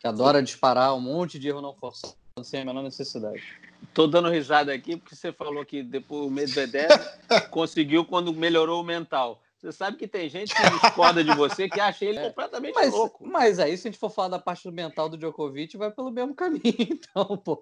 Que 0.00 0.08
adora 0.08 0.42
disparar 0.42 0.94
um 0.94 1.00
monte 1.00 1.38
de 1.38 1.48
erro 1.48 1.60
não 1.60 1.74
forçado 1.74 2.16
sem 2.42 2.62
a 2.62 2.64
menor 2.64 2.82
necessidade. 2.82 3.42
Tô 3.92 4.06
dando 4.06 4.30
risada 4.30 4.72
aqui 4.72 4.96
porque 4.96 5.14
você 5.14 5.30
falou 5.30 5.66
que 5.66 5.82
depois 5.82 6.28
o 6.28 6.30
Medvedev 6.30 6.88
conseguiu 7.50 8.06
quando 8.06 8.32
melhorou 8.32 8.80
o 8.80 8.86
mental. 8.86 9.42
Você 9.58 9.72
sabe 9.72 9.96
que 9.96 10.06
tem 10.06 10.28
gente 10.28 10.54
que 10.54 10.70
discorda 10.70 11.24
de 11.24 11.34
você 11.34 11.68
que 11.68 11.80
acha 11.80 12.04
ele 12.04 12.18
é. 12.18 12.28
completamente 12.28 12.74
mas, 12.74 12.92
louco. 12.92 13.26
Mas 13.26 13.58
aí, 13.58 13.76
se 13.76 13.88
a 13.88 13.90
gente 13.90 13.98
for 13.98 14.08
falar 14.08 14.28
da 14.28 14.38
parte 14.38 14.70
mental 14.70 15.08
do 15.08 15.18
Djokovic, 15.18 15.76
vai 15.76 15.90
pelo 15.90 16.12
mesmo 16.12 16.32
caminho, 16.32 16.62
então, 16.78 17.36
pô. 17.36 17.60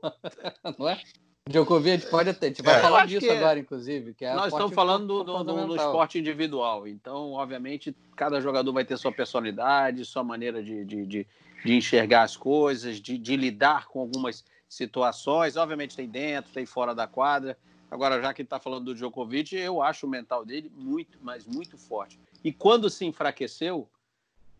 Não 0.78 0.88
é? 0.88 1.00
Djokovic 1.48 2.10
pode 2.10 2.28
até. 2.28 2.46
A 2.46 2.48
gente 2.50 2.60
vai 2.60 2.76
é. 2.76 2.80
falar 2.82 3.06
disso 3.06 3.30
agora, 3.30 3.58
inclusive. 3.58 4.12
Que 4.12 4.26
é 4.26 4.34
nós 4.34 4.52
estamos 4.52 4.74
falando 4.74 5.06
do, 5.06 5.24
do, 5.24 5.44
do, 5.44 5.66
do, 5.68 5.76
esporte 5.76 6.18
individual. 6.18 6.86
Então, 6.86 7.32
obviamente, 7.32 7.96
cada 8.14 8.42
jogador 8.42 8.72
vai 8.72 8.84
ter 8.84 8.98
sua 8.98 9.12
personalidade, 9.12 10.04
sua 10.04 10.22
maneira 10.22 10.62
de, 10.62 10.84
de, 10.84 11.06
de, 11.06 11.26
de 11.64 11.74
enxergar 11.74 12.24
as 12.24 12.36
coisas, 12.36 13.00
de, 13.00 13.16
de 13.16 13.36
lidar 13.36 13.86
com 13.86 14.00
algumas 14.00 14.44
situações. 14.68 15.56
Obviamente, 15.56 15.96
tem 15.96 16.08
dentro, 16.08 16.52
tem 16.52 16.66
fora 16.66 16.94
da 16.94 17.06
quadra. 17.06 17.56
Agora, 17.90 18.20
já 18.20 18.34
que 18.34 18.42
está 18.42 18.58
falando 18.58 18.86
do 18.86 18.94
Djokovic, 18.94 19.54
eu 19.54 19.80
acho 19.80 20.06
o 20.06 20.10
mental 20.10 20.44
dele 20.44 20.70
muito, 20.76 21.18
mas 21.22 21.46
muito 21.46 21.78
forte. 21.78 22.18
E 22.42 22.52
quando 22.52 22.90
se 22.90 23.04
enfraqueceu, 23.04 23.88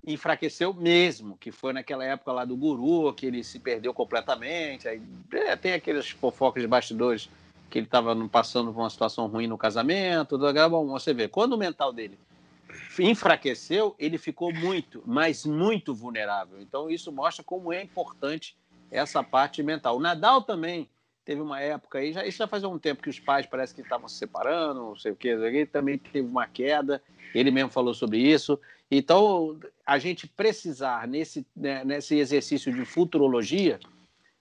enfraqueceu 0.07 0.73
mesmo, 0.73 1.37
que 1.37 1.51
foi 1.51 1.73
naquela 1.73 2.05
época 2.05 2.33
lá 2.33 2.45
do 2.45 2.57
Guru, 2.57 3.13
que 3.13 3.27
ele 3.27 3.43
se 3.43 3.59
perdeu 3.59 3.93
completamente. 3.93 4.89
Aí, 4.89 5.03
é, 5.33 5.57
tem 5.57 5.73
aqueles 5.73 6.09
fofocas 6.11 6.63
de 6.63 6.69
bastidores 6.69 7.29
que 7.69 7.79
ele 7.79 7.87
estava 7.87 8.15
passando 8.29 8.73
por 8.73 8.81
uma 8.81 8.91
situação 8.91 9.27
ruim 9.27 9.49
no 9.49 9.59
casamento. 9.59 10.39
Bom, 10.71 10.87
você 10.87 11.13
vê, 11.13 11.27
quando 11.27 11.55
o 11.55 11.59
mental 11.59 11.93
dele 11.93 12.19
enfraqueceu, 12.99 13.95
ele 13.99 14.19
ficou 14.19 14.53
muito, 14.53 15.03
mas 15.05 15.45
muito 15.45 15.93
vulnerável. 15.93 16.61
Então, 16.61 16.89
isso 16.89 17.11
mostra 17.11 17.43
como 17.43 17.73
é 17.73 17.83
importante 17.83 18.57
essa 18.91 19.23
parte 19.23 19.63
mental. 19.63 19.97
O 19.97 20.01
Nadal 20.01 20.43
também 20.43 20.89
teve 21.27 21.41
uma 21.41 21.61
época 21.61 21.99
aí, 21.99 22.13
já, 22.13 22.25
isso 22.25 22.39
já 22.39 22.47
faz 22.47 22.63
um 22.63 22.79
tempo 22.79 23.03
que 23.03 23.11
os 23.11 23.19
pais 23.19 23.45
parece 23.45 23.75
que 23.75 23.81
estavam 23.81 24.09
se 24.09 24.15
separando, 24.15 24.81
não 24.81 24.97
sei 24.97 25.11
o 25.11 25.17
que, 25.17 25.27
ele 25.29 25.67
também 25.67 25.99
teve 25.99 26.27
uma 26.27 26.47
queda, 26.47 27.03
ele 27.35 27.51
mesmo 27.51 27.69
falou 27.69 27.93
sobre 27.93 28.19
isso. 28.19 28.59
Então, 28.89 29.59
a 29.85 29.99
gente 29.99 30.29
precisar 30.29 31.09
nesse, 31.09 31.45
né, 31.55 31.85
nesse 31.85 32.17
exercício 32.17 32.73
de 32.73 32.85
futurologia 32.85 33.81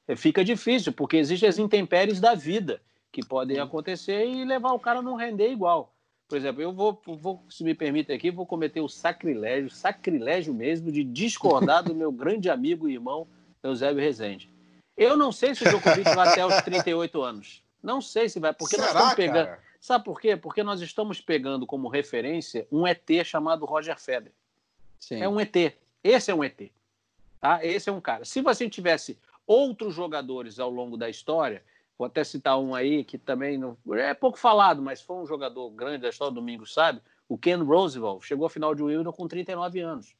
é, 0.07 0.15
fica 0.15 0.45
difícil, 0.45 0.93
porque 0.93 1.17
existem 1.17 1.49
as 1.49 1.57
intempéries 1.57 2.21
da 2.21 2.35
vida 2.35 2.79
que 3.11 3.25
podem 3.25 3.57
acontecer 3.57 4.23
e 4.27 4.45
levar 4.45 4.71
o 4.71 4.79
cara 4.79 4.99
a 4.99 5.01
não 5.01 5.15
render 5.15 5.51
igual. 5.51 5.91
Por 6.27 6.37
exemplo, 6.37 6.61
eu 6.61 6.71
vou, 6.71 7.01
vou, 7.03 7.43
se 7.49 7.63
me 7.63 7.73
permite 7.73 8.11
aqui, 8.11 8.29
vou 8.29 8.45
cometer 8.45 8.81
o 8.81 8.89
sacrilégio, 8.89 9.71
sacrilégio 9.71 10.53
mesmo, 10.53 10.91
de 10.91 11.03
discordar 11.03 11.83
do 11.83 11.95
meu 11.95 12.11
grande 12.13 12.47
amigo 12.47 12.87
e 12.87 12.93
irmão 12.93 13.27
Eusébio 13.63 14.03
Rezende. 14.03 14.54
Eu 14.97 15.17
não 15.17 15.31
sei 15.31 15.53
se 15.53 15.63
o 15.63 15.69
Djokovic 15.69 16.15
vai 16.15 16.29
até 16.29 16.45
os 16.45 16.61
38 16.61 17.21
anos. 17.21 17.63
Não 17.83 18.01
sei 18.01 18.29
se 18.29 18.39
vai, 18.39 18.53
porque 18.53 18.75
Será, 18.75 18.87
nós 18.87 18.95
estamos 18.95 19.15
pegando. 19.15 19.45
Cara? 19.45 19.63
Sabe 19.79 20.03
por 20.03 20.19
quê? 20.19 20.35
Porque 20.35 20.63
nós 20.63 20.81
estamos 20.81 21.21
pegando 21.21 21.67
como 21.67 21.87
referência 21.87 22.67
um 22.71 22.87
ET 22.87 23.07
chamado 23.23 23.65
Roger 23.65 23.99
Federer. 23.99 24.33
Sim. 24.99 25.21
É 25.21 25.29
um 25.29 25.39
ET. 25.39 25.55
Esse 26.03 26.31
é 26.31 26.35
um 26.35 26.43
ET. 26.43 26.71
Tá? 27.39 27.63
Esse 27.63 27.89
é 27.89 27.93
um 27.93 28.01
cara. 28.01 28.25
Se 28.25 28.41
você 28.41 28.67
tivesse 28.69 29.19
outros 29.45 29.93
jogadores 29.93 30.59
ao 30.59 30.69
longo 30.69 30.97
da 30.97 31.09
história, 31.09 31.63
vou 31.97 32.07
até 32.07 32.23
citar 32.23 32.59
um 32.59 32.73
aí 32.73 33.03
que 33.03 33.17
também 33.17 33.57
não, 33.57 33.77
é 33.93 34.13
pouco 34.13 34.39
falado, 34.39 34.81
mas 34.81 35.01
foi 35.01 35.17
um 35.17 35.27
jogador 35.27 35.69
grande 35.69 35.99
da 35.99 36.09
história, 36.09 36.33
domingo 36.33 36.65
sabe, 36.65 37.01
o 37.29 37.37
Ken 37.37 37.57
Roosevelt, 37.57 38.23
chegou 38.23 38.47
à 38.47 38.49
final 38.49 38.73
de 38.73 38.81
Wimbledon 38.81 39.11
com 39.11 39.27
39 39.27 39.79
anos. 39.79 40.15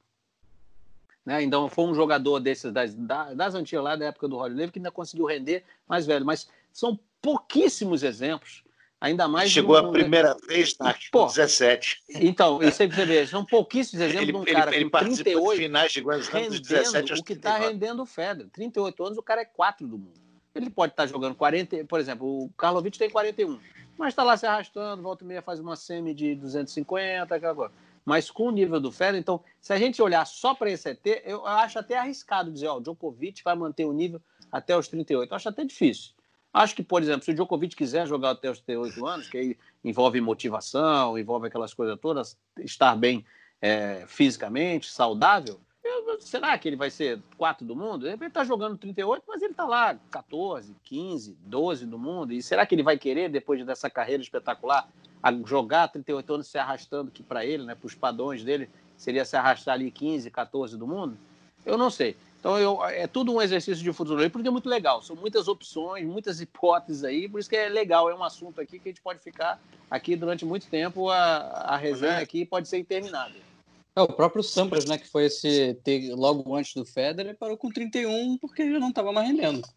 Né? 1.26 1.42
Então 1.42 1.68
foi 1.68 1.86
um 1.86 1.96
jogador 1.96 2.40
desses 2.40 2.72
das, 2.72 2.94
das 2.94 3.56
antigas 3.56 3.84
lá 3.84 3.96
da 3.96 4.06
época 4.06 4.28
do 4.28 4.38
Roger 4.38 4.56
Leve 4.56 4.72
que 4.72 4.80
ainda 4.80 4.92
conseguiu 4.92 5.26
render 5.26 5.64
mais 5.88 6.06
velho, 6.06 6.26
mas 6.26 6.48
são 6.72 7.00
pouquíssimos 7.22 8.04
exemplos. 8.04 8.64
Ainda 9.02 9.28
mais. 9.28 9.52
Chegou 9.52 9.76
a 9.76 9.92
primeira 9.92 10.36
vez 10.48 10.78
na 10.80 10.96
Pô, 11.12 11.26
17. 11.26 12.04
Então, 12.10 12.64
isso 12.64 12.82
aí 12.82 12.88
você 12.88 13.06
vê, 13.06 13.28
são 13.28 13.44
pouquíssimos 13.44 14.02
exemplos 14.02 14.24
ele, 14.24 14.32
de 14.32 14.38
um 14.38 14.46
cara 14.46 14.74
ele, 14.74 14.84
ele 14.86 14.90
com 14.90 15.00
38 15.00 15.52
de 15.52 15.64
finais 15.64 15.92
de 15.92 16.02
Grand 16.02 16.20
Slam 16.20 16.48
dos 16.48 16.60
17 16.62 17.14
o 17.14 17.24
que 17.24 17.34
está 17.34 17.58
rendendo 17.58 18.02
o 18.02 18.06
Federer. 18.06 18.50
38 18.52 19.04
anos, 19.04 19.18
o 19.18 19.22
cara 19.22 19.42
é 19.42 19.46
4 19.46 19.86
do 19.86 19.98
mundo. 19.98 20.20
Ele 20.56 20.70
pode 20.70 20.94
estar 20.94 21.04
tá 21.04 21.08
jogando 21.08 21.36
40, 21.36 21.84
por 21.86 22.00
exemplo, 22.00 22.46
o 22.46 22.50
Karlovic 22.58 22.98
tem 22.98 23.10
41, 23.10 23.60
mas 23.98 24.10
está 24.10 24.24
lá 24.24 24.38
se 24.38 24.46
arrastando, 24.46 25.04
volta 25.04 25.24
e 25.24 25.28
meia 25.28 25.42
faz 25.42 25.60
uma 25.60 25.76
semi 25.76 26.14
de 26.14 26.34
250, 26.36 27.36
aquela 27.36 27.54
coisa 27.54 27.74
mas 28.06 28.30
com 28.30 28.48
o 28.48 28.52
nível 28.52 28.80
do 28.80 28.91
Federer, 28.91 29.20
então, 29.20 29.44
se 29.60 29.74
a 29.74 29.78
gente 29.78 30.02
olhar 30.02 30.24
só 30.26 30.54
para 30.54 30.70
esse 30.70 30.88
ET, 30.89 31.06
eu 31.26 31.46
acho 31.46 31.80
até 31.80 31.98
arriscado 31.98 32.52
dizer, 32.52 32.68
ó, 32.68 32.78
o 32.78 32.82
Djokovic 32.82 33.44
vai 33.44 33.56
manter 33.56 33.86
o 33.86 33.91
nível 33.91 34.22
até 34.52 34.78
os 34.78 34.88
38. 34.88 35.32
Eu 35.32 35.36
acho 35.36 35.50
até 35.50 35.65
difícil. 35.65 36.12
Acho 36.54 36.76
que, 36.76 36.84
por 36.84 37.02
exemplo, 37.02 37.24
se 37.24 37.32
o 37.32 37.34
Djokovic 37.34 37.76
quiser 37.76 38.08
jogar 38.08 38.32
até 38.32 38.50
os 38.50 38.60
38 38.60 39.06
anos, 39.06 39.28
que 39.28 39.38
aí 39.38 39.58
envolve 39.84 40.22
motivação, 40.22 41.18
envolve 41.18 41.48
aquelas 41.48 41.74
coisas 41.74 42.00
todas, 42.00 42.38
estar 42.60 42.96
bem 42.96 43.26
é, 43.60 44.06
fisicamente, 44.08 44.89
saudável, 44.89 45.60
eu, 45.84 46.20
será 46.22 46.58
que 46.58 46.68
ele 46.68 46.76
vai 46.76 46.89
ser 46.89 47.22
4 47.38 47.65
do 47.65 47.76
mundo? 47.76 48.08
Ele 48.08 48.26
está 48.26 48.44
jogando 48.44 48.78
38, 48.78 49.24
mas 49.28 49.41
ele 49.41 49.52
está 49.52 49.65
lá 49.65 50.00
14, 50.10 50.76
15, 50.84 51.38
12 51.41 51.86
do 51.86 52.00
mundo. 52.00 52.34
E 52.34 52.41
será 52.41 52.65
que 52.65 52.74
ele 52.74 52.84
vai 52.84 52.98
querer, 52.98 53.30
depois 53.30 53.63
dessa 53.65 53.89
carreira 53.89 54.24
espetacular, 54.24 54.89
a 55.26 55.34
jogar 55.44 55.88
38 55.88 56.34
anos 56.36 56.48
se 56.48 56.56
arrastando, 56.60 57.10
que 57.10 57.24
para 57.24 57.44
ele, 57.44 57.64
né, 57.64 57.74
para 57.74 57.88
os 57.88 57.96
padrões 57.96 58.44
dele, 58.44 58.70
seria 58.96 59.26
se 59.26 59.36
arrastar 59.36 59.74
ali 59.74 59.90
15, 59.90 60.30
14 60.30 60.78
do 60.78 60.86
mundo? 60.86 61.18
Eu 61.66 61.80
não 61.80 61.90
sei. 61.90 62.16
Então 62.40 62.60
eu, 62.60 62.86
é 62.86 63.08
tudo 63.08 63.34
um 63.34 63.42
exercício 63.42 63.84
de 63.84 63.92
futuro 63.92 64.24
e 64.24 64.30
porque 64.30 64.48
é 64.48 64.52
muito 64.52 64.70
legal. 64.70 65.02
São 65.02 65.16
muitas 65.16 65.48
opções, 65.48 66.06
muitas 66.06 66.42
hipóteses 66.42 67.04
aí, 67.04 67.28
por 67.28 67.40
isso 67.40 67.50
que 67.50 67.56
é 67.56 67.68
legal. 67.68 68.08
É 68.08 68.14
um 68.14 68.24
assunto 68.24 68.62
aqui 68.62 68.78
que 68.78 68.88
a 68.88 68.92
gente 68.92 69.02
pode 69.02 69.20
ficar 69.20 69.60
aqui 69.89 70.16
durante 70.16 70.45
muito 70.45 70.68
tempo. 70.68 71.10
A, 71.10 71.38
a 71.72 71.76
resenha 71.76 72.20
é. 72.20 72.22
aqui 72.22 72.45
pode 72.45 72.68
ser 72.68 72.78
interminável. 72.78 73.41
É, 73.95 74.02
o 74.04 74.08
próprio 74.08 74.43
Sampras, 74.43 74.86
né, 74.86 74.99
que 74.99 75.08
foi 75.10 75.26
esse 75.26 75.76
logo 76.12 76.56
antes 76.56 76.76
do 76.76 76.86
Federer, 76.86 77.36
parou 77.36 77.58
com 77.58 77.72
31 77.72 78.38
porque 78.38 78.62
ele 78.62 78.78
não 78.78 78.89
estava 78.89 79.12
mais 79.12 79.28
rendendo. 79.28 79.68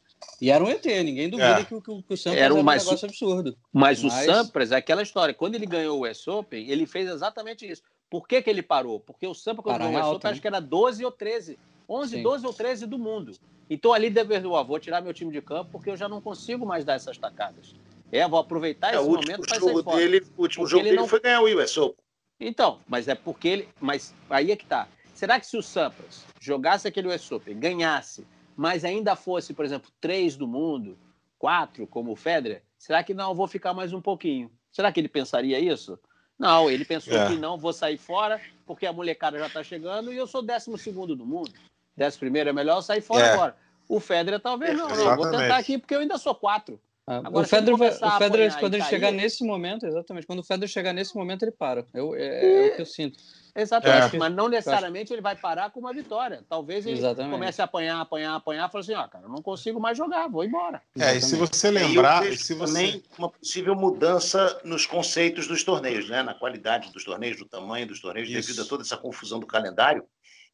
E 0.41 0.51
era 0.51 0.63
um 0.63 0.69
ET, 0.69 0.85
ninguém 0.85 1.29
duvida 1.29 1.61
é. 1.61 1.65
que, 1.65 1.81
que, 1.81 2.03
que, 2.03 2.15
o 2.15 2.17
Sampras 2.17 2.43
era 2.43 2.55
um, 2.55 2.63
mais, 2.63 2.83
um 2.83 2.87
negócio 2.87 3.07
absurdo. 3.07 3.57
Mas, 3.73 4.03
mas, 4.03 4.05
o 4.05 4.25
Sampras, 4.25 4.73
é 4.73 4.77
aquela 4.77 5.03
história, 5.03 5.35
quando 5.35 5.55
ele 5.55 5.67
ganhou 5.67 5.99
o 5.99 6.09
US 6.09 6.27
Open, 6.29 6.69
ele 6.69 6.87
fez 6.87 7.09
exatamente 7.09 7.69
isso. 7.69 7.83
Por 8.09 8.27
que, 8.27 8.41
que 8.41 8.49
ele 8.49 8.63
parou? 8.63 9.01
Porque 9.01 9.27
o 9.27 9.35
Sampras, 9.35 9.65
quando 9.65 9.79
ganhou 9.79 9.95
o 9.95 10.01
US 10.01 10.17
Open, 10.17 10.21
né? 10.25 10.33
acho 10.33 10.41
que 10.41 10.47
era 10.47 10.61
12 10.61 11.05
ou 11.05 11.11
13. 11.11 11.59
11, 11.89 12.17
Sim. 12.17 12.23
12 12.23 12.47
ou 12.47 12.53
13 12.53 12.87
do 12.87 12.99
mundo. 12.99 13.33
Então 13.71 13.93
ali 13.93 14.11
deve 14.11 14.47
ó, 14.47 14.65
vou 14.65 14.79
tirar 14.79 15.01
meu 15.01 15.13
time 15.13 15.33
de 15.33 15.41
campo 15.43 15.71
porque 15.73 15.91
eu 15.91 15.97
já 15.97 16.09
não 16.09 16.21
consigo 16.21 16.67
mais 16.67 16.85
dar 16.85 16.95
essas 16.95 17.17
tacadas. 17.19 17.75
É, 18.11 18.27
vou 18.27 18.39
aproveitar 18.39 18.95
é, 18.95 18.97
esse 18.97 19.05
momento 19.05 19.47
para 19.47 19.61
sair 19.61 19.83
fora. 19.83 19.97
Dele, 19.99 20.27
o 20.37 20.43
último 20.43 20.65
porque 20.65 20.71
jogo 20.71 20.85
dele 20.85 20.97
não... 20.97 21.09
foi 21.09 21.21
ganhar 21.21 21.43
o 21.43 21.63
US 21.63 21.77
Open. 21.77 22.05
Então, 22.41 22.79
mas 22.87 23.09
é 23.09 23.15
porque 23.15 23.49
ele... 23.49 23.69
Mas 23.81 24.15
aí 24.31 24.51
é 24.51 24.57
que 24.57 24.65
tá. 24.65 24.89
Será 25.15 25.41
que 25.41 25.47
se 25.47 25.57
o 25.57 25.63
Sampras 25.63 26.25
jogasse 26.41 26.87
aquele 26.87 27.09
US 27.09 27.31
Open, 27.31 27.59
ganhasse 27.59 28.27
mas 28.59 28.85
ainda 28.85 29.17
fosse, 29.17 29.55
por 29.55 29.65
exemplo, 29.65 29.91
três 30.01 30.37
do 30.37 30.47
mundo, 30.47 30.99
quatro, 31.39 31.87
como 31.87 32.13
o 32.13 32.17
Federer, 32.17 32.63
Será 32.79 33.03
que 33.03 33.13
não, 33.13 33.35
vou 33.35 33.49
ficar 33.49 33.75
mais 33.75 33.93
um 33.93 34.01
pouquinho? 34.01 34.51
Será 34.71 34.93
que 34.93 35.01
ele 35.01 35.09
pensaria 35.09 35.59
isso? 35.59 35.99
Não, 36.39 36.71
ele 36.71 36.85
pensou 36.85 37.13
é. 37.13 37.27
que 37.27 37.37
não, 37.37 37.59
vou 37.59 37.73
sair 37.73 37.99
fora, 37.99 38.41
porque 38.65 38.87
a 38.87 38.93
molecada 38.93 39.39
já 39.39 39.49
está 39.49 39.65
chegando 39.65 40.13
e 40.13 40.17
eu 40.17 40.27
sou 40.27 40.41
décimo 40.41 40.79
segundo 40.79 41.17
do 41.17 41.27
mundo. 41.27 41.51
Décimo 41.97 42.21
primeiro 42.21 42.51
é 42.51 42.53
melhor 42.53 42.81
sair 42.81 43.01
fora 43.01 43.27
é. 43.27 43.33
agora. 43.33 43.57
O 43.89 43.99
Federer 43.99 44.39
talvez 44.39 44.77
não, 44.77 44.89
não, 44.89 45.17
vou 45.17 45.31
tentar 45.31 45.57
aqui 45.57 45.79
porque 45.79 45.95
eu 45.95 46.01
ainda 46.01 46.19
sou 46.19 46.35
quatro. 46.35 46.81
Ah, 47.05 47.23
Agora, 47.25 47.47
o 47.47 47.49
Federer, 47.49 47.77
vai, 47.79 47.91
o 47.91 48.19
Federer 48.19 48.59
quando 48.61 48.75
ele 48.75 48.83
cair... 48.83 48.91
chegar 48.91 49.11
nesse 49.11 49.43
momento, 49.43 49.87
exatamente, 49.87 50.27
quando 50.27 50.41
o 50.41 50.45
Federer 50.45 50.69
chegar 50.69 50.93
nesse 50.93 51.17
momento, 51.17 51.43
ele 51.43 51.51
para. 51.51 51.87
Eu, 51.95 52.15
é, 52.15 52.67
é 52.67 52.73
o 52.73 52.77
que 52.77 52.83
eu 52.83 52.87
sinto. 52.87 53.19
Exatamente, 53.55 54.17
é. 54.17 54.19
mas 54.19 54.33
não 54.33 54.49
necessariamente 54.49 55.13
ele 55.13 55.23
vai 55.23 55.37
parar 55.37 55.71
com 55.71 55.81
uma 55.81 55.93
vitória. 55.93 56.45
Talvez 56.49 56.87
ele 56.87 56.99
Exatamente. 56.99 57.33
comece 57.33 57.61
a 57.61 57.65
apanhar, 57.65 58.01
apanhar, 58.01 58.35
apanhar, 58.35 58.69
e 58.69 58.73
fale 58.73 58.83
assim, 58.83 58.95
ó, 58.95 59.09
cara, 59.09 59.25
eu 59.25 59.29
não 59.29 59.43
consigo 59.43 59.81
mais 59.81 59.97
jogar, 59.97 60.29
vou 60.29 60.45
embora. 60.45 60.83
É, 60.99 61.17
e 61.17 61.21
se 61.21 61.37
você 61.37 61.71
lembrar... 61.71 62.27
E 62.27 62.37
se 62.37 62.55
você... 62.55 62.73
também 62.73 63.03
uma 63.19 63.31
possível 63.31 63.75
mudança 63.75 64.61
nos 64.65 64.87
conceitos 64.87 65.47
dos 65.47 65.65
torneios, 65.65 66.09
né? 66.09 66.23
na 66.23 66.35
qualidade 66.35 66.93
dos 66.93 67.05
torneios, 67.05 67.37
do 67.37 67.45
tamanho 67.45 67.87
dos 67.87 68.01
torneios, 68.01 68.29
Isso. 68.29 68.49
devido 68.49 68.63
a 68.65 68.69
toda 68.69 68.83
essa 68.83 68.97
confusão 68.97 69.39
do 69.39 69.47
calendário. 69.47 70.05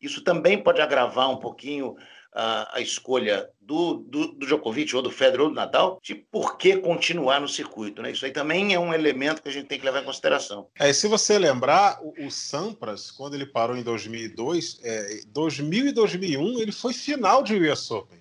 Isso 0.01 0.23
também 0.23 0.63
pode 0.63 0.81
agravar 0.81 1.31
um 1.31 1.37
pouquinho 1.37 1.97
a, 2.35 2.79
a 2.79 2.81
escolha 2.81 3.49
do, 3.61 3.95
do, 3.95 4.33
do, 4.33 4.47
Djokovic 4.47 4.95
ou 4.97 5.01
do 5.01 5.11
Federer 5.11 5.43
ou 5.43 5.49
do 5.49 5.55
Nadal 5.55 6.01
de 6.03 6.15
por 6.15 6.59
que 6.59 6.77
continuar 6.77 7.41
no 7.41 7.49
circuito. 7.49 8.03
Né? 8.03 8.11
Isso 8.11 8.27
aí 8.27 8.33
também 8.33 8.75
é 8.75 8.79
um 8.79 8.93
elemento 8.93 9.41
que 9.41 9.49
a 9.49 9.53
gente 9.53 9.67
tem 9.67 9.79
que 9.79 9.85
levar 9.85 10.03
em 10.03 10.05
consideração. 10.05 10.67
É, 10.79 10.93
se 10.93 11.07
você 11.07 11.39
lembrar, 11.39 12.01
o, 12.03 12.27
o 12.27 12.31
Sampras, 12.31 13.11
quando 13.11 13.35
ele 13.35 13.47
parou 13.47 13.77
em 13.77 13.83
2002, 13.83 14.81
é, 14.83 15.21
2000 15.29 15.87
e 15.87 15.93
2001, 15.93 16.59
ele 16.61 16.73
foi 16.73 16.93
final 16.93 17.43
de 17.43 17.55
US 17.55 17.91
Open. 17.91 18.19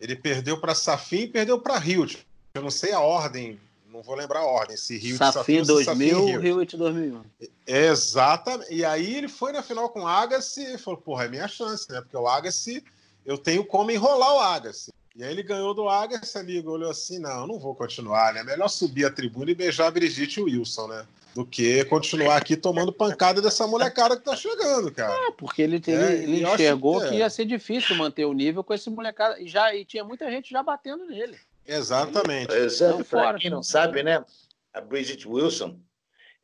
Ele 0.00 0.16
perdeu 0.16 0.58
para 0.58 0.74
Safin 0.74 1.22
e 1.22 1.28
perdeu 1.28 1.60
para 1.60 1.78
Hilt. 1.84 2.16
Eu 2.54 2.62
não 2.62 2.70
sei 2.70 2.92
a 2.92 3.00
ordem 3.00 3.58
não 3.96 4.02
vou 4.02 4.14
lembrar 4.14 4.40
a 4.40 4.44
ordem, 4.44 4.76
se 4.76 4.98
Rio 4.98 5.16
Safin 5.16 5.62
2000, 5.62 6.38
Rio 6.38 6.66
de 6.66 6.76
2001. 6.76 7.22
Exatamente. 7.66 8.74
E 8.74 8.84
aí 8.84 9.16
ele 9.16 9.28
foi 9.28 9.52
na 9.52 9.62
final 9.62 9.88
com 9.88 10.02
o 10.02 10.06
Agassi 10.06 10.74
e 10.74 10.78
falou, 10.78 11.00
porra, 11.00 11.24
é 11.24 11.28
minha 11.28 11.48
chance, 11.48 11.90
né? 11.90 12.02
Porque 12.02 12.16
o 12.16 12.28
Agassi 12.28 12.84
eu 13.26 13.36
tenho 13.36 13.64
como 13.64 13.90
enrolar 13.90 14.34
o 14.34 14.38
Agassi. 14.38 14.92
E 15.16 15.24
aí 15.24 15.30
ele 15.30 15.42
ganhou 15.42 15.74
do 15.74 15.88
Agassi, 15.88 16.38
amigo, 16.38 16.70
olhou 16.70 16.90
assim, 16.90 17.18
não, 17.18 17.46
não 17.46 17.58
vou 17.58 17.74
continuar, 17.74 18.32
né? 18.32 18.44
Melhor 18.44 18.68
subir 18.68 19.04
a 19.04 19.10
tribuna 19.10 19.50
e 19.50 19.54
beijar 19.54 19.88
a 19.88 19.90
Brigitte 19.90 20.40
Wilson, 20.40 20.86
né? 20.86 21.06
Do 21.34 21.44
que 21.44 21.84
continuar 21.86 22.36
aqui 22.36 22.56
tomando 22.56 22.92
pancada 22.92 23.42
dessa 23.42 23.66
molecada 23.66 24.16
que 24.16 24.24
tá 24.24 24.36
chegando, 24.36 24.90
cara. 24.92 25.12
É, 25.12 25.32
porque 25.32 25.60
ele, 25.60 25.80
teve, 25.80 26.02
é, 26.02 26.22
ele 26.22 26.42
enxergou 26.42 27.00
que, 27.00 27.06
é. 27.06 27.08
que, 27.08 27.14
ia 27.16 27.28
ser 27.28 27.44
difícil 27.44 27.96
manter 27.96 28.24
o 28.24 28.32
nível 28.32 28.62
com 28.62 28.72
esse 28.72 28.88
molecada. 28.88 29.40
E, 29.40 29.48
já, 29.48 29.74
e 29.74 29.84
tinha 29.84 30.04
muita 30.04 30.30
gente 30.30 30.50
já 30.50 30.62
batendo 30.62 31.04
nele. 31.06 31.36
Exatamente. 31.66 32.54
Exato. 32.54 33.04
Para 33.04 33.38
quem 33.38 33.50
não 33.50 33.62
sabe, 33.62 34.02
né? 34.02 34.24
A 34.72 34.80
Brigitte 34.80 35.28
Wilson 35.28 35.78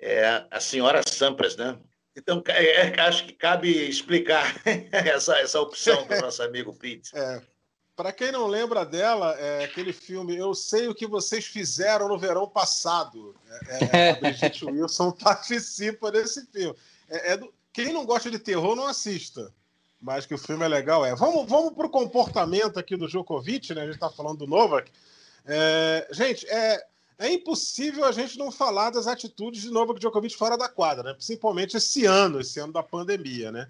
é 0.01 0.45
a 0.51 0.61
senhora 0.61 1.01
Sampras, 1.07 1.57
né? 1.57 1.79
Então, 2.15 2.43
é, 2.49 2.89
é, 2.89 3.01
acho 3.01 3.25
que 3.25 3.33
cabe 3.33 3.71
explicar 3.71 4.55
essa, 4.93 5.37
essa 5.39 5.61
opção 5.61 6.05
do 6.09 6.21
nosso 6.21 6.43
amigo 6.43 6.73
Pete. 6.75 7.17
É. 7.17 7.43
Para 7.95 8.13
quem 8.13 8.33
não 8.33 8.47
lembra 8.47 8.87
dela, 8.87 9.35
é 9.39 9.65
aquele 9.65 9.93
filme 9.93 10.37
Eu 10.37 10.55
Sei 10.55 10.89
O 10.89 10.95
Que 10.95 11.07
Vocês 11.07 11.47
Fizeram 11.47 12.09
no 12.09 12.19
Verão 12.19 12.49
Passado. 12.49 13.35
É, 13.69 13.97
é 13.97 14.11
a 14.11 14.15
Brigitte 14.21 14.65
Wilson 14.65 15.13
participa 15.13 16.11
desse 16.11 16.47
filme. 16.47 16.77
É, 17.09 17.33
é, 17.33 17.37
do... 17.37 17.53
Quem 17.73 17.93
não 17.93 18.05
gosta 18.05 18.31
de 18.31 18.39
terror, 18.39 18.75
não 18.75 18.87
assista. 18.87 19.53
Mas 20.01 20.27
que 20.27 20.35
o 20.35 20.39
filme 20.39 20.65
é 20.65 20.69
legal, 20.69 21.07
é. 21.07 21.15
Vamos, 21.15 21.49
vamos 21.49 21.75
para 21.75 21.87
o 21.87 21.91
comportamento 21.91 22.79
aqui 22.79 22.97
do 22.97 23.07
Djokovic, 23.07 23.73
né? 23.73 23.83
A 23.83 23.85
gente 23.85 23.95
está 23.95 24.11
falando 24.11 24.39
do 24.39 24.47
Novak. 24.47 24.91
É, 25.47 26.09
gente, 26.11 26.47
é, 26.49 26.85
é 27.23 27.33
impossível 27.33 28.05
a 28.05 28.11
gente 28.11 28.37
não 28.37 28.51
falar 28.51 28.91
das 28.91 29.07
atitudes 29.07 29.63
de 29.63 29.71
Novak 29.71 30.01
Djokovic 30.01 30.37
fora 30.37 30.59
da 30.59 30.69
quadra, 30.69 31.05
né? 31.05 31.13
principalmente 31.15 31.77
esse 31.77 32.05
ano, 32.05 32.41
esse 32.41 32.59
ano 32.59 32.73
da 32.73 32.83
pandemia. 32.83 33.53
Né? 33.53 33.69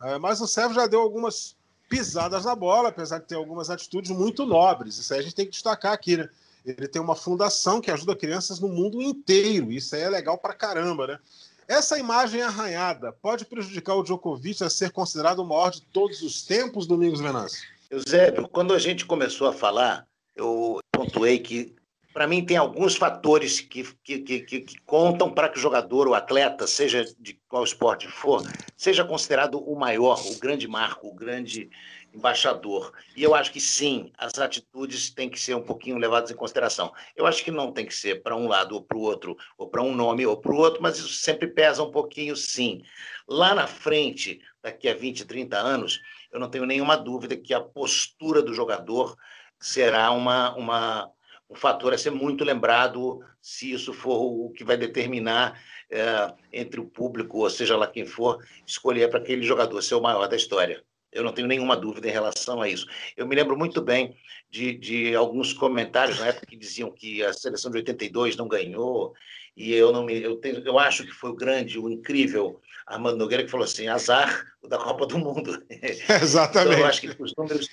É, 0.00 0.18
mas 0.18 0.40
o 0.40 0.46
Sérgio 0.46 0.76
já 0.76 0.86
deu 0.86 1.00
algumas 1.00 1.56
pisadas 1.88 2.44
na 2.44 2.54
bola, 2.54 2.90
apesar 2.90 3.18
de 3.18 3.26
ter 3.26 3.34
algumas 3.34 3.70
atitudes 3.70 4.12
muito 4.12 4.46
nobres. 4.46 4.98
Isso 4.98 5.12
aí 5.12 5.18
a 5.18 5.22
gente 5.22 5.34
tem 5.34 5.44
que 5.44 5.50
destacar 5.50 5.92
aqui. 5.92 6.16
Né? 6.16 6.28
Ele 6.64 6.86
tem 6.86 7.02
uma 7.02 7.16
fundação 7.16 7.80
que 7.80 7.90
ajuda 7.90 8.14
crianças 8.14 8.60
no 8.60 8.68
mundo 8.68 9.02
inteiro. 9.02 9.72
Isso 9.72 9.96
aí 9.96 10.02
é 10.02 10.08
legal 10.08 10.38
pra 10.38 10.54
caramba. 10.54 11.08
Né? 11.08 11.18
Essa 11.66 11.98
imagem 11.98 12.40
arranhada 12.40 13.12
pode 13.12 13.44
prejudicar 13.44 13.96
o 13.96 14.04
Djokovic 14.04 14.62
a 14.62 14.70
ser 14.70 14.92
considerado 14.92 15.40
o 15.40 15.44
maior 15.44 15.70
de 15.70 15.82
todos 15.82 16.22
os 16.22 16.42
tempos, 16.42 16.86
Domingos 16.86 17.20
Venâncio? 17.20 17.66
Eusébio, 17.90 18.48
quando 18.48 18.72
a 18.72 18.78
gente 18.78 19.04
começou 19.04 19.48
a 19.48 19.52
falar, 19.52 20.06
eu 20.36 20.78
pontuei 20.92 21.38
que 21.38 21.74
para 22.12 22.26
mim, 22.26 22.44
tem 22.44 22.56
alguns 22.56 22.96
fatores 22.96 23.60
que, 23.60 23.84
que, 24.04 24.18
que, 24.18 24.40
que 24.40 24.80
contam 24.80 25.32
para 25.32 25.48
que 25.48 25.58
o 25.58 25.60
jogador, 25.60 26.06
o 26.08 26.14
atleta, 26.14 26.66
seja 26.66 27.04
de 27.18 27.40
qual 27.48 27.64
esporte 27.64 28.06
for, 28.08 28.42
seja 28.76 29.04
considerado 29.04 29.58
o 29.58 29.74
maior, 29.74 30.20
o 30.26 30.38
grande 30.38 30.68
marco, 30.68 31.08
o 31.08 31.14
grande 31.14 31.70
embaixador. 32.14 32.92
E 33.16 33.22
eu 33.22 33.34
acho 33.34 33.50
que 33.50 33.60
sim, 33.60 34.12
as 34.18 34.38
atitudes 34.38 35.10
têm 35.10 35.30
que 35.30 35.40
ser 35.40 35.54
um 35.54 35.62
pouquinho 35.62 35.96
levadas 35.96 36.30
em 36.30 36.36
consideração. 36.36 36.92
Eu 37.16 37.26
acho 37.26 37.42
que 37.42 37.50
não 37.50 37.72
tem 37.72 37.86
que 37.86 37.94
ser 37.94 38.22
para 38.22 38.36
um 38.36 38.46
lado 38.46 38.74
ou 38.74 38.82
para 38.82 38.98
o 38.98 39.00
outro, 39.00 39.36
ou 39.56 39.68
para 39.68 39.82
um 39.82 39.94
nome 39.94 40.26
ou 40.26 40.36
para 40.36 40.52
o 40.52 40.56
outro, 40.56 40.82
mas 40.82 40.98
isso 40.98 41.08
sempre 41.08 41.46
pesa 41.46 41.82
um 41.82 41.90
pouquinho, 41.90 42.36
sim. 42.36 42.82
Lá 43.26 43.54
na 43.54 43.66
frente, 43.66 44.40
daqui 44.62 44.88
a 44.88 44.94
20, 44.94 45.24
30 45.24 45.56
anos, 45.56 46.00
eu 46.30 46.38
não 46.38 46.50
tenho 46.50 46.66
nenhuma 46.66 46.96
dúvida 46.96 47.36
que 47.36 47.54
a 47.54 47.60
postura 47.60 48.42
do 48.42 48.52
jogador 48.52 49.16
será 49.58 50.10
uma, 50.10 50.54
uma 50.56 51.10
um 51.52 51.54
fator 51.54 51.92
a 51.92 51.98
ser 51.98 52.10
muito 52.10 52.44
lembrado 52.44 53.20
se 53.40 53.72
isso 53.72 53.92
for 53.92 54.18
o 54.20 54.50
que 54.50 54.64
vai 54.64 54.76
determinar 54.76 55.60
é, 55.90 56.32
entre 56.52 56.80
o 56.80 56.86
público, 56.86 57.38
ou 57.38 57.50
seja 57.50 57.76
lá 57.76 57.86
quem 57.86 58.06
for, 58.06 58.42
escolher 58.66 59.10
para 59.10 59.18
aquele 59.18 59.42
jogador 59.42 59.80
ser 59.82 59.94
o 59.94 60.00
maior 60.00 60.26
da 60.26 60.36
história. 60.36 60.82
Eu 61.12 61.22
não 61.22 61.32
tenho 61.32 61.46
nenhuma 61.46 61.76
dúvida 61.76 62.08
em 62.08 62.12
relação 62.12 62.62
a 62.62 62.68
isso. 62.68 62.86
Eu 63.14 63.26
me 63.26 63.36
lembro 63.36 63.56
muito 63.56 63.82
bem 63.82 64.16
de, 64.50 64.72
de 64.72 65.14
alguns 65.14 65.52
comentários 65.52 66.18
na 66.18 66.28
época 66.28 66.46
que 66.46 66.56
diziam 66.56 66.90
que 66.90 67.22
a 67.22 67.32
seleção 67.34 67.70
de 67.70 67.76
82 67.78 68.36
não 68.36 68.48
ganhou, 68.48 69.12
e 69.54 69.74
eu 69.74 69.92
não 69.92 70.04
me, 70.04 70.22
eu, 70.22 70.36
tenho, 70.36 70.66
eu 70.66 70.78
acho 70.78 71.04
que 71.04 71.12
foi 71.12 71.30
o 71.30 71.36
grande, 71.36 71.78
o 71.78 71.90
incrível 71.90 72.58
Armando 72.86 73.18
Nogueira 73.18 73.44
que 73.44 73.50
falou 73.50 73.64
assim, 73.64 73.86
azar 73.86 74.46
da 74.66 74.78
Copa 74.78 75.06
do 75.06 75.18
Mundo. 75.18 75.62
Exatamente. 75.68 76.72
então, 76.72 76.80
eu 76.80 76.86
acho 76.86 77.00
que 77.02 77.22
os 77.22 77.34
números, 77.36 77.68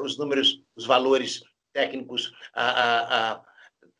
os 0.00 0.18
números, 0.18 0.62
os 0.74 0.86
valores 0.86 1.42
técnicos, 1.78 2.32
a, 2.52 2.64
a, 2.64 3.32
a, 3.34 3.40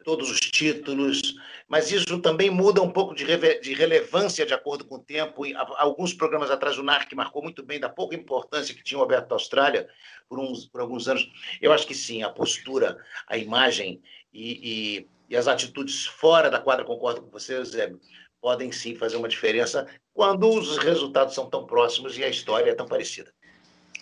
todos 0.04 0.30
os 0.30 0.40
títulos, 0.40 1.36
mas 1.68 1.92
isso 1.92 2.18
também 2.18 2.50
muda 2.50 2.82
um 2.82 2.90
pouco 2.90 3.14
de, 3.14 3.24
de 3.60 3.74
relevância 3.74 4.44
de 4.44 4.52
acordo 4.52 4.84
com 4.84 4.96
o 4.96 5.02
tempo. 5.02 5.46
E, 5.46 5.54
alguns 5.54 6.12
programas 6.12 6.50
atrás, 6.50 6.76
o 6.76 6.82
NARC 6.82 7.12
marcou 7.14 7.40
muito 7.40 7.62
bem 7.62 7.78
da 7.78 7.88
pouca 7.88 8.16
importância 8.16 8.74
que 8.74 8.82
tinha 8.82 9.00
o 9.00 9.06
da 9.06 9.24
Austrália 9.30 9.88
por, 10.28 10.40
uns, 10.40 10.66
por 10.66 10.80
alguns 10.80 11.06
anos. 11.06 11.30
Eu 11.62 11.72
acho 11.72 11.86
que 11.86 11.94
sim, 11.94 12.24
a 12.24 12.30
postura, 12.30 12.98
a 13.28 13.36
imagem 13.36 14.02
e, 14.32 14.98
e, 14.98 15.08
e 15.30 15.36
as 15.36 15.46
atitudes 15.46 16.04
fora 16.04 16.50
da 16.50 16.58
quadra, 16.58 16.84
concordo 16.84 17.22
com 17.22 17.30
você, 17.30 17.62
Zé, 17.64 17.92
podem 18.40 18.72
sim 18.72 18.96
fazer 18.96 19.16
uma 19.16 19.28
diferença 19.28 19.86
quando 20.12 20.48
os 20.48 20.78
resultados 20.78 21.34
são 21.34 21.48
tão 21.48 21.64
próximos 21.64 22.18
e 22.18 22.24
a 22.24 22.28
história 22.28 22.72
é 22.72 22.74
tão 22.74 22.86
parecida. 22.86 23.32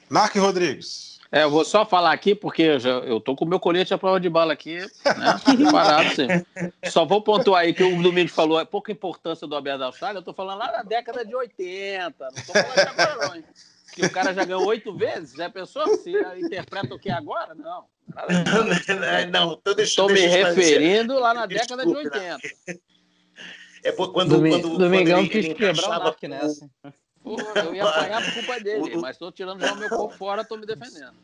Narc 0.09 0.35
Rodrigues. 0.37 1.16
É, 1.37 1.43
eu 1.43 1.51
vou 1.51 1.66
só 1.66 1.84
falar 1.84 2.12
aqui, 2.12 2.34
porque 2.34 2.62
eu, 2.62 2.80
já, 2.80 2.89
eu 2.89 3.20
tô 3.20 3.37
com 3.37 3.45
o 3.45 3.49
meu 3.49 3.61
colete 3.61 3.93
à 3.93 3.99
prova 3.99 4.18
de 4.18 4.26
bala 4.26 4.55
aqui, 4.55 4.78
né? 4.78 4.87
Preparado, 5.55 6.14
sim. 6.14 6.28
Só 6.89 7.05
vou 7.05 7.20
pontuar 7.20 7.64
aí 7.64 7.74
que 7.74 7.84
o 7.84 8.03
Domingos 8.03 8.32
falou, 8.32 8.59
é 8.59 8.64
pouca 8.64 8.91
importância 8.91 9.47
do 9.47 9.55
Alberto 9.55 9.80
da 9.80 9.87
Austrália, 9.87 10.18
eu 10.18 10.22
tô 10.22 10.32
falando 10.32 10.61
lá 10.61 10.72
na 10.72 10.82
década 10.82 11.26
de 11.26 11.37
80, 11.37 12.24
não 12.24 12.43
tô 12.43 12.53
falando 12.55 12.74
de 12.74 12.80
agora, 12.80 13.28
não. 13.28 13.37
Hein? 13.37 13.45
Que 13.93 14.07
o 14.07 14.11
cara 14.11 14.32
já 14.32 14.47
ganhou 14.47 14.64
oito 14.66 14.97
vezes, 14.97 15.34
já 15.34 15.51
pensou 15.51 15.87
se 15.99 16.11
interpreta 16.39 16.95
o 16.95 16.99
que 16.99 17.11
é 17.11 17.12
agora? 17.12 17.55
Não. 17.55 17.84
Não, 19.32 19.61
não 19.64 19.82
Estou 19.82 20.09
me 20.09 20.20
referindo 20.26 21.18
lá 21.18 21.34
na 21.34 21.45
década 21.45 21.84
de 21.84 21.93
80. 21.93 22.39
É 23.82 23.91
quando, 23.91 24.37
Domi 24.37 24.51
quando, 24.51 24.78
Domingão 24.78 25.18
quando 25.18 25.32
ele, 25.34 25.43
quis 25.43 25.53
quebrar 25.55 26.01
o 26.01 26.05
Dark 26.05 26.22
nessa. 26.22 26.70
Porra, 27.27 27.64
eu 27.64 27.74
ia 27.74 27.83
apanhar 27.83 28.24
por 28.24 28.35
culpa 28.35 28.61
dele, 28.61 28.97
mas 28.99 29.16
estou 29.16 29.33
tirando 29.33 29.61
já 29.61 29.72
o 29.72 29.77
meu 29.77 29.89
corpo 29.89 30.16
fora, 30.16 30.43
estou 30.43 30.57
me 30.57 30.64
defendendo. 30.64 31.16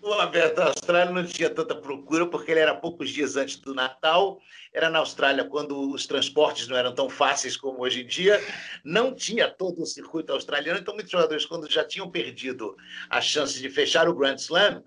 O 0.00 0.12
Alberto 0.12 0.54
da 0.54 0.66
Austrália 0.66 1.12
não 1.12 1.26
tinha 1.26 1.50
tanta 1.50 1.74
procura 1.74 2.24
porque 2.24 2.52
ele 2.52 2.60
era 2.60 2.72
poucos 2.72 3.10
dias 3.10 3.36
antes 3.36 3.56
do 3.56 3.74
Natal, 3.74 4.40
era 4.72 4.88
na 4.88 5.00
Austrália 5.00 5.44
quando 5.44 5.90
os 5.90 6.06
transportes 6.06 6.68
não 6.68 6.76
eram 6.76 6.94
tão 6.94 7.08
fáceis 7.08 7.56
como 7.56 7.80
hoje 7.82 8.02
em 8.02 8.06
dia, 8.06 8.40
não 8.84 9.12
tinha 9.12 9.50
todo 9.50 9.82
o 9.82 9.86
circuito 9.86 10.32
australiano, 10.32 10.78
então 10.78 10.94
muitos 10.94 11.10
jogadores, 11.10 11.44
quando 11.44 11.68
já 11.68 11.82
tinham 11.82 12.08
perdido 12.08 12.76
a 13.10 13.20
chance 13.20 13.60
de 13.60 13.68
fechar 13.68 14.08
o 14.08 14.14
Grand 14.14 14.36
Slam, 14.36 14.84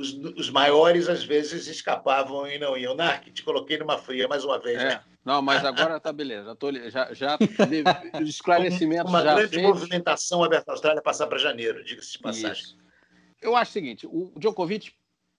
os, 0.00 0.14
os 0.36 0.50
maiores 0.50 1.08
às 1.08 1.22
vezes 1.22 1.66
escapavam 1.66 2.46
e 2.46 2.58
não 2.58 2.76
iam. 2.76 2.94
Narc, 2.94 3.30
te 3.30 3.42
coloquei 3.42 3.76
numa 3.76 3.98
fria 3.98 4.26
mais 4.26 4.44
uma 4.44 4.58
vez. 4.58 4.80
É. 4.80 4.84
Né? 4.86 5.00
Não, 5.24 5.42
mas 5.42 5.64
agora 5.64 6.00
tá 6.00 6.12
beleza. 6.12 6.46
Já, 6.46 6.54
tô, 6.54 6.72
já, 6.72 7.12
já 7.12 7.38
esclarecimento. 8.24 9.08
Uma 9.08 9.22
já 9.22 9.34
grande 9.34 9.58
movimentação 9.60 10.42
aberta 10.42 10.70
à 10.70 10.74
Austrália 10.74 11.02
passar 11.02 11.26
para 11.26 11.38
janeiro, 11.38 11.84
diga-se 11.84 12.12
de 12.12 12.18
passagem. 12.18 12.62
Isso. 12.62 12.78
Eu 13.42 13.54
acho 13.54 13.70
o 13.70 13.72
seguinte: 13.72 14.06
o 14.06 14.32
Djokovic 14.36 14.92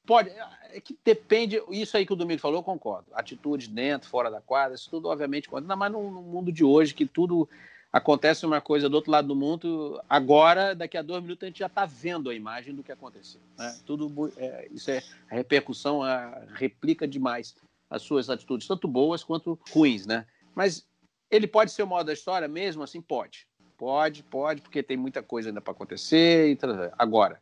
Pode, 0.05 0.31
é 0.71 0.81
que 0.81 0.97
depende, 1.05 1.61
isso 1.69 1.95
aí 1.95 2.05
que 2.05 2.13
o 2.13 2.15
Domingo 2.15 2.41
falou, 2.41 2.59
eu 2.59 2.63
concordo. 2.63 3.05
Atitude 3.13 3.69
dentro, 3.69 4.09
fora 4.09 4.31
da 4.31 4.41
quadra, 4.41 4.75
isso 4.75 4.89
tudo 4.89 5.07
obviamente 5.07 5.47
conta, 5.47 5.61
ainda 5.61 5.75
mais 5.75 5.91
no, 5.91 6.09
no 6.09 6.21
mundo 6.23 6.51
de 6.51 6.63
hoje, 6.63 6.93
que 6.93 7.05
tudo 7.05 7.47
acontece 7.91 8.45
uma 8.45 8.61
coisa 8.61 8.87
do 8.87 8.95
outro 8.95 9.11
lado 9.11 9.27
do 9.27 9.35
mundo, 9.35 10.01
agora, 10.07 10.73
daqui 10.73 10.97
a 10.97 11.01
dois 11.01 11.21
minutos, 11.21 11.43
a 11.43 11.47
gente 11.47 11.59
já 11.59 11.65
está 11.65 11.85
vendo 11.85 12.29
a 12.29 12.35
imagem 12.35 12.73
do 12.73 12.83
que 12.83 12.91
aconteceu. 12.91 13.41
Né? 13.57 13.77
Tudo, 13.85 14.31
é, 14.37 14.67
isso 14.71 14.89
é 14.89 15.03
a 15.29 15.35
repercussão, 15.35 16.01
a, 16.01 16.41
replica 16.53 17.07
demais 17.07 17.55
as 17.89 18.01
suas 18.01 18.29
atitudes, 18.29 18.67
tanto 18.67 18.87
boas 18.87 19.23
quanto 19.23 19.59
ruins, 19.69 20.05
né? 20.05 20.25
Mas 20.55 20.87
ele 21.29 21.45
pode 21.45 21.71
ser 21.71 21.83
o 21.83 21.87
modo 21.87 22.07
da 22.07 22.13
história 22.13 22.47
mesmo 22.47 22.83
assim? 22.83 23.01
Pode. 23.01 23.45
Pode, 23.77 24.23
pode, 24.23 24.61
porque 24.61 24.81
tem 24.81 24.95
muita 24.95 25.21
coisa 25.21 25.49
ainda 25.49 25.59
para 25.59 25.71
acontecer. 25.71 26.51
E 26.51 26.57
Agora, 26.97 27.41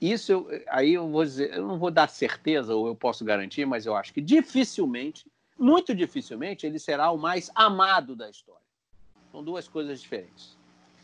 isso 0.00 0.32
eu, 0.32 0.48
aí 0.68 0.94
eu 0.94 1.08
vou 1.08 1.24
dizer, 1.24 1.54
eu 1.54 1.66
não 1.66 1.78
vou 1.78 1.90
dar 1.90 2.08
certeza 2.08 2.74
ou 2.74 2.88
eu 2.88 2.96
posso 2.96 3.24
garantir, 3.24 3.64
mas 3.66 3.86
eu 3.86 3.94
acho 3.94 4.12
que 4.12 4.20
dificilmente, 4.20 5.30
muito 5.56 5.94
dificilmente, 5.94 6.66
ele 6.66 6.78
será 6.78 7.10
o 7.10 7.18
mais 7.18 7.50
amado 7.54 8.16
da 8.16 8.28
história. 8.28 8.63
São 9.34 9.42
duas 9.42 9.66
coisas 9.66 10.00
diferentes. 10.00 10.56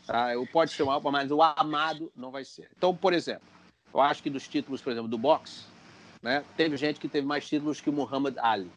Tá? 0.07 0.33
Eu 0.33 0.47
pode 0.47 0.71
ser 0.71 0.83
o 0.83 0.85
maior, 0.85 1.01
mas 1.11 1.29
o 1.31 1.41
amado 1.41 2.09
não 2.15 2.31
vai 2.31 2.45
ser. 2.45 2.69
Então, 2.77 2.95
por 2.95 3.11
exemplo, 3.11 3.45
eu 3.93 3.99
acho 3.99 4.23
que 4.23 4.29
dos 4.29 4.47
títulos, 4.47 4.81
por 4.81 4.89
exemplo, 4.89 5.09
do 5.09 5.17
boxe, 5.17 5.65
né, 6.21 6.41
teve 6.55 6.77
gente 6.77 6.97
que 6.97 7.09
teve 7.09 7.27
mais 7.27 7.45
títulos 7.45 7.81
que 7.81 7.89
o 7.89 7.93
Muhammad 7.93 8.37
Ali. 8.37 8.71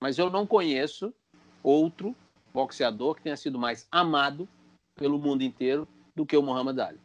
Mas 0.00 0.16
eu 0.16 0.30
não 0.30 0.46
conheço 0.46 1.12
outro 1.60 2.14
boxeador 2.52 3.16
que 3.16 3.22
tenha 3.22 3.36
sido 3.36 3.58
mais 3.58 3.84
amado 3.90 4.48
pelo 4.94 5.18
mundo 5.18 5.42
inteiro 5.42 5.88
do 6.14 6.24
que 6.24 6.36
o 6.36 6.42
Muhammad 6.42 6.78
Ali. 6.78 7.00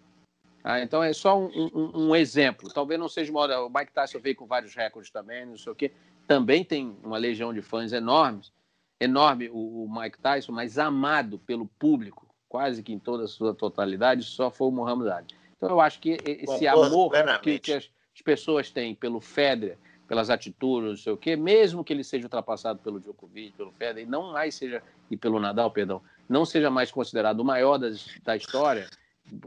Ah, 0.63 0.79
então 0.81 1.01
é 1.01 1.11
só 1.11 1.39
um, 1.39 1.71
um, 1.73 2.09
um, 2.09 2.15
exemplo. 2.15 2.71
Talvez 2.71 2.99
não 2.99 3.09
seja 3.09 3.31
uma. 3.31 3.61
O 3.61 3.69
Mike 3.69 3.93
Tyson 3.93 4.19
veio 4.19 4.35
com 4.35 4.45
vários 4.45 4.75
recordes 4.75 5.09
também, 5.09 5.43
não 5.43 5.57
sei 5.57 5.71
o 5.71 5.75
quê. 5.75 5.91
Também 6.27 6.63
tem 6.63 6.95
uma 7.03 7.17
legião 7.17 7.51
de 7.51 7.63
fãs 7.63 7.93
enormes. 7.93 8.51
Enorme 8.99 9.49
o, 9.49 9.85
o 9.85 9.89
Mike 9.89 10.19
Tyson, 10.19 10.51
mas 10.51 10.77
amado 10.77 11.39
pelo 11.39 11.65
público, 11.65 12.27
quase 12.47 12.83
que 12.83 12.91
em 12.91 12.99
toda 12.99 13.23
a 13.23 13.27
sua 13.27 13.53
totalidade, 13.53 14.23
só 14.23 14.49
foi 14.49 14.67
o 14.67 14.71
Muhammad 14.71 15.07
Ali. 15.09 15.27
Então 15.55 15.69
eu 15.69 15.79
acho 15.79 15.99
que 15.99 16.17
esse 16.25 16.67
amor 16.67 17.11
que, 17.41 17.59
que, 17.59 17.73
as, 17.73 17.89
as 18.15 18.21
pessoas 18.21 18.69
têm 18.71 18.95
pelo 18.95 19.19
Federer, 19.19 19.77
pelas 20.07 20.29
atitudes, 20.29 20.89
não 20.89 20.97
sei 20.97 21.13
o 21.13 21.17
quê, 21.17 21.35
mesmo 21.35 21.83
que 21.83 21.93
ele 21.93 22.03
seja 22.03 22.25
ultrapassado 22.25 22.79
pelo 22.79 22.99
Djokovic, 22.99 23.51
pelo 23.55 23.71
Federer, 23.71 24.03
e 24.03 24.09
não 24.09 24.33
mais 24.33 24.55
seja, 24.55 24.81
e 25.11 25.15
pelo 25.15 25.39
Nadal, 25.39 25.69
perdão, 25.69 26.01
não 26.27 26.45
seja 26.45 26.69
mais 26.69 26.91
considerado 26.91 27.41
o 27.41 27.45
maior 27.45 27.77
das, 27.77 28.07
da 28.23 28.35
história, 28.35 28.89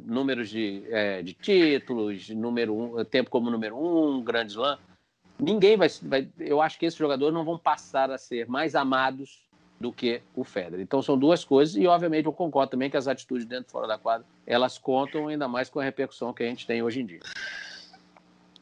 números 0.04 0.48
de, 0.48 0.84
é, 0.88 1.22
de 1.22 1.34
títulos, 1.34 2.28
número 2.30 2.74
um, 2.74 3.04
tempo 3.04 3.30
como 3.30 3.50
número 3.50 3.76
um, 3.76 4.22
grande 4.22 4.52
slam. 4.52 4.78
Ninguém 5.42 5.76
vai, 5.76 5.88
vai. 6.02 6.28
Eu 6.38 6.62
acho 6.62 6.78
que 6.78 6.86
esses 6.86 6.98
jogadores 6.98 7.34
não 7.34 7.44
vão 7.44 7.58
passar 7.58 8.12
a 8.12 8.16
ser 8.16 8.46
mais 8.46 8.76
amados 8.76 9.42
do 9.80 9.92
que 9.92 10.22
o 10.36 10.44
Federer. 10.44 10.80
Então 10.80 11.02
são 11.02 11.18
duas 11.18 11.44
coisas 11.44 11.74
e 11.74 11.84
obviamente 11.88 12.26
eu 12.26 12.32
concordo 12.32 12.70
também 12.70 12.88
que 12.88 12.96
as 12.96 13.08
atitudes 13.08 13.44
dentro 13.44 13.66
e 13.68 13.72
fora 13.72 13.88
da 13.88 13.98
quadra 13.98 14.24
elas 14.46 14.78
contam 14.78 15.26
ainda 15.26 15.48
mais 15.48 15.68
com 15.68 15.80
a 15.80 15.82
repercussão 15.82 16.32
que 16.32 16.44
a 16.44 16.46
gente 16.46 16.64
tem 16.64 16.80
hoje 16.80 17.00
em 17.00 17.06
dia. 17.06 17.20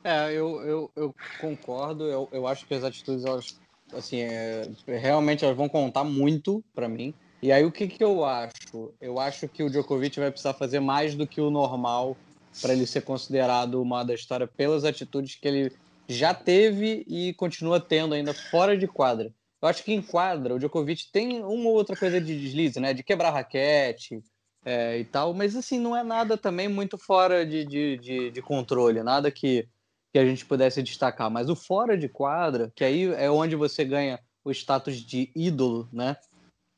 É, 0.02 0.32
eu, 0.32 0.62
eu, 0.62 0.90
eu 0.96 1.14
concordo. 1.38 2.04
Eu, 2.04 2.26
eu 2.32 2.46
acho 2.46 2.66
que 2.66 2.72
as 2.72 2.82
atitudes 2.82 3.26
elas 3.26 3.60
assim 3.92 4.20
é, 4.20 4.70
realmente 4.86 5.44
elas 5.44 5.56
vão 5.56 5.68
contar 5.68 6.04
muito 6.04 6.64
para 6.74 6.88
mim. 6.88 7.12
E 7.42 7.52
aí 7.52 7.64
o 7.64 7.70
que, 7.70 7.88
que 7.88 8.02
eu 8.02 8.24
acho? 8.24 8.90
Eu 8.98 9.20
acho 9.20 9.46
que 9.46 9.62
o 9.62 9.68
Djokovic 9.68 10.18
vai 10.18 10.30
precisar 10.30 10.54
fazer 10.54 10.80
mais 10.80 11.14
do 11.14 11.26
que 11.26 11.42
o 11.42 11.50
normal 11.50 12.16
para 12.62 12.72
ele 12.72 12.86
ser 12.86 13.02
considerado 13.02 13.80
uma 13.82 14.02
da 14.02 14.14
história 14.14 14.46
pelas 14.46 14.84
atitudes 14.84 15.34
que 15.34 15.46
ele 15.46 15.72
já 16.14 16.34
teve 16.34 17.04
e 17.06 17.34
continua 17.34 17.80
tendo 17.80 18.14
ainda 18.14 18.34
fora 18.34 18.76
de 18.76 18.86
quadra. 18.86 19.32
Eu 19.62 19.68
acho 19.68 19.84
que 19.84 19.92
em 19.92 20.02
quadra 20.02 20.54
o 20.54 20.58
Djokovic 20.58 21.11
tem 21.12 21.42
uma 21.42 21.68
ou 21.68 21.74
outra 21.74 21.96
coisa 21.96 22.20
de 22.20 22.38
deslize, 22.38 22.80
né? 22.80 22.94
De 22.94 23.02
quebrar 23.02 23.30
raquete 23.30 24.22
é, 24.64 24.98
e 24.98 25.04
tal, 25.04 25.34
mas 25.34 25.54
assim, 25.54 25.78
não 25.78 25.96
é 25.96 26.02
nada 26.02 26.36
também 26.36 26.68
muito 26.68 26.96
fora 26.96 27.44
de, 27.44 27.64
de, 27.64 27.96
de, 27.98 28.30
de 28.30 28.42
controle, 28.42 29.02
nada 29.02 29.30
que, 29.30 29.68
que 30.12 30.18
a 30.18 30.24
gente 30.24 30.46
pudesse 30.46 30.82
destacar. 30.82 31.30
Mas 31.30 31.48
o 31.50 31.56
fora 31.56 31.96
de 31.96 32.08
quadra, 32.08 32.72
que 32.74 32.84
aí 32.84 33.04
é 33.14 33.30
onde 33.30 33.56
você 33.56 33.84
ganha 33.84 34.18
o 34.42 34.50
status 34.50 34.96
de 34.96 35.30
ídolo, 35.34 35.88
né? 35.92 36.16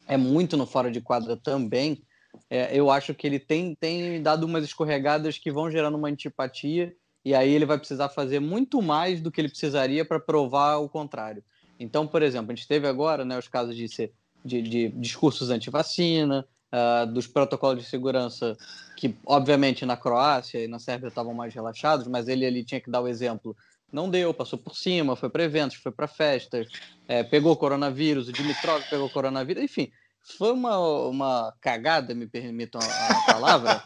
é 0.06 0.16
muito 0.16 0.56
no 0.56 0.66
fora 0.66 0.90
de 0.90 1.00
quadra 1.00 1.36
também, 1.36 2.02
é, 2.48 2.76
eu 2.76 2.90
acho 2.90 3.14
que 3.14 3.26
ele 3.26 3.38
tem, 3.38 3.74
tem 3.74 4.22
dado 4.22 4.44
umas 4.44 4.64
escorregadas 4.64 5.38
que 5.38 5.50
vão 5.50 5.70
gerando 5.70 5.96
uma 5.96 6.08
antipatia, 6.08 6.94
e 7.24 7.34
aí 7.34 7.50
ele 7.50 7.66
vai 7.66 7.78
precisar 7.78 8.08
fazer 8.08 8.40
muito 8.40 8.82
mais 8.82 9.20
do 9.20 9.30
que 9.30 9.40
ele 9.40 9.48
precisaria 9.48 10.04
para 10.04 10.18
provar 10.18 10.76
o 10.78 10.88
contrário. 10.88 11.42
Então, 11.78 12.06
por 12.06 12.22
exemplo, 12.22 12.52
a 12.52 12.54
gente 12.54 12.68
teve 12.68 12.86
agora 12.86 13.24
né, 13.24 13.38
os 13.38 13.48
casos 13.48 13.76
de, 13.76 13.88
ser, 13.88 14.12
de, 14.44 14.62
de 14.62 14.88
discursos 14.88 15.50
anti-vacina, 15.50 16.46
uh, 16.72 17.06
dos 17.06 17.26
protocolos 17.26 17.82
de 17.82 17.88
segurança 17.88 18.56
que, 18.96 19.14
obviamente, 19.26 19.84
na 19.84 19.96
Croácia 19.96 20.64
e 20.64 20.68
na 20.68 20.78
Sérvia 20.78 21.08
estavam 21.08 21.34
mais 21.34 21.54
relaxados, 21.54 22.06
mas 22.06 22.28
ele, 22.28 22.44
ele 22.44 22.64
tinha 22.64 22.80
que 22.80 22.90
dar 22.90 23.00
o 23.00 23.08
exemplo 23.08 23.56
não 23.92 24.08
deu, 24.08 24.32
passou 24.32 24.58
por 24.58 24.74
cima, 24.74 25.14
foi 25.14 25.28
para 25.28 25.44
eventos, 25.44 25.76
foi 25.76 25.92
para 25.92 26.08
festas, 26.08 26.66
é, 27.06 27.22
pegou 27.22 27.54
coronavírus, 27.54 28.26
o 28.26 28.32
Dimitrov 28.32 28.82
pegou 28.88 29.08
coronavírus, 29.10 29.62
enfim, 29.62 29.92
foi 30.22 30.52
uma, 30.52 30.78
uma 30.78 31.54
cagada, 31.60 32.14
me 32.14 32.26
permitam 32.26 32.80
a, 32.80 33.32
palavra, 33.32 33.82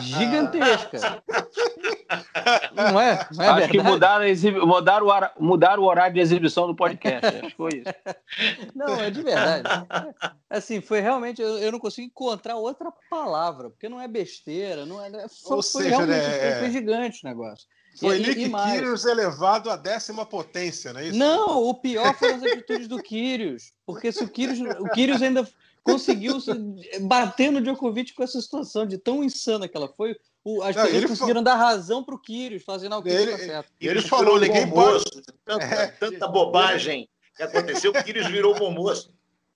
gigantesca. 0.00 1.22
Não 2.74 3.00
é? 3.00 3.26
Não 3.32 3.44
é 3.44 3.48
acho 3.48 3.54
verdade? 3.54 3.68
que 3.68 3.82
mudaram, 3.82 4.66
mudaram, 4.66 5.06
o 5.06 5.42
mudaram 5.42 5.82
o 5.82 5.86
horário 5.86 6.14
de 6.14 6.20
exibição 6.20 6.66
do 6.66 6.74
podcast. 6.74 7.26
acho 7.26 7.40
que 7.40 7.56
foi 7.56 7.70
isso. 7.78 8.72
Não, 8.74 9.00
é 9.00 9.10
de 9.10 9.22
verdade. 9.22 9.68
Assim, 10.48 10.80
foi 10.80 11.00
realmente. 11.00 11.42
Eu, 11.42 11.58
eu 11.58 11.72
não 11.72 11.78
consigo 11.78 12.06
encontrar 12.06 12.56
outra 12.56 12.92
palavra, 13.10 13.70
porque 13.70 13.88
não 13.88 14.00
é 14.00 14.06
besteira. 14.06 14.86
Não 14.86 15.04
é, 15.04 15.10
foi, 15.28 15.56
Ou 15.56 15.62
seja, 15.62 15.96
foi, 15.96 16.06
né, 16.06 16.20
foi, 16.20 16.58
foi 16.58 16.68
é. 16.68 16.70
gigante 16.70 17.24
o 17.24 17.28
negócio. 17.28 17.66
Foi 17.98 18.18
e, 18.18 18.26
Nick 18.26 18.50
Kyrgios 18.50 19.04
elevado 19.04 19.70
à 19.70 19.76
décima 19.76 20.24
potência, 20.24 20.92
não 20.92 21.00
é 21.00 21.08
isso? 21.08 21.18
Não, 21.18 21.62
o 21.62 21.74
pior 21.74 22.14
foram 22.16 22.36
as 22.36 22.42
atitudes 22.42 22.88
do 22.88 23.02
Kyrgios. 23.02 23.72
Porque 23.84 24.10
se 24.10 24.24
o 24.24 24.28
Kyrgios, 24.28 24.76
o 24.80 24.88
Kyrgios 24.88 25.20
ainda 25.20 25.46
conseguiu 25.82 26.38
bater 27.02 27.50
no 27.50 27.60
Djokovic 27.60 28.14
com 28.14 28.22
essa 28.22 28.40
situação 28.40 28.86
de 28.86 28.98
tão 28.98 29.22
insana 29.22 29.68
que 29.68 29.76
ela 29.76 29.88
foi. 29.88 30.16
O, 30.44 30.62
as 30.62 30.74
não, 30.74 30.84
pessoas 30.84 31.04
conseguiram 31.06 31.42
dar 31.42 31.54
razão 31.54 32.02
para 32.02 32.14
o 32.14 32.18
Kyrgios, 32.18 32.64
fazendo 32.64 32.96
o 32.96 33.02
Kyrgios 33.02 33.30
tá 33.30 33.38
certo. 33.38 33.72
E 33.80 33.86
ele, 33.86 33.98
ele 34.00 34.08
falou, 34.08 34.40
ninguém 34.40 34.68
pode... 34.68 35.04
Tanta, 35.44 35.64
é. 35.64 35.86
tanta 35.88 36.28
bobagem 36.28 37.08
que 37.36 37.42
aconteceu, 37.42 37.92
o 37.92 37.94
Kyrgios 37.94 38.26
virou 38.28 38.54
bom 38.54 38.70
moço. 38.70 39.14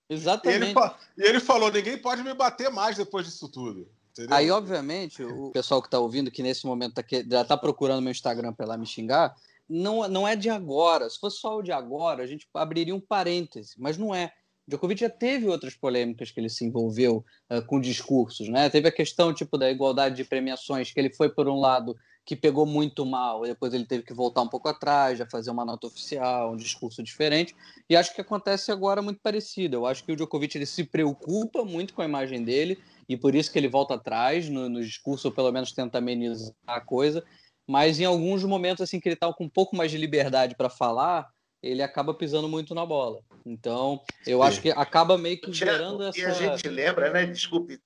Exatamente. 0.09 0.63
E 0.63 0.65
ele, 0.65 0.93
e 1.17 1.29
ele 1.29 1.39
falou, 1.39 1.71
ninguém 1.71 1.97
pode 1.97 2.23
me 2.23 2.33
bater 2.33 2.69
mais 2.69 2.95
depois 2.95 3.25
disso 3.25 3.49
tudo. 3.49 3.89
Entendeu? 4.11 4.35
Aí, 4.35 4.49
obviamente, 4.49 5.23
o 5.23 5.51
pessoal 5.51 5.81
que 5.81 5.87
está 5.87 5.99
ouvindo, 5.99 6.31
que 6.31 6.41
nesse 6.41 6.65
momento 6.65 6.95
tá 6.95 7.03
que, 7.03 7.25
já 7.29 7.41
está 7.41 7.55
procurando 7.55 8.01
meu 8.01 8.11
Instagram 8.11 8.53
para 8.53 8.65
lá 8.65 8.77
me 8.77 8.85
xingar, 8.85 9.35
não, 9.69 10.07
não 10.07 10.27
é 10.27 10.35
de 10.35 10.49
agora. 10.49 11.09
Se 11.09 11.19
fosse 11.19 11.39
só 11.39 11.57
o 11.57 11.61
de 11.61 11.71
agora, 11.71 12.23
a 12.23 12.27
gente 12.27 12.47
abriria 12.53 12.95
um 12.95 12.99
parêntese, 12.99 13.75
mas 13.77 13.97
não 13.97 14.15
é. 14.15 14.33
Djokovic 14.67 14.99
já 14.99 15.09
teve 15.09 15.47
outras 15.47 15.75
polêmicas 15.75 16.29
que 16.29 16.39
ele 16.39 16.49
se 16.49 16.65
envolveu 16.65 17.23
uh, 17.49 17.65
com 17.65 17.79
discursos, 17.79 18.49
né? 18.49 18.69
Teve 18.69 18.89
a 18.89 18.91
questão 18.91 19.33
tipo 19.33 19.57
da 19.57 19.71
igualdade 19.71 20.15
de 20.15 20.25
premiações, 20.25 20.91
que 20.91 20.99
ele 20.99 21.13
foi 21.13 21.29
por 21.29 21.47
um 21.47 21.59
lado 21.59 21.95
que 22.25 22.35
pegou 22.35 22.65
muito 22.65 23.05
mal, 23.05 23.45
e 23.45 23.47
depois 23.47 23.73
ele 23.73 23.85
teve 23.85 24.03
que 24.03 24.13
voltar 24.13 24.41
um 24.41 24.49
pouco 24.49 24.67
atrás, 24.67 25.17
já 25.17 25.25
fazer 25.25 25.49
uma 25.49 25.63
nota 25.63 25.87
oficial, 25.87 26.51
um 26.51 26.57
discurso 26.57 27.01
diferente. 27.01 27.55
E 27.89 27.95
acho 27.95 28.13
que 28.13 28.19
acontece 28.19 28.69
agora 28.69 29.01
muito 29.01 29.21
parecido. 29.21 29.77
Eu 29.77 29.85
acho 29.85 30.03
que 30.03 30.11
o 30.11 30.15
Djokovic 30.17 30.57
ele 30.57 30.65
se 30.65 30.83
preocupa 30.83 31.63
muito 31.63 31.93
com 31.93 32.01
a 32.01 32.05
imagem 32.05 32.43
dele 32.43 32.77
e 33.07 33.15
por 33.15 33.33
isso 33.33 33.49
que 33.49 33.57
ele 33.57 33.69
volta 33.69 33.93
atrás 33.93 34.49
no, 34.49 34.67
no 34.67 34.81
discurso, 34.81 35.29
ou 35.29 35.33
pelo 35.33 35.53
menos 35.53 35.71
tenta 35.71 35.99
amenizar 35.99 36.53
a 36.67 36.81
coisa. 36.81 37.23
Mas 37.65 37.97
em 38.01 38.03
alguns 38.03 38.43
momentos 38.43 38.81
assim 38.81 38.99
que 38.99 39.07
ele 39.07 39.13
está 39.13 39.31
com 39.31 39.45
um 39.45 39.49
pouco 39.49 39.77
mais 39.77 39.89
de 39.89 39.97
liberdade 39.97 40.53
para 40.55 40.69
falar, 40.69 41.29
ele 41.61 41.81
acaba 41.81 42.13
pisando 42.13 42.47
muito 42.47 42.75
na 42.75 42.85
bola. 42.85 43.19
Então, 43.45 44.01
eu 44.25 44.41
Sim. 44.41 44.47
acho 44.47 44.61
que 44.61 44.71
acaba 44.71 45.17
meio 45.17 45.39
que 45.39 45.51
gerando 45.51 46.03
essa. 46.03 46.19
E 46.19 46.25
a 46.25 46.31
gente 46.31 46.67
lembra, 46.67 47.11
né? 47.11 47.25
Desculpe, 47.25 47.79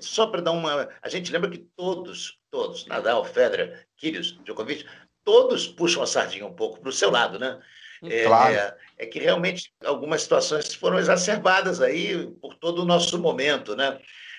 só 0.00 0.26
para 0.26 0.40
dar 0.40 0.52
uma. 0.52 0.88
A 1.02 1.08
gente 1.08 1.30
lembra 1.30 1.50
que 1.50 1.58
todos, 1.76 2.38
todos, 2.50 2.86
Nadal, 2.86 3.24
Federer, 3.24 3.86
Kyrgios, 3.96 4.38
Djokovic, 4.44 4.84
todos 5.24 5.66
puxam 5.66 6.02
a 6.02 6.06
sardinha 6.06 6.46
um 6.46 6.54
pouco 6.54 6.80
para 6.80 6.88
o 6.88 6.92
seu 6.92 7.10
lado, 7.10 7.38
né? 7.38 7.58
Hum, 8.02 8.08
é, 8.10 8.24
claro. 8.24 8.54
é, 8.54 8.76
é, 8.98 9.06
que 9.06 9.18
realmente 9.18 9.72
algumas 9.84 10.22
situações 10.22 10.74
foram 10.74 10.98
exacerbadas 10.98 11.80
aí 11.80 12.26
por 12.40 12.54
todo 12.54 12.82
o 12.82 12.84
nosso 12.84 13.18
momento, 13.18 13.76
né? 13.76 13.98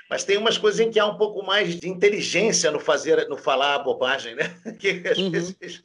Mas 0.10 0.24
tem 0.24 0.38
umas 0.38 0.58
coisas 0.58 0.80
em 0.80 0.92
que 0.92 1.00
há 1.00 1.06
um 1.06 1.18
pouco 1.18 1.44
mais 1.44 1.80
de 1.80 1.90
inteligência 1.90 2.70
no 2.70 2.80
fazer, 2.80 3.28
no 3.28 3.38
falar 3.38 3.76
a 3.76 3.80
bobagem, 3.80 4.36
né? 4.36 4.56
Que 4.80 5.04
às 5.08 5.18
uhum. 5.18 5.32
vezes. 5.32 5.84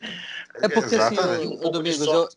É 0.62 0.68
porque 0.68 0.94
assim, 0.94 1.16
o, 1.16 1.66
o 1.66 1.70
Domingos, 1.70 2.06
eu, 2.06 2.28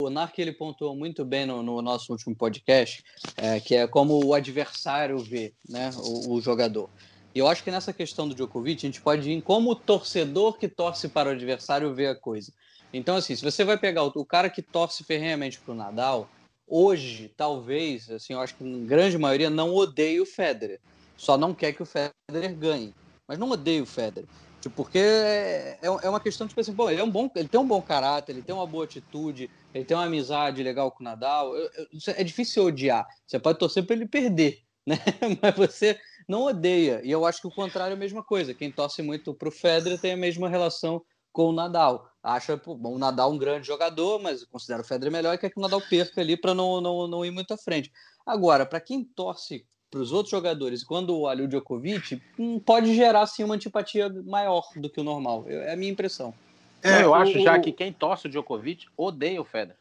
o 0.00 0.10
Narc 0.10 0.38
ele 0.38 0.52
pontuou 0.52 0.94
muito 0.94 1.24
bem 1.24 1.44
no, 1.44 1.60
no 1.60 1.82
nosso 1.82 2.12
último 2.12 2.32
podcast, 2.32 3.02
é, 3.36 3.58
que 3.58 3.74
é 3.74 3.84
como 3.88 4.24
o 4.24 4.32
adversário 4.32 5.18
vê 5.18 5.52
né, 5.68 5.90
o, 5.96 6.34
o, 6.34 6.40
jogador. 6.40 6.88
E 7.34 7.40
eu 7.40 7.48
acho 7.48 7.64
que 7.64 7.70
nessa 7.72 7.92
questão 7.92 8.28
do 8.28 8.34
Djokovic, 8.34 8.86
a 8.86 8.88
gente 8.88 9.00
pode 9.00 9.28
ir 9.28 9.32
em 9.32 9.40
como 9.40 9.72
o 9.72 9.74
torcedor 9.74 10.56
que 10.56 10.68
torce 10.68 11.08
para 11.08 11.30
o 11.30 11.32
adversário 11.32 11.92
vê 11.92 12.06
a 12.06 12.14
coisa. 12.14 12.52
Então, 12.92 13.16
assim, 13.16 13.34
se 13.34 13.42
você 13.42 13.64
vai 13.64 13.76
pegar 13.76 14.04
o, 14.04 14.12
o 14.14 14.24
cara 14.24 14.48
que 14.48 14.62
torce 14.62 15.02
ferrenhamente 15.02 15.58
para 15.58 15.72
o 15.72 15.76
Nadal, 15.76 16.28
hoje, 16.64 17.32
talvez, 17.36 18.08
assim, 18.08 18.34
eu 18.34 18.40
acho 18.40 18.54
que 18.54 18.62
em 18.62 18.86
grande 18.86 19.18
maioria 19.18 19.50
não 19.50 19.74
odeia 19.74 20.22
o 20.22 20.26
Federer. 20.26 20.78
Só 21.16 21.36
não 21.36 21.52
quer 21.52 21.72
que 21.72 21.82
o 21.82 21.86
Federer 21.86 22.54
ganhe. 22.56 22.94
Mas 23.26 23.36
não 23.36 23.50
odeia 23.50 23.82
o 23.82 23.86
Federer. 23.86 24.28
Tipo, 24.60 24.82
porque 24.82 24.98
é, 24.98 25.78
é, 25.80 25.86
é 25.86 26.08
uma 26.08 26.20
questão, 26.20 26.48
tipo 26.48 26.60
assim, 26.60 26.72
bom, 26.72 26.90
ele, 26.90 27.00
é 27.00 27.04
um 27.04 27.10
bom, 27.10 27.30
ele 27.36 27.48
tem 27.48 27.60
um 27.60 27.66
bom 27.66 27.80
caráter, 27.80 28.32
ele 28.32 28.42
tem 28.42 28.54
uma 28.54 28.66
boa 28.66 28.84
atitude, 28.84 29.48
ele 29.74 29.84
tem 29.84 29.96
uma 29.96 30.06
amizade 30.06 30.62
legal 30.62 30.90
com 30.90 31.00
o 31.00 31.04
Nadal. 31.04 31.54
Eu, 31.56 31.70
eu, 31.76 32.14
é 32.16 32.24
difícil 32.24 32.64
odiar. 32.64 33.06
Você 33.26 33.38
pode 33.38 33.58
torcer 33.58 33.84
para 33.86 33.96
ele 33.96 34.06
perder, 34.06 34.60
né? 34.86 34.98
Mas 35.42 35.54
você 35.54 35.98
não 36.28 36.44
odeia. 36.44 37.00
E 37.04 37.10
eu 37.10 37.24
acho 37.24 37.40
que 37.40 37.46
o 37.46 37.54
contrário 37.54 37.92
é 37.92 37.96
a 37.96 37.98
mesma 37.98 38.22
coisa. 38.22 38.54
Quem 38.54 38.70
torce 38.70 39.02
muito 39.02 39.34
para 39.34 39.48
o 39.48 39.52
Federer 39.52 40.00
tem 40.00 40.12
a 40.12 40.16
mesma 40.16 40.48
relação 40.48 41.02
com 41.32 41.50
o 41.50 41.52
Nadal. 41.52 42.10
Acha 42.22 42.56
bom, 42.56 42.94
o 42.94 42.98
Nadal 42.98 43.32
um 43.32 43.38
grande 43.38 43.66
jogador, 43.66 44.20
mas 44.20 44.44
considera 44.44 44.82
o 44.82 44.84
Federer 44.84 45.12
melhor 45.12 45.34
e 45.34 45.38
quer 45.38 45.50
que 45.50 45.58
o 45.58 45.62
Nadal 45.62 45.80
perca 45.80 46.20
ali 46.20 46.36
para 46.36 46.54
não, 46.54 46.80
não, 46.80 47.06
não 47.06 47.24
ir 47.24 47.30
muito 47.30 47.52
à 47.54 47.56
frente. 47.56 47.92
Agora, 48.26 48.66
para 48.66 48.80
quem 48.80 49.04
torce 49.04 49.66
para 49.90 50.00
os 50.00 50.12
outros 50.12 50.30
jogadores, 50.30 50.84
quando 50.84 51.18
olha 51.20 51.44
o 51.44 51.48
Djokovic, 51.48 52.20
hum, 52.38 52.60
pode 52.60 52.94
gerar 52.94 53.26
sim 53.26 53.42
uma 53.42 53.54
antipatia 53.54 54.08
maior 54.24 54.68
do 54.76 54.90
que 54.90 55.00
o 55.00 55.04
normal. 55.04 55.44
É 55.48 55.72
a 55.72 55.76
minha 55.76 55.92
impressão. 55.92 56.34
É, 56.82 57.02
eu 57.02 57.14
acho 57.14 57.40
já 57.40 57.58
que 57.58 57.72
quem 57.72 57.92
torce 57.92 58.26
o 58.26 58.30
Djokovic 58.30 58.86
odeia 58.96 59.40
o 59.40 59.44
Federer. 59.44 59.76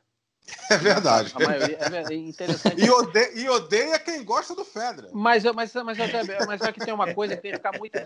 É 0.72 0.78
verdade. 0.78 1.34
A 1.36 1.40
maioria 1.40 1.78
é 2.10 2.14
interessante. 2.14 2.84
E 2.84 2.90
odeia, 2.90 3.32
e 3.36 3.50
odeia 3.50 4.00
quem 4.00 4.24
gosta 4.24 4.56
do 4.56 4.64
Federer. 4.64 5.10
Mas, 5.14 5.44
mas, 5.44 5.74
mas, 5.74 5.98
mas, 5.98 6.60
só 6.60 6.72
que 6.72 6.80
tem 6.80 6.94
uma 6.94 7.14
coisa 7.14 7.36
que 7.36 7.42
tem 7.42 7.52
que 7.52 7.58
ficar 7.58 7.78
muito. 7.78 7.98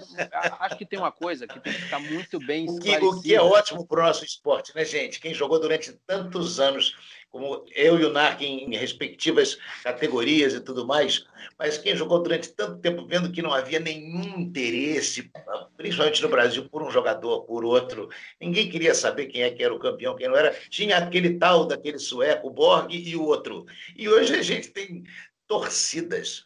Acho 0.60 0.78
que 0.78 0.86
tem 0.86 1.00
uma 1.00 1.12
coisa 1.12 1.48
que 1.48 1.60
tem 1.60 1.74
que 1.74 1.82
ficar 1.82 2.00
muito 2.00 2.40
bem 2.40 2.70
o 2.70 2.80
que, 2.80 2.98
o 2.98 3.22
que 3.22 3.36
é 3.36 3.42
ótimo 3.42 3.86
para 3.86 4.02
o 4.02 4.04
nosso 4.04 4.26
esporte, 4.26 4.76
né, 4.76 4.84
gente? 4.84 5.20
Quem 5.20 5.34
jogou 5.34 5.60
durante 5.60 5.94
tantos 6.08 6.60
anos 6.60 6.96
como 7.32 7.66
eu 7.74 7.98
e 7.98 8.04
o 8.04 8.12
Narc 8.12 8.42
em 8.42 8.76
respectivas 8.76 9.58
categorias 9.84 10.54
e 10.54 10.60
tudo 10.60 10.86
mais, 10.86 11.26
mas 11.58 11.78
quem 11.78 11.96
jogou 11.96 12.22
durante 12.22 12.50
tanto 12.50 12.80
tempo 12.80 13.06
vendo 13.06 13.32
que 13.32 13.42
não 13.42 13.54
havia 13.54 13.80
nenhum 13.80 14.40
interesse, 14.40 15.32
principalmente 15.78 16.22
no 16.22 16.28
Brasil, 16.28 16.68
por 16.70 16.84
um 16.84 16.92
jogador, 16.92 17.44
por 17.44 17.64
outro, 17.64 18.10
ninguém 18.40 18.70
queria 18.70 18.94
saber 18.94 19.28
quem 19.28 19.44
é 19.44 19.50
que 19.50 19.64
era 19.64 19.74
o 19.74 19.80
campeão, 19.80 20.16
quem 20.16 20.28
não 20.28 20.36
era, 20.36 20.54
tinha 20.70 20.98
aquele 20.98 21.38
tal 21.38 21.66
daquele 21.66 22.00
sueco, 22.00 22.50
Borg 22.50 22.94
e 22.94 23.16
o 23.16 23.24
outro. 23.24 23.66
E 23.96 24.10
hoje 24.10 24.36
a 24.36 24.42
gente 24.42 24.68
tem 24.68 25.04
torcidas, 25.48 26.46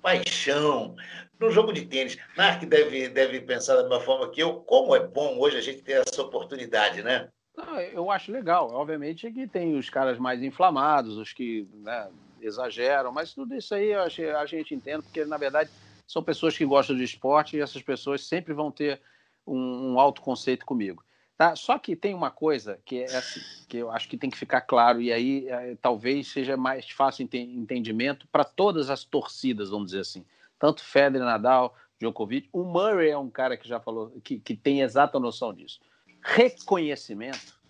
paixão, 0.00 0.96
no 1.38 1.50
jogo 1.50 1.72
de 1.72 1.84
tênis. 1.84 2.16
Narc 2.36 2.64
deve, 2.64 3.08
deve 3.08 3.40
pensar 3.40 3.76
da 3.76 3.82
mesma 3.82 4.00
forma 4.00 4.30
que 4.30 4.42
eu, 4.42 4.60
como 4.60 4.96
é 4.96 5.00
bom 5.00 5.38
hoje 5.38 5.58
a 5.58 5.60
gente 5.60 5.82
ter 5.82 6.02
essa 6.06 6.22
oportunidade, 6.22 7.02
né? 7.02 7.28
Não, 7.56 7.78
eu 7.80 8.10
acho 8.10 8.32
legal. 8.32 8.72
Obviamente 8.72 9.30
que 9.30 9.46
tem 9.46 9.76
os 9.76 9.90
caras 9.90 10.18
mais 10.18 10.42
inflamados, 10.42 11.16
os 11.16 11.32
que 11.32 11.68
né, 11.74 12.08
exageram, 12.40 13.12
mas 13.12 13.34
tudo 13.34 13.54
isso 13.54 13.74
aí 13.74 13.92
a 13.94 14.46
gente 14.46 14.74
entende, 14.74 15.02
porque 15.02 15.24
na 15.24 15.36
verdade 15.36 15.70
são 16.06 16.22
pessoas 16.22 16.56
que 16.56 16.64
gostam 16.64 16.96
de 16.96 17.04
esporte 17.04 17.56
e 17.56 17.60
essas 17.60 17.82
pessoas 17.82 18.24
sempre 18.24 18.52
vão 18.52 18.70
ter 18.70 19.00
um, 19.46 19.92
um 19.92 20.00
alto 20.00 20.20
conceito 20.20 20.64
comigo. 20.64 21.04
Tá? 21.36 21.56
Só 21.56 21.78
que 21.78 21.96
tem 21.96 22.14
uma 22.14 22.30
coisa 22.30 22.78
que 22.84 23.02
é 23.02 23.16
assim, 23.16 23.40
que 23.68 23.78
eu 23.78 23.90
acho 23.90 24.08
que 24.08 24.16
tem 24.16 24.30
que 24.30 24.36
ficar 24.38 24.60
claro, 24.60 25.00
e 25.00 25.12
aí 25.12 25.48
é, 25.48 25.76
talvez 25.80 26.28
seja 26.28 26.56
mais 26.56 26.88
fácil 26.90 27.28
entendimento 27.32 28.28
para 28.30 28.44
todas 28.44 28.90
as 28.90 29.04
torcidas, 29.04 29.70
vamos 29.70 29.86
dizer 29.86 30.00
assim. 30.00 30.24
Tanto 30.58 30.84
Federer, 30.84 31.26
Nadal, 31.26 31.74
Djokovic. 31.98 32.48
O 32.52 32.62
Murray 32.62 33.10
é 33.10 33.18
um 33.18 33.30
cara 33.30 33.56
que 33.56 33.66
já 33.66 33.80
falou, 33.80 34.10
que, 34.22 34.38
que 34.38 34.54
tem 34.54 34.82
exata 34.82 35.18
noção 35.18 35.52
disso. 35.52 35.80
Reconhecimento 36.22 37.60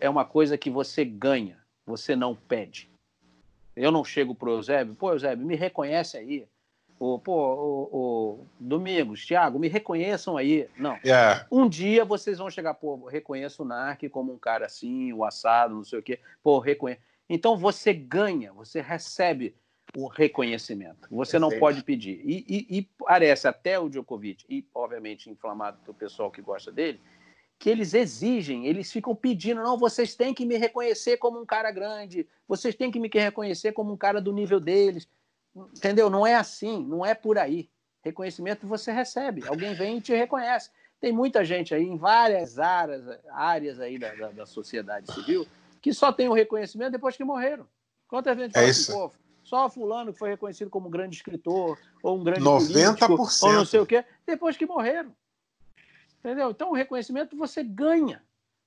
é 0.00 0.10
uma 0.10 0.24
coisa 0.24 0.58
que 0.58 0.70
você 0.70 1.04
ganha, 1.04 1.58
você 1.86 2.16
não 2.16 2.34
pede. 2.34 2.90
Eu 3.76 3.92
não 3.92 4.04
chego 4.04 4.34
pro 4.34 4.50
Eusébio, 4.50 4.94
pô, 4.94 5.12
Eusébio, 5.12 5.46
me 5.46 5.54
reconhece 5.54 6.16
aí. 6.16 6.46
O, 6.98 7.16
pô, 7.16 7.32
o, 7.32 7.88
o 7.92 8.46
Domingos, 8.58 9.24
Thiago, 9.24 9.56
me 9.56 9.68
reconheçam 9.68 10.36
aí. 10.36 10.68
Não. 10.76 10.98
Yeah. 11.04 11.46
Um 11.50 11.68
dia 11.68 12.04
vocês 12.04 12.38
vão 12.38 12.50
chegar, 12.50 12.74
pô, 12.74 13.06
reconheço 13.06 13.62
o 13.62 13.66
Narc 13.66 14.02
como 14.10 14.32
um 14.32 14.38
cara 14.38 14.66
assim, 14.66 15.12
o 15.12 15.24
assado, 15.24 15.76
não 15.76 15.84
sei 15.84 16.00
o 16.00 16.02
quê. 16.02 16.18
Pô, 16.42 16.58
reconheço. 16.58 17.00
Então 17.28 17.56
você 17.56 17.92
ganha, 17.92 18.52
você 18.52 18.80
recebe 18.80 19.54
o 19.96 20.08
reconhecimento. 20.08 21.08
Você 21.10 21.38
não 21.38 21.56
pode 21.58 21.82
pedir. 21.84 22.20
E, 22.24 22.44
e, 22.48 22.78
e, 22.78 22.82
parece 22.98 23.46
até 23.46 23.78
o 23.78 23.88
Djokovic, 23.88 24.44
e 24.48 24.66
obviamente 24.74 25.30
inflamado 25.30 25.78
do 25.84 25.94
pessoal 25.94 26.30
que 26.30 26.42
gosta 26.42 26.72
dele, 26.72 27.00
que 27.58 27.68
eles 27.68 27.92
exigem, 27.92 28.66
eles 28.66 28.90
ficam 28.92 29.14
pedindo, 29.14 29.62
não, 29.62 29.76
vocês 29.76 30.14
têm 30.14 30.32
que 30.32 30.46
me 30.46 30.56
reconhecer 30.56 31.16
como 31.16 31.40
um 31.40 31.46
cara 31.46 31.72
grande, 31.72 32.26
vocês 32.46 32.74
têm 32.74 32.90
que 32.90 33.00
me 33.00 33.10
reconhecer 33.12 33.72
como 33.72 33.92
um 33.92 33.96
cara 33.96 34.20
do 34.20 34.32
nível 34.32 34.60
deles. 34.60 35.08
Entendeu? 35.56 36.08
Não 36.08 36.24
é 36.24 36.36
assim, 36.36 36.86
não 36.86 37.04
é 37.04 37.14
por 37.14 37.36
aí. 37.36 37.68
Reconhecimento 38.04 38.66
você 38.66 38.92
recebe, 38.92 39.42
alguém 39.48 39.74
vem 39.74 39.98
e 39.98 40.00
te 40.00 40.14
reconhece. 40.14 40.70
Tem 41.00 41.12
muita 41.12 41.44
gente 41.44 41.74
aí 41.74 41.82
em 41.82 41.96
várias 41.96 42.58
áreas, 42.58 43.18
áreas 43.30 43.80
aí 43.80 43.98
da, 43.98 44.14
da, 44.14 44.28
da 44.30 44.46
sociedade 44.46 45.12
civil 45.12 45.46
que 45.80 45.92
só 45.92 46.12
tem 46.12 46.28
o 46.28 46.32
reconhecimento 46.32 46.92
depois 46.92 47.16
que 47.16 47.24
morreram. 47.24 47.66
Quantas 48.06 48.36
vezes 48.36 48.54
é 48.54 48.64
assim, 48.64 48.92
pô, 48.92 49.12
só 49.42 49.68
fulano 49.68 50.12
que 50.12 50.18
foi 50.18 50.30
reconhecido 50.30 50.70
como 50.70 50.88
um 50.88 50.90
grande 50.90 51.16
escritor 51.16 51.78
ou 52.02 52.18
um 52.18 52.24
grande 52.24 52.40
90%. 52.40 53.06
político 53.06 53.46
ou 53.46 53.52
não 53.52 53.64
sei 53.64 53.80
o 53.80 53.86
quê, 53.86 54.04
depois 54.26 54.56
que 54.56 54.66
morreram. 54.66 55.14
Entendeu? 56.18 56.50
Então, 56.50 56.70
o 56.70 56.74
reconhecimento 56.74 57.36
você 57.36 57.62
ganha, 57.62 58.22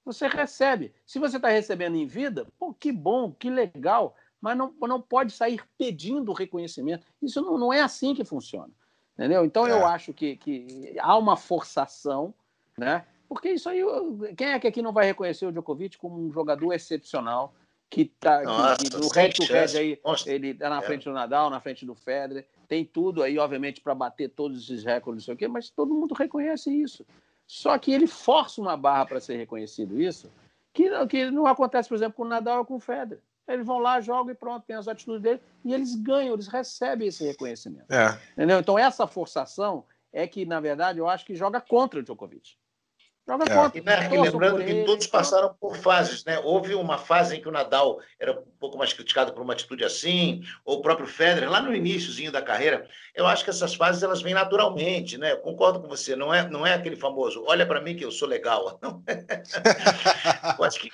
você 0.05 0.27
recebe. 0.27 0.93
Se 1.05 1.19
você 1.19 1.37
está 1.37 1.49
recebendo 1.49 1.95
em 1.95 2.05
vida, 2.05 2.47
pô, 2.57 2.73
que 2.73 2.91
bom, 2.91 3.31
que 3.31 3.49
legal, 3.49 4.15
mas 4.39 4.57
não, 4.57 4.73
não 4.81 5.01
pode 5.01 5.33
sair 5.33 5.61
pedindo 5.77 6.33
reconhecimento. 6.33 7.05
Isso 7.21 7.41
não, 7.41 7.57
não 7.57 7.73
é 7.73 7.81
assim 7.81 8.15
que 8.15 8.23
funciona. 8.23 8.71
Entendeu? 9.13 9.45
Então, 9.45 9.67
é. 9.67 9.71
eu 9.71 9.85
acho 9.85 10.13
que, 10.13 10.37
que 10.37 10.95
há 10.99 11.17
uma 11.17 11.35
forçação, 11.35 12.33
né? 12.77 13.05
Porque 13.27 13.49
isso 13.49 13.69
aí, 13.69 13.81
quem 14.35 14.47
é 14.47 14.59
que 14.59 14.67
aqui 14.67 14.81
não 14.81 14.91
vai 14.91 15.05
reconhecer 15.05 15.45
o 15.45 15.51
Djokovic 15.51 15.97
como 15.97 16.19
um 16.19 16.31
jogador 16.31 16.73
excepcional? 16.73 17.53
que 17.91 18.05
tá 18.05 18.41
Nossa, 18.41 18.77
que, 18.77 18.97
no 18.97 19.09
head 19.09 19.35
to 19.35 19.43
head 19.43 19.77
aí, 19.77 19.99
ele 20.25 20.53
tá 20.53 20.69
na 20.69 20.79
é. 20.79 20.81
frente 20.81 21.03
do 21.03 21.11
Nadal, 21.11 21.49
na 21.49 21.59
frente 21.59 21.85
do 21.85 21.93
Federer, 21.93 22.47
tem 22.65 22.85
tudo 22.85 23.21
aí, 23.21 23.37
obviamente, 23.37 23.81
para 23.81 23.93
bater 23.93 24.29
todos 24.29 24.63
esses 24.63 24.85
recordes, 24.85 25.23
não 25.23 25.25
sei 25.25 25.33
o 25.33 25.37
quê, 25.37 25.47
mas 25.49 25.69
todo 25.69 25.93
mundo 25.93 26.13
reconhece 26.13 26.71
isso. 26.71 27.05
Só 27.51 27.77
que 27.77 27.91
ele 27.91 28.07
força 28.07 28.61
uma 28.61 28.77
barra 28.77 29.05
para 29.05 29.19
ser 29.19 29.35
reconhecido 29.35 29.99
isso, 29.99 30.31
que, 30.73 30.89
que 31.07 31.29
não 31.29 31.45
acontece, 31.45 31.89
por 31.89 31.95
exemplo, 31.95 32.13
com 32.13 32.23
o 32.23 32.27
Nadal 32.27 32.59
ou 32.59 32.65
com 32.65 32.75
o 32.75 32.79
Federer. 32.79 33.21
Eles 33.45 33.65
vão 33.65 33.77
lá, 33.77 33.99
jogam 33.99 34.31
e 34.31 34.35
pronto, 34.35 34.63
tem 34.65 34.77
as 34.77 34.87
atitudes 34.87 35.21
dele, 35.21 35.41
e 35.65 35.73
eles 35.73 35.93
ganham, 35.93 36.33
eles 36.33 36.47
recebem 36.47 37.09
esse 37.09 37.25
reconhecimento. 37.25 37.91
É. 37.91 38.17
Entendeu? 38.31 38.57
Então, 38.57 38.79
essa 38.79 39.05
forçação 39.05 39.83
é 40.13 40.25
que, 40.25 40.45
na 40.45 40.61
verdade, 40.61 40.99
eu 40.99 41.09
acho 41.09 41.25
que 41.25 41.35
joga 41.35 41.59
contra 41.59 41.99
o 41.99 42.03
Djokovic. 42.03 42.55
Joga 43.27 43.45
é. 43.45 43.55
contra. 43.55 43.79
E, 43.79 43.83
né, 43.83 44.09
lembrando 44.09 44.65
que 44.65 44.83
todos 44.83 45.05
passaram 45.07 45.53
por 45.59 45.77
fases, 45.77 46.25
né? 46.25 46.39
Houve 46.39 46.73
uma 46.73 46.97
fase 46.97 47.35
em 47.35 47.41
que 47.41 47.47
o 47.47 47.51
Nadal 47.51 47.99
era 48.19 48.31
um 48.33 48.43
pouco 48.59 48.77
mais 48.77 48.93
criticado 48.93 49.31
por 49.31 49.41
uma 49.41 49.53
atitude 49.53 49.83
assim, 49.83 50.43
ou 50.65 50.79
o 50.79 50.81
próprio 50.81 51.07
Federer, 51.07 51.49
lá 51.49 51.61
no 51.61 51.73
iníciozinho 51.73 52.31
da 52.31 52.41
carreira. 52.41 52.87
Eu 53.13 53.27
acho 53.27 53.43
que 53.43 53.49
essas 53.49 53.75
fases 53.75 54.01
elas 54.01 54.21
vêm 54.21 54.33
naturalmente, 54.33 55.17
né? 55.17 55.33
Eu 55.33 55.37
concordo 55.37 55.79
com 55.79 55.87
você, 55.87 56.15
não 56.15 56.33
é, 56.33 56.49
não 56.49 56.65
é 56.65 56.73
aquele 56.73 56.95
famoso, 56.95 57.43
olha 57.47 57.65
para 57.65 57.79
mim 57.79 57.95
que 57.95 58.03
eu 58.03 58.11
sou 58.11 58.27
legal. 58.27 58.79
Não. 58.81 59.03
eu 60.57 60.63
acho 60.63 60.79
que 60.79 60.91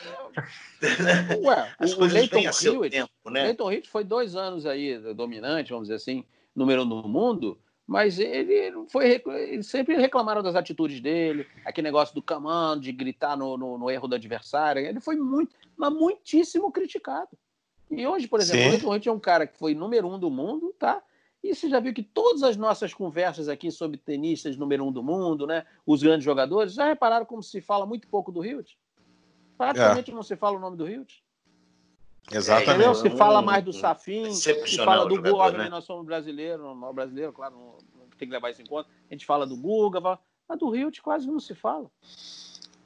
Ué, 1.42 1.72
as 1.80 1.94
o 1.94 1.98
coisas 1.98 2.28
vêm 2.28 2.48
a 2.48 2.52
seu 2.52 2.76
Hewitt, 2.76 2.96
tempo, 2.96 3.30
né? 3.30 3.44
Leighton 3.44 3.72
Hewitt 3.72 3.90
foi 3.90 4.04
dois 4.04 4.36
anos 4.36 4.66
aí 4.66 4.98
dominante, 5.14 5.72
vamos 5.72 5.88
dizer 5.88 5.96
assim, 5.96 6.26
número 6.56 6.82
um 6.82 6.86
no 6.86 7.08
mundo 7.08 7.58
mas 7.88 8.20
ele 8.20 8.86
foi 8.90 9.22
ele 9.26 9.64
sempre 9.64 9.96
reclamaram 9.96 10.44
das 10.44 10.56
atitudes 10.56 11.00
dele, 11.00 11.48
aquele 11.64 11.88
negócio 11.88 12.14
do 12.14 12.22
comando, 12.22 12.82
de 12.82 12.92
gritar 12.92 13.38
no, 13.38 13.58
no, 13.58 13.78
no, 13.78 13.90
erro 13.90 14.10
do 14.10 14.16
adversário. 14.16 14.86
Ele 14.86 15.00
foi 15.00 15.16
muito, 15.16 15.56
mas 15.78 15.94
muitíssimo 15.94 16.70
criticado. 16.70 17.30
E 17.90 18.06
hoje, 18.06 18.28
por 18.28 18.42
exemplo, 18.42 18.90
o 18.90 18.92
Leite 18.92 19.08
é 19.08 19.12
um 19.12 19.20
cara 19.20 19.48
que 19.48 19.58
foi 19.58 19.74
número 19.74 20.10
um 20.10 20.20
do 20.20 20.30
mundo, 20.30 20.76
tá? 20.78 21.02
E 21.42 21.56
você 21.56 21.70
já 21.70 21.80
viu 21.80 21.94
que 21.94 22.04
todas 22.04 22.44
as 22.44 22.58
nossas 22.58 22.94
conversas 22.94 23.48
aqui 23.48 23.72
sobre 23.72 23.96
tenistas 23.96 24.58
número 24.58 24.84
um 24.84 24.92
do 24.92 25.02
mundo, 25.02 25.48
né? 25.48 25.66
Os 25.86 26.04
grandes 26.04 26.26
jogadores, 26.26 26.74
já 26.74 26.88
repararam 26.88 27.26
como 27.26 27.42
se 27.42 27.62
fala 27.62 27.86
muito 27.86 28.10
pouco 28.10 28.34
do 28.34 28.44
Hilt? 28.44 28.74
Praticamente 29.58 30.12
é. 30.12 30.14
não 30.14 30.24
se 30.24 30.36
fala 30.36 30.58
o 30.58 30.60
nome 30.60 30.76
do 30.76 30.90
Hilt. 30.90 31.22
Exatamente. 32.32 32.70
Entendeu? 32.72 32.96
Se 32.96 33.10
fala 33.12 33.42
mais 33.42 33.64
do 33.64 33.72
Safin, 33.74 34.34
se 34.34 34.78
fala 34.78 35.06
do 35.08 35.16
Guga, 35.16 35.34
obviamente 35.34 35.64
né? 35.64 35.70
nós 35.70 35.86
somos 35.86 36.06
brasileiros, 36.06 36.62
não 36.62 36.94
brasileiro, 36.94 37.32
claro, 37.32 37.56
não, 37.56 38.08
tem 38.18 38.28
que 38.28 38.34
levar 38.34 38.50
isso 38.50 38.62
em 38.62 38.66
conta. 38.66 38.90
A 39.10 39.14
gente 39.14 39.26
fala 39.26 39.46
do 39.48 39.56
Guga, 39.56 40.02
mas 40.48 40.60
do 40.60 40.76
Hilt 40.76 41.00
quase 41.02 41.28
não 41.28 41.40
se 41.40 41.56
fala. 41.56 41.90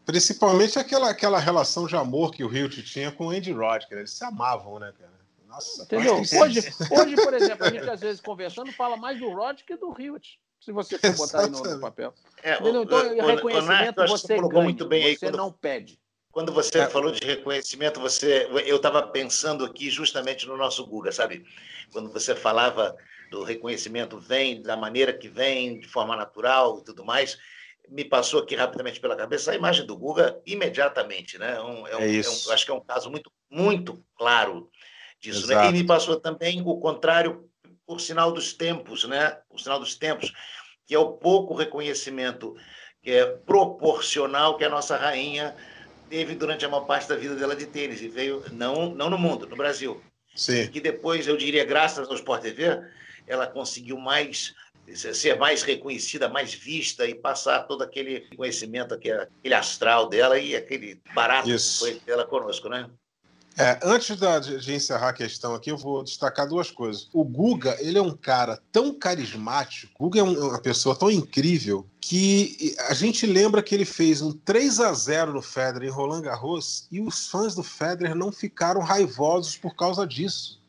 Principalmente 0.06 0.78
aquela, 0.80 1.10
aquela 1.10 1.40
relação 1.40 1.86
de 1.88 1.96
amor 1.96 2.32
que 2.32 2.44
o 2.44 2.54
Hilt 2.56 2.82
tinha 2.84 3.12
com 3.12 3.28
o 3.28 3.30
Andy 3.30 3.52
Rodgers, 3.52 3.92
eles 3.92 4.12
se 4.12 4.24
amavam, 4.24 4.80
né, 4.80 4.92
cara? 4.98 5.12
Nossa, 5.48 5.84
Entendeu? 5.84 6.16
Hoje, 6.16 6.60
hoje, 6.92 7.16
por 7.16 7.34
exemplo, 7.34 7.66
a 7.66 7.70
gente 7.70 7.90
às 7.90 8.00
vezes 8.00 8.22
conversando 8.22 8.72
fala 8.72 8.96
mais 8.96 9.20
do 9.20 9.30
Rod 9.30 9.60
que 9.62 9.76
do 9.76 9.94
Hilt. 10.00 10.36
Se 10.60 10.72
você 10.72 10.98
for 10.98 11.16
botar 11.18 11.42
aí 11.42 11.50
no, 11.50 11.62
no 11.62 11.80
papel. 11.82 12.14
É, 12.44 12.54
Entendeu? 12.56 12.82
o- 12.82 12.84
Então, 12.84 13.00
o- 13.00 13.24
o- 13.24 13.26
reconhecimento 13.28 14.00
o 14.02 14.04
que 14.06 14.10
você 14.12 14.36
colocou 14.36 14.50
ganha, 14.52 14.64
muito 14.64 14.86
bem 14.88 15.04
aí 15.06 15.16
você 15.18 15.26
quando- 15.26 15.38
não 15.38 15.52
pede. 15.52 16.00
Quando 16.32 16.52
você 16.54 16.80
É. 16.80 16.88
falou 16.90 17.12
de 17.12 17.26
reconhecimento, 17.26 18.00
você, 18.00 18.48
eu 18.66 18.78
estava 18.78 19.06
pensando 19.06 19.66
aqui 19.66 19.90
justamente 19.90 20.48
no 20.48 20.56
nosso 20.56 20.86
Guga, 20.88 21.12
sabe? 21.12 21.46
Quando 21.92 22.12
você 22.12 22.34
falava 22.36 22.96
do 23.30 23.44
reconhecimento 23.44 24.18
vem 24.18 24.62
da 24.62 24.78
maneira 24.78 25.14
que 25.14 25.28
vem, 25.28 25.80
de 25.80 25.88
forma 25.88 26.16
natural 26.16 26.80
e 26.80 26.84
tudo 26.86 27.04
mais, 27.04 27.38
me 27.90 28.06
passou 28.06 28.42
aqui 28.42 28.56
rapidamente 28.56 29.00
pela 29.02 29.16
cabeça 29.16 29.52
a 29.52 29.56
imagem 29.56 29.86
do 29.86 29.98
Guga 29.98 30.40
imediatamente, 30.46 31.38
né? 31.38 31.60
Um- 31.60 31.86
é 31.88 31.98
um- 31.98 32.02
É 32.02 32.06
é 32.06 32.08
um- 32.08 32.20
isso. 32.20 32.52
acho 32.52 32.66
que 32.66 32.72
é 32.72 32.74
um 32.74 32.84
caso 32.84 33.10
muito, 33.12 33.32
muito 33.50 34.04
claro 34.16 34.70
disso, 35.20 35.46
né? 35.48 35.70
E 35.70 35.74
me 35.74 35.86
passou 35.86 36.20
também 36.20 36.62
o 36.62 36.80
contrário, 36.80 37.50
por 37.86 38.00
sinal 38.00 38.32
dos 38.32 38.54
tempos, 38.54 39.04
né? 39.04 39.38
O 39.50 39.58
sinal 39.58 39.80
dos 39.80 39.96
tempos, 39.96 40.32
que 40.86 40.96
é 40.96 41.00
o 41.00 41.12
pouco 41.14 41.54
reconhecimento 41.54 42.56
que 43.04 43.12
é 43.12 43.26
proporcional 43.26 44.58
que 44.58 44.64
a 44.64 44.70
nossa 44.70 44.96
rainha 44.96 45.56
teve 46.12 46.36
durante 46.36 46.66
a 46.66 46.70
maior 46.70 46.86
parte 46.86 47.08
da 47.08 47.16
vida 47.16 47.36
dela 47.36 47.56
de 47.56 47.66
tênis 47.66 48.02
e 48.02 48.10
veio 48.10 48.44
não 48.52 48.94
não 48.94 49.10
no 49.10 49.18
mundo, 49.18 49.48
no 49.48 49.56
Brasil. 49.56 50.02
Sim. 50.36 50.68
Que 50.68 50.82
depois 50.82 51.26
eu 51.26 51.38
diria 51.38 51.64
graças 51.64 52.08
ao 52.08 52.16
Sport 52.16 52.42
TV, 52.42 52.82
ela 53.26 53.48
conseguiu 53.48 53.98
mais 53.98 54.54
ser 54.94 55.38
mais 55.38 55.64
reconhecida, 55.64 56.28
mais 56.28 56.54
vista 56.54 57.08
e 57.08 57.16
passar 57.16 57.64
todo 57.64 57.82
aquele 57.82 58.22
conhecimento, 58.36 58.94
aquele, 58.94 59.22
aquele 59.22 59.54
astral 59.54 60.10
dela 60.10 60.38
e 60.38 60.54
aquele 60.54 61.00
barato 61.14 61.50
Isso. 61.50 61.86
que 61.86 61.92
foi 61.92 62.02
dela 62.02 62.26
conosco, 62.26 62.68
né? 62.68 62.90
É, 63.58 63.80
antes 63.84 64.18
da- 64.18 64.40
de, 64.40 64.74
encerrar 64.74 65.10
a 65.10 65.14
questão 65.14 65.54
aqui, 65.54 65.70
eu 65.70 65.78
vou 65.78 66.04
destacar 66.04 66.48
duas 66.48 66.72
coisas. 66.72 67.10
O 67.12 67.24
Guga, 67.24 67.76
ele 67.80 67.98
é 67.98 68.02
um 68.02 68.16
cara 68.16 68.62
tão 68.72 68.94
carismático, 68.94 69.92
o 70.00 70.04
Guga 70.06 70.20
é 70.22 70.24
um- 70.24 70.36
é 70.36 70.48
uma 70.52 70.62
pessoa 70.62 70.96
tão 70.96 71.12
incrível, 71.12 71.86
que 72.00 72.76
a 72.88 72.94
gente 72.94 73.26
lembra 73.26 73.62
que 73.62 73.76
ele 73.76 73.86
fez 73.86 74.22
um 74.22 74.32
3 74.32 74.80
a 74.80 74.94
0 74.94 75.34
no 75.34 75.42
Federer 75.42 75.90
em 75.90 75.92
Roland 75.92 76.22
Garros 76.22 76.88
e 76.90 77.02
os 77.02 77.28
fãs 77.28 77.54
do 77.54 77.62
Federer 77.62 78.16
não 78.16 78.32
ficaram 78.32 78.82
raivosos 78.82 79.58
por 79.58 79.76
causa 79.76 80.08
disso. 80.08 80.60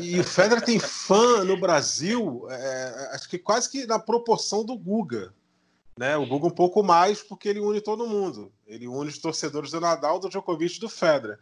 E 0.00 0.20
o 0.20 0.24
Federer 0.24 0.64
tem 0.64 0.78
fã 0.78 1.42
no 1.42 1.58
Brasil, 1.58 2.46
é, 2.48 3.10
acho 3.12 3.28
que 3.28 3.38
quase 3.38 3.68
que 3.68 3.86
na 3.86 3.98
proporção 3.98 4.64
do 4.64 4.76
Guga. 4.76 5.34
Né? 5.98 6.16
O 6.16 6.26
Guga 6.26 6.46
um 6.46 6.50
pouco 6.50 6.82
mais, 6.82 7.22
porque 7.22 7.48
ele 7.48 7.60
une 7.60 7.80
todo 7.80 8.06
mundo. 8.06 8.52
Ele 8.66 8.86
une 8.86 9.10
os 9.10 9.18
torcedores 9.18 9.72
do 9.72 9.80
Nadal, 9.80 10.18
do 10.20 10.28
Djokovic 10.28 10.76
e 10.76 10.80
do 10.80 10.88
Federer. 10.88 11.38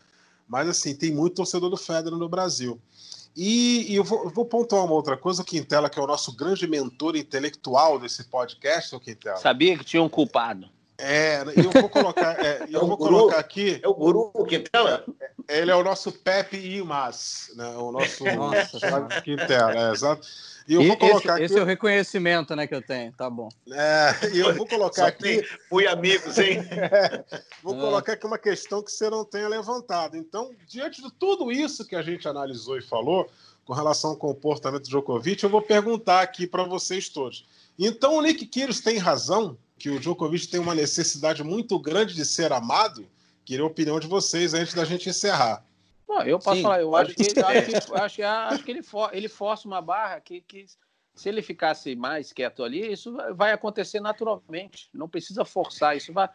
Mas, 0.48 0.68
assim, 0.68 0.94
tem 0.94 1.12
muito 1.12 1.36
torcedor 1.36 1.70
do 1.70 1.76
Federer 1.76 2.18
no 2.18 2.28
Brasil. 2.28 2.80
E, 3.34 3.90
e 3.92 3.96
eu, 3.96 4.04
vou, 4.04 4.24
eu 4.24 4.30
vou 4.30 4.44
pontuar 4.44 4.84
uma 4.84 4.94
outra 4.94 5.16
coisa. 5.16 5.42
O 5.42 5.44
Quintela, 5.44 5.88
que 5.88 5.98
é 5.98 6.02
o 6.02 6.06
nosso 6.06 6.34
grande 6.36 6.66
mentor 6.66 7.16
intelectual 7.16 7.98
desse 7.98 8.24
podcast, 8.24 8.94
o 8.94 9.00
Quintela. 9.00 9.36
Sabia 9.36 9.76
que 9.78 9.84
tinha 9.84 10.02
um 10.02 10.08
culpado. 10.08 10.68
É, 10.98 11.42
eu 11.56 11.70
vou 11.70 11.88
colocar, 11.88 12.38
é, 12.44 12.64
eu 12.70 12.78
É 12.80 12.84
o 12.84 12.86
vou 12.86 12.96
guru. 12.96 13.10
colocar 13.10 13.38
aqui. 13.38 13.80
É 13.82 13.88
o 13.88 13.94
guru 13.94 14.30
Quintela? 14.46 15.04
Ele 15.48 15.70
é 15.70 15.74
o 15.74 15.82
nosso 15.82 16.12
Pepe 16.12 16.56
Imas, 16.56 17.50
né? 17.56 17.68
o 17.76 17.90
nosso 17.90 18.24
Nossa. 18.24 19.20
Quintela, 19.24 19.88
é, 19.88 19.92
exato. 19.92 20.26
E 20.68 20.74
eu 20.74 20.82
E 20.82 20.86
vou 20.86 20.96
esse, 20.96 21.08
colocar 21.10 21.40
esse 21.42 21.52
aqui. 21.54 21.60
é 21.60 21.62
o 21.62 21.66
reconhecimento 21.66 22.54
né, 22.56 22.66
que 22.66 22.74
eu 22.74 22.82
tenho, 22.82 23.12
tá 23.12 23.28
bom. 23.28 23.48
É, 23.70 24.34
e 24.34 24.38
eu 24.38 24.54
vou 24.54 24.66
colocar 24.66 25.06
aqui. 25.06 25.42
fui 25.68 25.86
amigos, 25.86 26.38
hein? 26.38 26.58
Vou 27.62 27.74
É. 27.76 27.80
colocar 27.80 28.12
aqui 28.14 28.26
uma 28.26 28.38
questão 28.38 28.82
que 28.82 28.90
você 28.90 29.08
não 29.10 29.24
tenha 29.24 29.48
levantado. 29.48 30.16
Então, 30.16 30.50
diante 30.66 31.00
de 31.02 31.10
tudo 31.12 31.50
isso 31.52 31.86
que 31.86 31.96
a 31.96 32.02
gente 32.02 32.26
analisou 32.28 32.76
e 32.78 32.82
falou 32.82 33.28
com 33.64 33.72
relação 33.72 34.10
ao 34.10 34.16
comportamento 34.16 34.82
do 34.82 34.88
Djokovic, 34.88 35.42
eu 35.44 35.50
vou 35.50 35.62
perguntar 35.62 36.20
aqui 36.22 36.46
para 36.46 36.64
vocês 36.64 37.08
todos. 37.08 37.46
Então, 37.78 38.16
o 38.16 38.22
Nick 38.22 38.44
Kyrgios 38.46 38.80
tem 38.80 38.98
razão 38.98 39.56
que 39.78 39.90
o 39.90 39.98
Djokovic 39.98 40.48
tem 40.48 40.60
uma 40.60 40.74
necessidade 40.74 41.42
muito 41.42 41.78
grande 41.78 42.14
de 42.14 42.24
ser 42.24 42.52
amado? 42.52 43.06
Queria 43.44 43.64
a 43.64 43.66
opinião 43.68 43.98
de 43.98 44.06
vocês 44.06 44.54
antes 44.54 44.74
da 44.74 44.84
gente 44.84 45.08
encerrar. 45.08 45.64
Não, 46.08 46.22
eu 46.22 46.38
posso 46.38 46.56
Sim, 46.56 46.62
falar, 46.62 46.80
eu 46.80 46.94
acho 46.94 47.14
que, 47.14 47.22
acho 47.40 47.64
que, 47.64 47.94
acho 47.94 48.16
que, 48.16 48.22
acho 48.22 48.64
que 48.64 48.70
ele, 48.70 48.82
for, 48.82 49.10
ele 49.12 49.28
força 49.28 49.66
uma 49.66 49.80
barra 49.80 50.20
que, 50.20 50.40
que, 50.40 50.66
se 51.14 51.28
ele 51.28 51.42
ficasse 51.42 51.94
mais 51.94 52.32
quieto 52.32 52.64
ali, 52.64 52.92
isso 52.92 53.16
vai- 53.34 53.52
acontecer 53.52 54.00
naturalmente. 54.00 54.88
Não 54.92 55.08
precisa 55.08 55.44
forçar. 55.44 55.96
Isso 55.96 56.12
vai. 56.12 56.28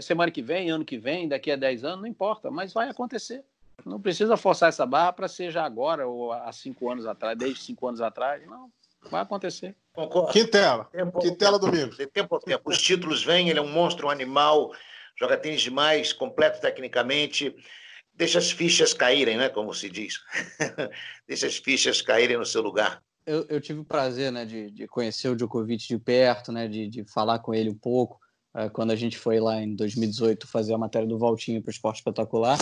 Semana 0.00 0.30
que 0.30 0.40
vem, 0.40 0.70
ano 0.70 0.84
que 0.84 0.96
vem, 0.96 1.28
daqui 1.28 1.50
a 1.50 1.56
10 1.56 1.84
anos, 1.84 2.00
não 2.02 2.06
importa, 2.06 2.50
mas 2.50 2.72
vai 2.72 2.88
acontecer. 2.88 3.44
Não 3.84 4.00
precisa 4.00 4.36
forçar 4.36 4.68
essa 4.68 4.86
barra 4.86 5.12
para 5.12 5.28
ser 5.28 5.50
já 5.50 5.64
agora 5.64 6.06
ou 6.06 6.32
há 6.32 6.50
cinco 6.52 6.90
anos 6.90 7.06
atrás, 7.06 7.36
desde 7.36 7.60
cinco 7.60 7.88
anos 7.88 8.00
atrás. 8.00 8.46
Não, 8.46 8.70
vai 9.10 9.20
acontecer. 9.20 9.74
Concordo. 9.92 10.32
Quintela, 10.32 10.84
Tempo, 10.86 11.18
Quintela 11.18 11.58
Domingos. 11.58 11.96
De 11.96 12.06
tempo 12.06 12.34
ao 12.34 12.40
tempo. 12.40 12.70
Os 12.70 12.80
títulos 12.80 13.24
vêm, 13.24 13.48
ele 13.48 13.58
é 13.58 13.62
um 13.62 13.70
monstro, 13.70 14.06
um 14.06 14.10
animal, 14.10 14.72
joga 15.16 15.36
tênis 15.36 15.60
demais, 15.62 16.12
completo 16.12 16.60
tecnicamente. 16.60 17.54
Deixa 18.16 18.38
as 18.38 18.50
fichas 18.50 18.94
caírem, 18.94 19.36
né? 19.36 19.48
Como 19.48 19.74
se 19.74 19.90
diz. 19.90 20.20
Deixa 21.26 21.46
as 21.46 21.56
fichas 21.56 22.00
caírem 22.00 22.36
no 22.36 22.46
seu 22.46 22.62
lugar. 22.62 23.02
Eu, 23.26 23.46
eu 23.48 23.60
tive 23.60 23.80
o 23.80 23.84
prazer 23.84 24.30
né, 24.30 24.44
de, 24.44 24.70
de 24.70 24.86
conhecer 24.86 25.28
o 25.28 25.36
Djokovic 25.36 25.88
de 25.88 25.98
perto, 25.98 26.52
né, 26.52 26.68
de, 26.68 26.88
de 26.88 27.04
falar 27.04 27.38
com 27.38 27.54
ele 27.54 27.70
um 27.70 27.74
pouco, 27.74 28.20
eh, 28.54 28.68
quando 28.68 28.90
a 28.90 28.96
gente 28.96 29.16
foi 29.16 29.40
lá 29.40 29.62
em 29.62 29.74
2018 29.74 30.46
fazer 30.46 30.74
a 30.74 30.78
matéria 30.78 31.08
do 31.08 31.18
Valtinho 31.18 31.62
para 31.62 31.70
o 31.70 31.72
Esporte 31.72 31.96
Espetacular. 31.98 32.58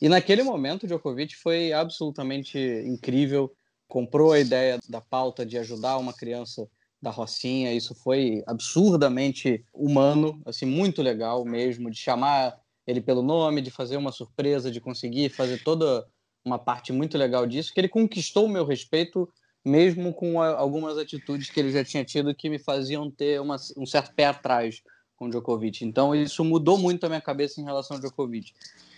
E 0.00 0.08
naquele 0.08 0.42
momento 0.42 0.84
o 0.84 0.86
Djokovic 0.86 1.36
foi 1.36 1.72
absolutamente 1.72 2.58
incrível, 2.58 3.54
comprou 3.86 4.32
a 4.32 4.40
ideia 4.40 4.78
da 4.88 5.02
pauta 5.02 5.44
de 5.44 5.58
ajudar 5.58 5.98
uma 5.98 6.14
criança 6.14 6.66
da 7.00 7.10
Rocinha, 7.10 7.74
isso 7.74 7.94
foi 7.94 8.42
absurdamente 8.46 9.64
humano, 9.72 10.40
assim, 10.46 10.64
muito 10.64 11.02
legal 11.02 11.44
mesmo, 11.44 11.90
de 11.90 11.98
chamar 11.98 12.58
ele 12.86 13.00
pelo 13.00 13.22
nome, 13.22 13.60
de 13.60 13.70
fazer 13.70 13.96
uma 13.96 14.12
surpresa, 14.12 14.70
de 14.70 14.80
conseguir 14.80 15.30
fazer 15.30 15.58
toda 15.58 16.06
uma 16.44 16.58
parte 16.58 16.92
muito 16.92 17.18
legal 17.18 17.46
disso, 17.46 17.72
que 17.74 17.80
ele 17.80 17.88
conquistou 17.88 18.46
o 18.46 18.48
meu 18.48 18.64
respeito 18.64 19.28
mesmo 19.64 20.14
com 20.14 20.40
algumas 20.40 20.96
atitudes 20.96 21.50
que 21.50 21.58
ele 21.58 21.72
já 21.72 21.84
tinha 21.84 22.04
tido 22.04 22.32
que 22.32 22.48
me 22.48 22.58
faziam 22.58 23.10
ter 23.10 23.40
uma- 23.40 23.56
um 23.76 23.84
certo 23.84 24.14
pé 24.14 24.26
atrás 24.26 24.80
com 25.16 25.28
Djokovic. 25.28 25.84
Então 25.84 26.14
isso 26.14 26.44
mudou 26.44 26.78
muito 26.78 27.04
a 27.04 27.08
minha 27.08 27.20
cabeça 27.20 27.60
em 27.60 27.64
relação 27.64 27.96
ao 27.96 28.00
Djokovic. 28.00 28.52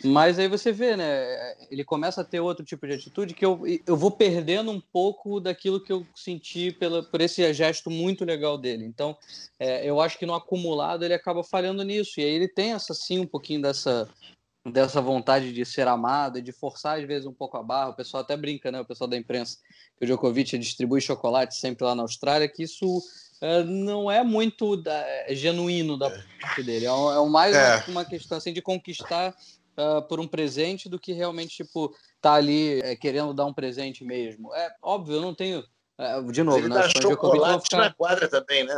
Mas 0.04 0.38
aí 0.38 0.46
você 0.46 0.70
vê, 0.70 0.96
né? 0.96 1.54
Ele 1.70 1.84
começa 1.84 2.20
a 2.20 2.24
ter 2.24 2.38
outro 2.40 2.64
tipo 2.64 2.86
de 2.86 2.94
atitude 2.94 3.34
que 3.34 3.44
eu, 3.44 3.62
eu 3.84 3.96
vou 3.96 4.10
perdendo 4.10 4.70
um 4.70 4.80
pouco 4.80 5.40
daquilo 5.40 5.82
que 5.82 5.92
eu 5.92 6.06
senti 6.14 6.70
pela, 6.70 7.02
por 7.02 7.20
esse 7.20 7.52
gesto 7.52 7.90
muito 7.90 8.24
legal 8.24 8.56
dele. 8.56 8.84
Então, 8.84 9.16
é, 9.58 9.88
eu 9.88 10.00
acho 10.00 10.16
que 10.16 10.26
no 10.26 10.34
acumulado 10.34 11.04
ele 11.04 11.14
acaba 11.14 11.42
falhando 11.42 11.82
nisso. 11.82 12.20
E 12.20 12.24
aí 12.24 12.30
ele 12.30 12.48
tem 12.48 12.72
essa 12.72 12.94
sim 12.94 13.18
um 13.18 13.26
pouquinho 13.26 13.62
dessa 13.62 14.08
dessa 14.70 15.00
vontade 15.00 15.52
de 15.52 15.64
ser 15.64 15.86
amado 15.88 16.38
e 16.38 16.42
de 16.42 16.52
forçar 16.52 16.98
às 16.98 17.06
vezes 17.06 17.26
um 17.26 17.32
pouco 17.32 17.56
a 17.56 17.62
barra. 17.62 17.90
O 17.90 17.94
pessoal 17.96 18.22
até 18.22 18.36
brinca, 18.36 18.70
né? 18.70 18.80
O 18.80 18.84
pessoal 18.84 19.08
da 19.08 19.16
imprensa 19.16 19.58
que 19.96 20.04
o 20.04 20.06
Djokovic 20.06 20.56
distribui 20.58 21.00
chocolate 21.00 21.54
sempre 21.56 21.84
lá 21.84 21.94
na 21.94 22.02
Austrália, 22.02 22.48
que 22.48 22.62
isso 22.62 23.00
é, 23.40 23.62
não 23.62 24.10
é 24.10 24.22
muito 24.24 24.76
da- 24.76 25.04
é 25.06 25.34
genuíno 25.34 25.96
da 25.98 26.10
parte 26.10 26.62
dele. 26.62 26.86
É, 26.86 26.92
um- 26.92 27.26
é 27.26 27.30
mais 27.30 27.54
É. 27.54 27.84
uma, 27.88 28.04
questão 28.04 28.38
assim 28.38 28.52
de 28.52 28.60
conquistar 28.62 29.34
ah, 29.76 30.02
por 30.02 30.18
um 30.18 30.26
presente 30.26 30.88
do 30.88 30.98
que 30.98 31.12
realmente 31.12 31.56
tipo 31.58 31.94
tá 32.20 32.34
ali 32.34 32.80
é, 32.80 32.96
querendo 32.96 33.32
dar 33.32 33.46
um 33.46 33.54
presente 33.54 34.04
mesmo. 34.04 34.52
É 34.52 34.74
óbvio, 34.82 35.14
eu 35.16 35.20
não 35.22 35.32
tenho 35.32 35.60
é, 35.60 35.62
de 36.30 36.42
novo, 36.44 36.58
ele 36.58 36.68
né? 36.68 36.76
dá 36.76 36.88
chocolate 36.88 37.64
ficar- 37.64 37.76
na 37.78 37.92
quadra 37.92 38.28
também, 38.28 38.62
né? 38.64 38.74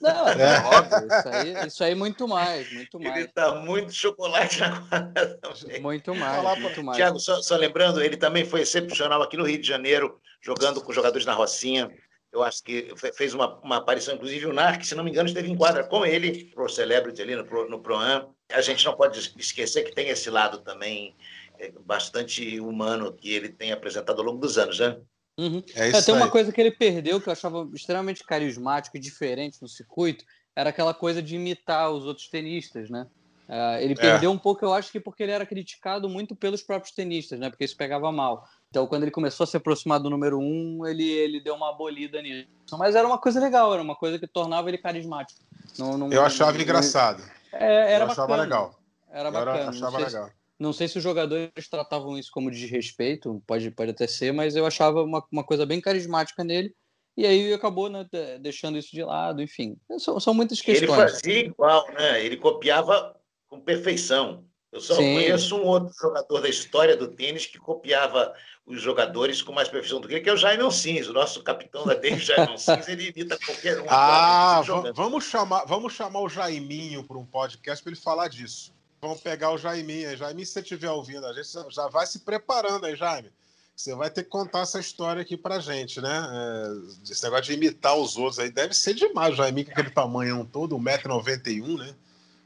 Não, 0.00 0.28
é, 0.28 0.56
É. 0.56 0.60
óbvio. 0.64 1.06
Isso 1.06 1.28
aí, 1.28 1.66
isso 1.66 1.84
aí 1.84 1.94
muito 1.94 2.26
mais, 2.26 2.72
muito 2.72 2.98
mais. 2.98 3.16
Ele 3.16 3.32
dá 3.34 3.54
muito 3.56 3.92
chocolate 3.92 4.60
na 4.60 4.80
quadra 4.88 5.38
também. 5.42 5.80
Muito 5.82 6.14
mais, 6.14 6.58
muito 6.60 6.82
mais. 6.82 6.96
Tiago, 6.96 7.18
só, 7.20 7.42
só 7.42 7.56
lembrando, 7.56 8.02
ele 8.02 8.16
também 8.16 8.44
foi 8.46 8.62
excepcional 8.62 9.22
aqui 9.22 9.36
no 9.36 9.44
Rio 9.46 9.60
de 9.60 9.68
Janeiro, 9.68 10.18
jogando 10.40 10.80
com 10.80 10.92
jogadores 10.92 11.26
na 11.26 11.34
Rocinha. 11.34 11.90
Eu 12.32 12.42
acho 12.42 12.62
que 12.62 12.92
fe- 12.96 13.12
fez 13.12 13.34
uma, 13.34 13.58
uma 13.60 13.76
aparição, 13.76 14.14
inclusive 14.14 14.46
o 14.46 14.52
Narc, 14.52 14.84
se 14.84 14.94
não 14.94 15.02
me 15.04 15.10
engano, 15.10 15.28
esteve 15.28 15.50
em 15.50 15.56
quadra 15.56 15.84
com 15.84 16.04
ele, 16.04 16.44
pro 16.54 16.68
Celebrity 16.68 17.20
ali 17.22 17.34
no, 17.36 17.44
Pro- 17.44 17.68
no 17.68 17.80
Proam. 17.80 18.34
A 18.52 18.60
gente 18.60 18.84
não 18.84 18.94
pode 18.94 19.18
esquecer 19.38 19.82
que 19.84 19.94
tem 19.94 20.08
esse 20.08 20.28
lado 20.30 20.58
também 20.58 21.14
é, 21.58 21.72
bastante 21.80 22.60
humano 22.60 23.12
que 23.12 23.32
ele 23.34 23.48
tem 23.48 23.72
apresentado 23.72 24.18
ao 24.20 24.24
longo 24.26 24.38
dos 24.38 24.56
anos, 24.58 24.78
né? 24.78 24.98
Uhum. 25.38 25.62
É 25.74 25.86
É, 25.86 25.88
isso 25.90 26.04
tem 26.04 26.14
uma 26.14 26.24
aí. 26.26 26.30
coisa 26.30 26.52
que 26.52 26.60
ele 26.60 26.72
perdeu 26.72 27.20
que 27.20 27.28
eu 27.28 27.32
achava 27.32 27.68
extremamente 27.72 28.24
carismático 28.24 28.96
e 28.96 29.00
diferente 29.00 29.58
no 29.62 29.68
circuito, 29.68 30.24
era 30.56 30.70
aquela 30.70 30.92
coisa 30.92 31.22
de 31.22 31.36
imitar 31.36 31.90
os 31.92 32.04
outros 32.04 32.28
tenistas, 32.28 32.90
né? 32.90 33.06
Ah, 33.48 33.80
ele 33.80 33.92
É. 33.94 33.96
perdeu 33.96 34.30
um 34.30 34.36
pouco, 34.36 34.62
eu 34.64 34.74
acho 34.74 34.90
que 34.92 35.00
porque 35.00 35.22
ele 35.22 35.32
era 35.32 35.46
criticado 35.46 36.06
muito 36.08 36.34
pelos 36.36 36.60
próprios 36.60 36.92
tenistas, 36.94 37.38
né? 37.38 37.48
Porque 37.48 37.64
isso 37.64 37.76
pegava 37.76 38.10
mal. 38.12 38.44
Então, 38.68 38.86
quando 38.86 39.04
ele 39.04 39.10
começou 39.12 39.44
a 39.44 39.46
se 39.46 39.56
aproximar 39.56 40.00
do 40.00 40.10
número 40.10 40.38
um, 40.38 40.84
ele, 40.86 41.08
ele 41.08 41.40
deu 41.40 41.54
uma 41.54 41.70
abolida 41.70 42.20
nisso. 42.20 42.48
Mas 42.72 42.94
era 42.94 43.06
uma 43.06 43.16
coisa 43.16 43.40
legal, 43.40 43.72
era 43.72 43.80
uma 43.82 43.94
coisa 43.96 44.18
que 44.18 44.26
tornava 44.26 44.68
ele 44.68 44.76
carismático. 44.76 45.40
Não, 45.78 45.96
não- 45.96 46.12
Eu 46.12 46.22
achava 46.24 46.52
não- 46.52 46.60
engraçado. 46.60 47.22
É, 47.52 47.94
era 47.94 48.04
eu 48.04 48.10
achava 48.10 48.26
bacana. 48.28 48.42
legal. 48.42 48.74
Era 49.10 49.28
Eu 49.28 49.32
bacana. 49.32 49.62
Não 49.62 49.68
achava 49.70 49.98
legal. 49.98 50.30
Não 50.58 50.72
sei 50.72 50.88
se 50.88 50.98
os 50.98 51.04
jogadores 51.04 51.68
tratavam 51.70 52.18
isso 52.18 52.30
como 52.32 52.50
desrespeito, 52.50 53.42
pode, 53.46 53.70
pode 53.70 53.92
até 53.92 54.06
ser, 54.06 54.32
mas 54.32 54.56
eu 54.56 54.66
achava 54.66 55.02
uma, 55.02 55.24
uma 55.30 55.44
coisa 55.44 55.64
bem 55.64 55.80
carismática 55.80 56.42
nele. 56.42 56.74
e 57.16 57.24
aí 57.24 57.52
acabou 57.52 57.88
né, 57.88 58.06
deixando 58.40 58.76
isso 58.76 58.90
de 58.90 59.04
lado, 59.04 59.40
enfim. 59.40 59.76
São, 59.98 60.18
são 60.18 60.34
muitas 60.34 60.60
questões. 60.60 60.90
Ele 60.90 61.00
fazia 61.00 61.40
igual, 61.40 61.86
né? 61.92 62.24
Ele 62.24 62.36
copiava 62.36 63.14
com 63.46 63.60
perfeição. 63.60 64.44
Eu 64.70 64.80
só 64.80 64.94
Sim. 64.96 65.14
conheço 65.14 65.56
um 65.56 65.64
outro 65.64 65.94
jogador 65.98 66.42
da 66.42 66.48
história 66.48 66.94
do 66.94 67.08
tênis 67.08 67.46
que 67.46 67.56
copiava 67.56 68.34
os 68.66 68.82
jogadores 68.82 69.40
com 69.40 69.50
mais 69.50 69.68
perfeição 69.68 69.98
do 69.98 70.06
que 70.06 70.14
ele, 70.14 70.20
que 70.20 70.28
é 70.28 70.32
o 70.32 70.36
Jaime 70.36 70.62
Alcins, 70.62 71.08
o 71.08 71.12
nosso 71.14 71.42
capitão 71.42 71.86
da 71.86 71.94
tênis, 71.94 72.24
Jaime 72.24 72.48
Alcins, 72.52 72.86
ele 72.86 73.08
imita 73.08 73.38
qualquer 73.38 73.80
um. 73.80 73.86
Ah, 73.88 74.60
vamos 74.94 75.24
chamar, 75.24 75.64
vamos 75.64 75.94
chamar 75.94 76.20
o 76.20 76.28
Jaiminho 76.28 77.02
para 77.02 77.16
um 77.16 77.24
podcast 77.24 77.82
para 77.82 77.92
ele 77.92 78.00
falar 78.00 78.28
disso. 78.28 78.76
Vamos 79.00 79.20
pegar 79.20 79.52
o 79.52 79.58
Jaiminho. 79.58 80.16
Jaiminho, 80.16 80.46
se 80.46 80.52
você 80.52 80.60
estiver 80.60 80.90
ouvindo, 80.90 81.24
a 81.26 81.32
gente 81.32 81.48
já 81.70 81.86
vai 81.88 82.06
se 82.06 82.20
preparando 82.20 82.86
aí, 82.86 82.96
Jaime. 82.96 83.30
Você 83.76 83.94
vai 83.94 84.10
ter 84.10 84.24
que 84.24 84.28
contar 84.28 84.60
essa 84.60 84.80
história 84.80 85.22
aqui 85.22 85.36
pra 85.36 85.60
gente, 85.60 86.00
né? 86.00 86.28
É, 86.32 87.12
esse 87.12 87.22
negócio 87.22 87.44
de 87.44 87.52
imitar 87.52 87.96
os 87.96 88.16
outros 88.16 88.40
aí 88.40 88.50
deve 88.50 88.74
ser 88.74 88.92
demais. 88.94 89.34
O 89.34 89.36
com 89.36 89.42
aquele 89.42 89.90
tamanhão 89.90 90.44
todo, 90.44 90.76
1,91m, 90.76 91.78
né? 91.78 91.94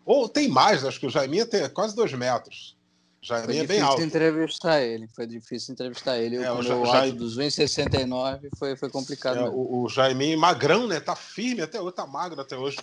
Ou 0.05 0.29
tem 0.29 0.49
mais, 0.49 0.85
acho 0.85 1.01
que 1.01 1.07
o 1.07 1.11
Jaiminho 1.11 1.47
tem 1.47 1.67
quase 1.71 1.97
2 1.97 2.13
metros. 2.15 2.77
Jaiminho 3.23 3.63
é 3.63 3.67
bem 3.67 3.81
alto. 3.81 3.97
Foi 3.97 4.05
difícil 4.05 4.21
entrevistar 4.21 4.83
ele. 4.83 5.09
Foi 5.09 5.27
difícil 5.27 5.73
entrevistar 5.73 6.19
ele. 6.19 6.37
É, 6.37 6.53
o, 6.53 6.59
o 6.59 6.87
Jaime... 6.87 7.17
dos 7.17 7.39
1,69 7.39 8.51
foi, 8.59 8.77
foi 8.77 8.91
complicado. 8.91 9.39
É, 9.39 9.49
o, 9.49 9.85
o 9.85 9.89
Jaiminho 9.89 10.39
magrão, 10.39 10.87
né? 10.87 11.01
Tá 11.01 11.17
firme 11.17 11.63
até 11.63 11.81
hoje, 11.81 11.95
tá 11.95 12.07
magro 12.07 12.41
até 12.41 12.59
hoje 12.59 12.77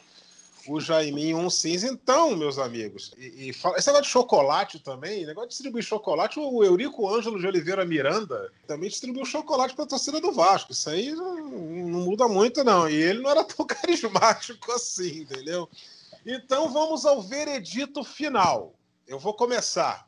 o 0.67 0.79
Jaiminho 0.79 1.37
um 1.37 1.49
cinza. 1.49 1.87
Então, 1.87 2.35
meus 2.35 2.57
amigos, 2.57 3.11
e, 3.17 3.49
e 3.49 3.53
fala, 3.53 3.77
esse 3.77 3.87
negócio 3.87 4.05
de 4.05 4.11
chocolate 4.11 4.79
também, 4.79 5.25
negócio 5.25 5.49
de 5.49 5.55
distribuir 5.55 5.83
chocolate, 5.83 6.39
o 6.39 6.63
Eurico 6.63 7.07
Ângelo 7.07 7.39
de 7.39 7.47
Oliveira 7.47 7.85
Miranda 7.85 8.51
também 8.67 8.89
distribuiu 8.89 9.25
chocolate 9.25 9.73
para 9.73 9.85
a 9.85 9.87
torcida 9.87 10.19
do 10.19 10.31
Vasco. 10.31 10.71
Isso 10.71 10.89
aí 10.89 11.11
não, 11.13 11.35
não, 11.35 11.99
muda 12.01 12.27
muito, 12.27 12.63
não. 12.63 12.89
E 12.89 12.95
ele 12.95 13.21
não 13.21 13.29
era 13.29 13.43
tão 13.43 13.65
carismático 13.67 14.71
assim, 14.71 15.21
entendeu? 15.21 15.69
Então 16.25 16.71
vamos 16.71 17.05
ao 17.05 17.21
veredito 17.21 18.03
final. 18.03 18.73
Eu 19.07 19.19
vou 19.19 19.33
começar. 19.33 20.07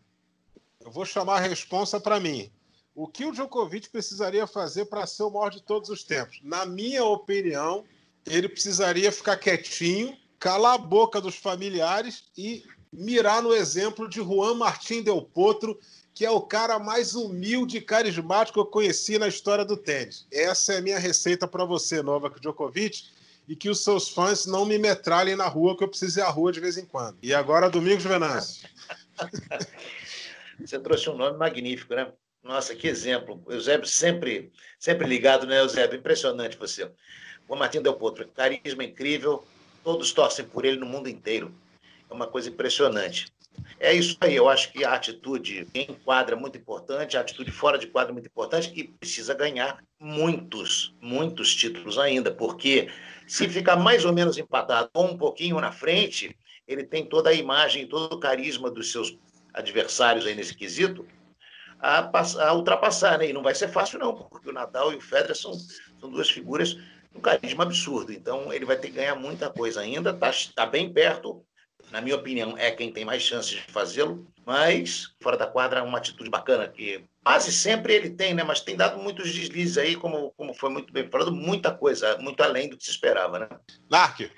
Eu 0.80 0.92
vou 0.92 1.06
chamar 1.06 1.38
a 1.38 1.48
responsa 1.48 2.00
para 2.00 2.20
mim. 2.20 2.52
O 2.94 3.08
que 3.08 3.26
o 3.26 3.32
Djokovic 3.32 3.90
precisaria 3.90 4.46
fazer 4.46 4.86
para 4.86 5.08
ser 5.08 5.24
o 5.24 5.30
maior 5.30 5.50
de 5.50 5.62
todos 5.62 5.90
os 5.90 6.04
tempos? 6.04 6.40
Na 6.44 6.66
minha 6.66 7.04
opinião, 7.06 7.86
ele 8.26 8.50
precisaria 8.50 9.12
ficar 9.12 9.38
quietinho, 9.38 10.18
calar 10.42 10.74
a 10.74 10.78
boca 10.80 11.22
dos 11.22 11.36
familiares 11.36 12.24
e 12.36 12.66
mirar 12.92 13.44
no 13.44 13.54
exemplo 13.54 14.10
de 14.10 14.20
Juan 14.20 14.56
Martín 14.56 15.04
Del 15.04 15.22
Potro, 15.22 15.80
que 16.16 16.26
é 16.26 16.32
o 16.32 16.42
cara 16.42 16.80
mais 16.80 17.14
humilde 17.14 17.78
e 17.78 17.82
carismático 17.82 18.56
que 18.56 18.60
eu 18.60 18.66
conheci 18.66 19.20
na 19.20 19.28
história 19.28 19.64
do 19.64 19.78
tênis. 19.78 20.26
Essa 20.34 20.74
é 20.74 20.78
a 20.80 20.82
minha 20.82 20.98
receita 20.98 21.48
para 21.48 21.64
você, 21.64 22.02
Novak 22.02 22.42
Djokovic, 22.42 23.04
e 23.48 23.56
que 23.56 23.70
os 23.70 23.84
seus 23.84 24.10
fãs 24.10 24.48
não 24.48 24.66
me 24.66 24.80
metralhem 24.80 25.36
na 25.36 25.48
rua, 25.48 25.78
que 25.78 25.84
eu 25.84 25.88
preciso 25.88 26.20
ir 26.20 26.24
à 26.24 26.30
rua 26.30 26.52
de 26.52 26.60
vez 26.60 26.76
em 26.76 26.86
quando. 26.86 27.18
E 27.22 27.36
agora, 27.36 27.70
Domingos 27.70 28.04
Venâncio. 28.04 28.68
Você 30.60 30.80
trouxe 30.80 31.08
um 31.08 31.18
nome 31.18 31.38
magnífico, 31.38 31.94
né? 31.94 32.12
Nossa, 32.44 32.76
que 32.76 32.88
exemplo. 32.88 33.44
Eusébio 33.48 33.88
sempre, 33.88 34.52
sempre 34.80 35.08
ligado, 35.08 35.46
né, 35.46 35.60
Eusébio? 35.60 36.00
Impressionante 36.00 36.58
você. 36.58 36.90
O 37.48 37.56
Martim 37.56 37.82
Del 37.82 37.94
Potro, 37.94 38.28
carisma 38.30 38.84
incrível, 38.84 39.44
todos 39.84 40.12
torcem 40.12 40.46
por 40.46 40.66
ele 40.66 40.78
no 40.78 40.86
mundo 40.86 41.10
inteiro. 41.10 41.54
É 42.10 42.14
uma 42.14 42.28
coisa 42.28 42.50
impressionante. 42.50 43.32
É 43.80 43.94
isso 43.94 44.18
aí, 44.22 44.36
eu 44.36 44.48
acho 44.48 44.72
que 44.72 44.84
a 44.84 44.94
atitude 44.94 45.68
em 45.74 45.88
quadra 46.06 46.36
é 46.36 46.40
muito 46.40 46.58
importante, 46.58 47.18
a 47.18 47.22
atitude 47.22 47.52
fora 47.52 47.78
de 47.78 47.88
quadra 47.88 48.12
é 48.12 48.14
muito 48.14 48.28
importante 48.28 48.72
e 48.76 48.88
precisa 48.88 49.34
ganhar 49.34 49.84
muitos, 50.00 50.96
muitos 51.02 51.54
títulos 51.54 51.98
ainda, 51.98 52.32
porque 52.32 52.90
se 53.28 53.50
ficar 53.50 53.76
mais 53.76 54.06
ou 54.06 54.14
menos 54.14 54.38
empatado 54.38 54.90
ou 54.94 55.06
um 55.06 55.18
pouquinho 55.18 55.60
na 55.60 55.72
frente, 55.72 56.36
ele 56.68 56.84
tem 56.84 57.06
toda 57.06 57.30
a 57.30 57.34
imagem, 57.34 57.88
todo 57.88 58.14
o 58.14 58.20
carisma 58.20 58.70
dos 58.70 58.92
seus 58.92 59.18
adversários 59.54 60.26
aí 60.26 60.36
nesse 60.36 60.56
quesito 60.56 61.06
a, 61.82 62.12
a 62.44 62.54
ultrapassar, 62.54 63.18
né? 63.18 63.30
E 63.30 63.34
não 63.34 63.42
vai 63.42 63.56
ser 63.56 63.68
fácil 63.68 64.00
não, 64.00 64.14
porque 64.14 64.50
o 64.50 64.54
Nadal 64.54 64.94
e 64.94 64.98
o 64.98 65.02
Federer 65.02 65.36
são, 65.36 65.54
são 66.00 66.10
duas 66.10 66.30
figuras 66.30 66.78
um 67.16 67.20
carisma 67.20 67.64
absurdo. 67.64 68.12
Então, 68.12 68.52
ele 68.54 68.66
vai 68.66 68.78
ter 68.78 68.88
que 68.88 68.96
ganhar 68.96 69.16
muita 69.16 69.50
coisa 69.50 69.82
ainda, 69.82 70.12
está 70.12 70.32
tá 70.56 70.66
bem 70.66 70.92
perto. 70.92 71.46
Na 71.92 72.00
minha 72.00 72.16
opinião, 72.16 72.58
é 72.58 72.72
quem 72.72 72.92
tem 72.92 73.04
mais 73.04 73.22
chances 73.22 73.52
de 73.52 73.62
fazê-lo, 73.72 74.32
mas 74.46 75.14
fora 75.22 75.36
da 75.36 75.48
quadra 75.48 75.80
é 75.80 75.84
uma 75.84 75.98
atitude 75.98 76.30
bacana 76.30 76.68
que 76.68 77.04
quase 77.24 77.52
sempre 77.52 77.94
ele 77.94 78.12
tem, 78.12 78.34
né? 78.34 78.44
Mas 78.44 78.62
tem 78.62 78.78
dado 78.78 79.02
muitos 79.02 79.34
deslizes 79.34 79.78
aí, 79.78 79.96
como, 79.96 80.32
como 80.38 80.54
foi 80.54 80.70
muito 80.70 80.94
bem 80.94 81.10
falado, 81.10 81.34
muita 81.34 81.74
coisa, 81.74 82.18
muito 82.20 82.42
além 82.42 82.70
do 82.70 82.78
que 82.78 82.86
se 82.86 82.92
esperava, 82.92 83.40
né? 83.40 83.50
Narc. 83.90 84.32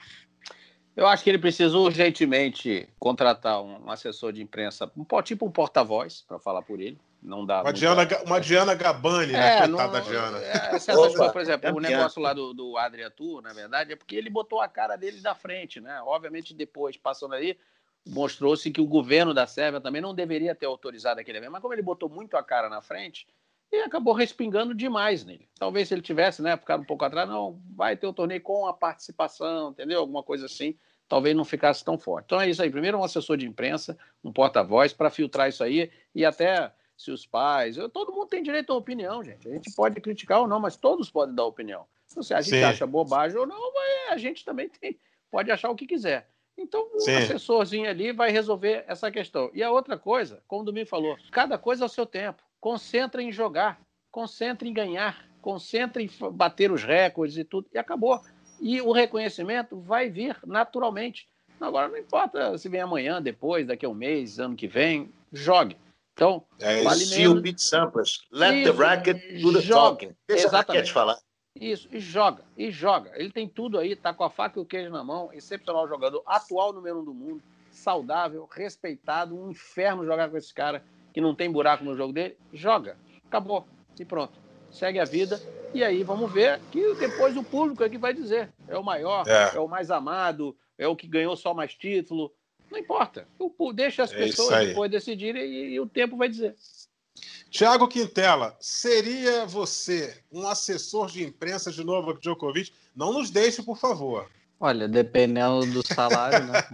Eu 0.95 1.07
acho 1.07 1.24
que 1.24 1.30
ele 1.30 1.39
precisa 1.39 1.78
urgentemente 1.78 2.88
contratar 2.99 3.61
um 3.61 3.89
assessor 3.89 4.32
de 4.32 4.41
imprensa, 4.41 4.91
um, 4.95 5.05
tipo 5.21 5.45
um 5.45 5.51
porta-voz, 5.51 6.24
para 6.28 6.39
falar 6.39 6.61
por 6.61 6.80
ele 6.80 6.99
não 7.24 7.45
dá. 7.45 7.61
Uma. 7.61 7.74
Diana, 7.74 8.07
uma 8.26 8.39
Diana 8.41 8.76
Gabani, 8.76 9.32
né? 9.32 9.57
é, 9.57 9.61
né? 9.61 9.67
Coitada 9.67 9.93
da 9.93 9.99
Diana. 10.01 10.38
É, 10.39 10.69
coisas, 10.69 11.32
por 11.32 11.41
exemplo, 11.41 11.69
é 11.69 11.71
o 11.71 11.80
negócio 11.80 12.21
lá 12.21 12.34
do, 12.34 12.53
do 12.53 12.78
Adria 12.78 13.09
Tour, 13.09 13.41
na 13.41 13.53
verdade, 13.53 13.93
é 13.93 13.95
porque 13.95 14.15
ele 14.15 14.30
botou 14.30 14.61
a 14.61 14.67
cara 14.67 14.95
dele 14.95 15.21
da 15.21 15.34
frente, 15.34 15.80
né? 15.80 16.01
Obviamente, 16.05 16.53
depois, 16.53 16.97
passando 16.97 17.34
aí, 17.34 17.57
mostrou-se 18.05 18.69
que 18.69 18.82
o 18.82 18.86
governo 18.86 19.34
da 19.34 19.47
Sérvia 19.47 19.80
também 19.80 20.01
não 20.01 20.13
deveria 20.13 20.53
ter 20.53 20.65
autorizado 20.65 21.21
aquele 21.21 21.38
evento, 21.38 21.51
mas 21.51 21.61
como 21.61 21.74
ele 21.74 21.82
botou 21.82 22.09
muito 22.09 22.36
a 22.36 22.43
cara 22.43 22.69
na 22.69 22.82
frente, 22.82 23.26
ele 23.71 23.84
acabou 23.84 24.13
respingando 24.13 24.76
demais 24.76 25.24
nele. 25.24 25.47
Talvez 25.57 25.88
se 25.88 25.93
ele 25.93 26.01
tivesse, 26.01 26.41
né, 26.41 26.57
ficado 26.57 26.82
um 26.82 26.86
pouco 26.86 27.05
atrás, 27.05 27.28
não, 27.28 27.59
vai 27.76 27.95
ter 27.95 28.05
o 28.05 28.13
torneio 28.13 28.41
com 28.41 28.67
a 28.67 28.74
participação, 28.74 29.71
entendeu? 29.71 29.99
Alguma 29.99 30.21
coisa 30.21 30.45
assim, 30.45 30.78
talvez 31.07 31.36
não 31.36 31.45
ficasse 31.45 31.84
tão 31.84 31.97
forte. 31.97 32.26
Então 32.26 32.41
é 32.41 32.49
isso 32.49 32.61
aí. 32.61 32.69
Primeiro 32.69 32.99
um 32.99 33.03
assessor 33.03 33.38
de 33.38 33.47
imprensa, 33.47 33.97
um 34.24 34.32
porta-voz 34.32 34.93
para 34.93 35.09
filtrar 35.09 35.49
isso 35.49 35.63
aí 35.63 35.89
e 36.13 36.24
até 36.24 36.71
se 37.03 37.11
os 37.11 37.25
pais. 37.25 37.77
Eu, 37.77 37.89
todo 37.89 38.13
mundo 38.13 38.27
tem 38.27 38.41
direito 38.41 38.71
à 38.71 38.75
opinião, 38.75 39.23
gente. 39.23 39.47
A 39.47 39.51
gente 39.51 39.71
pode 39.75 39.99
criticar 39.99 40.41
ou 40.41 40.47
não, 40.47 40.59
mas 40.59 40.75
todos 40.75 41.09
podem 41.09 41.35
dar 41.35 41.45
opinião. 41.45 41.85
Então, 42.09 42.23
se 42.23 42.33
a 42.33 42.41
gente 42.41 42.57
Sim. 42.57 42.63
acha 42.63 42.87
bobagem 42.87 43.37
ou 43.37 43.45
não, 43.45 43.73
a 44.09 44.17
gente 44.17 44.45
também 44.45 44.69
tem, 44.69 44.97
pode 45.29 45.51
achar 45.51 45.69
o 45.69 45.75
que 45.75 45.85
quiser. 45.85 46.29
Então, 46.57 46.87
o 46.93 46.99
Sim. 46.99 47.15
assessorzinho 47.15 47.89
ali 47.89 48.11
vai 48.11 48.31
resolver 48.31 48.85
essa 48.87 49.11
questão. 49.11 49.49
E 49.53 49.63
a 49.63 49.71
outra 49.71 49.97
coisa, 49.97 50.41
como 50.47 50.61
o 50.61 50.65
Domingo 50.65 50.87
falou, 50.87 51.17
cada 51.31 51.57
coisa 51.57 51.83
ao 51.83 51.89
seu 51.89 52.05
tempo. 52.05 52.43
Concentra 52.61 53.21
em 53.21 53.31
jogar, 53.31 53.81
concentra 54.11 54.67
em 54.67 54.73
ganhar, 54.73 55.27
concentra 55.41 56.01
em 56.01 56.09
bater 56.31 56.71
os 56.71 56.83
recordes 56.83 57.35
e 57.37 57.43
tudo, 57.43 57.67
e 57.73 57.77
acabou. 57.77 58.21
E 58.61 58.79
o 58.79 58.91
reconhecimento 58.91 59.79
vai 59.81 60.09
vir 60.09 60.37
naturalmente. 60.45 61.27
Agora, 61.59 61.87
não 61.87 61.97
importa 61.97 62.57
se 62.57 62.69
vem 62.69 62.81
amanhã, 62.81 63.21
depois, 63.21 63.65
daqui 63.65 63.85
a 63.85 63.89
um 63.89 63.93
mês, 63.93 64.39
ano 64.39 64.55
que 64.55 64.67
vem, 64.67 65.11
jogue. 65.31 65.75
Então, 66.14 66.45
é, 66.59 66.84
vale 66.84 67.05
menos. 67.07 67.41
beat 67.41 67.59
samplers. 67.59 68.22
Let 68.32 68.55
Isso, 68.55 68.72
the 68.72 68.84
racket 68.84 69.41
do 69.41 69.53
the 69.53 69.61
joga. 69.61 69.89
talking. 69.89 70.16
Deixa 70.28 70.47
Exatamente. 70.47 70.91
a 70.91 70.93
falar. 70.93 71.18
Isso, 71.59 71.88
e 71.91 71.99
joga, 71.99 72.43
e 72.57 72.72
joga. 72.72 73.11
Ele 73.16 73.32
tem 73.32 73.47
tudo 73.47 73.78
aí, 73.78 73.95
tá 73.95 74.14
com 74.14 74.24
a 74.24 74.30
faca 74.30 74.59
e 74.59 74.61
o 74.61 74.66
queijo 74.66 74.89
na 74.89 75.03
mão, 75.03 75.32
excepcional 75.34 75.88
jogador, 75.88 76.24
atual 76.26 76.74
número 76.74 76.99
um 76.99 77.03
do 77.03 77.14
mundo, 77.14 77.43
saudável, 77.72 78.47
respeitado, 78.51 79.36
um 79.36 79.51
inferno 79.51 80.05
jogar 80.05 80.30
com 80.30 80.38
esse 80.38 80.53
cara 80.53 80.84
que 81.14 81.22
não 81.22 81.36
tem 81.36 81.51
buraco 81.51 81.84
no 81.84 81.95
jogo 81.95 82.11
dele. 82.11 82.38
Joga, 82.51 82.97
acabou, 83.26 83.68
e 83.99 84.03
pronto. 84.05 84.34
Segue 84.72 84.99
a 84.99 85.05
vida, 85.05 85.39
e 85.76 85.84
aí 85.84 86.03
vamos 86.03 86.32
ver 86.32 86.59
que 86.72 86.95
depois 86.95 87.38
o 87.38 87.43
público 87.43 87.84
é 87.84 87.89
que 87.89 87.99
vai 87.99 88.14
dizer. 88.14 88.51
É 88.68 88.76
o 88.78 88.84
maior, 88.84 89.24
é, 89.28 89.55
é 89.55 89.59
o 89.59 89.68
mais 89.68 89.91
amado, 89.91 90.57
é 90.76 90.88
o 90.88 90.95
que 90.95 91.07
ganhou 91.07 91.36
só 91.36 91.53
mais 91.53 91.76
título, 91.76 92.34
não 92.74 92.80
importa. 92.80 93.28
Deixa 93.76 94.03
as 94.03 94.11
é 94.11 94.17
pessoas 94.17 94.67
depois 94.67 94.89
decidirem 94.89 95.43
e, 95.43 95.74
e 95.76 95.80
o 95.80 95.86
tempo 95.86 96.17
vai 96.17 96.28
dizer. 96.28 96.55
Tiago 97.49 97.88
Quintela, 97.88 98.57
seria 98.59 99.45
você 99.45 100.17
um 100.32 100.47
assessor 100.47 101.07
de 101.11 101.24
imprensa 101.24 101.71
de 101.71 101.84
Novak 101.84 102.19
Djokovic? 102.19 102.74
Não 102.95 103.13
nos 103.13 103.30
deixe, 103.30 103.61
por 103.61 103.78
favor. 103.78 104.28
Olha, 104.59 104.88
dependendo 104.88 105.65
do 105.67 105.86
salário, 105.86 106.45
né? 106.47 106.63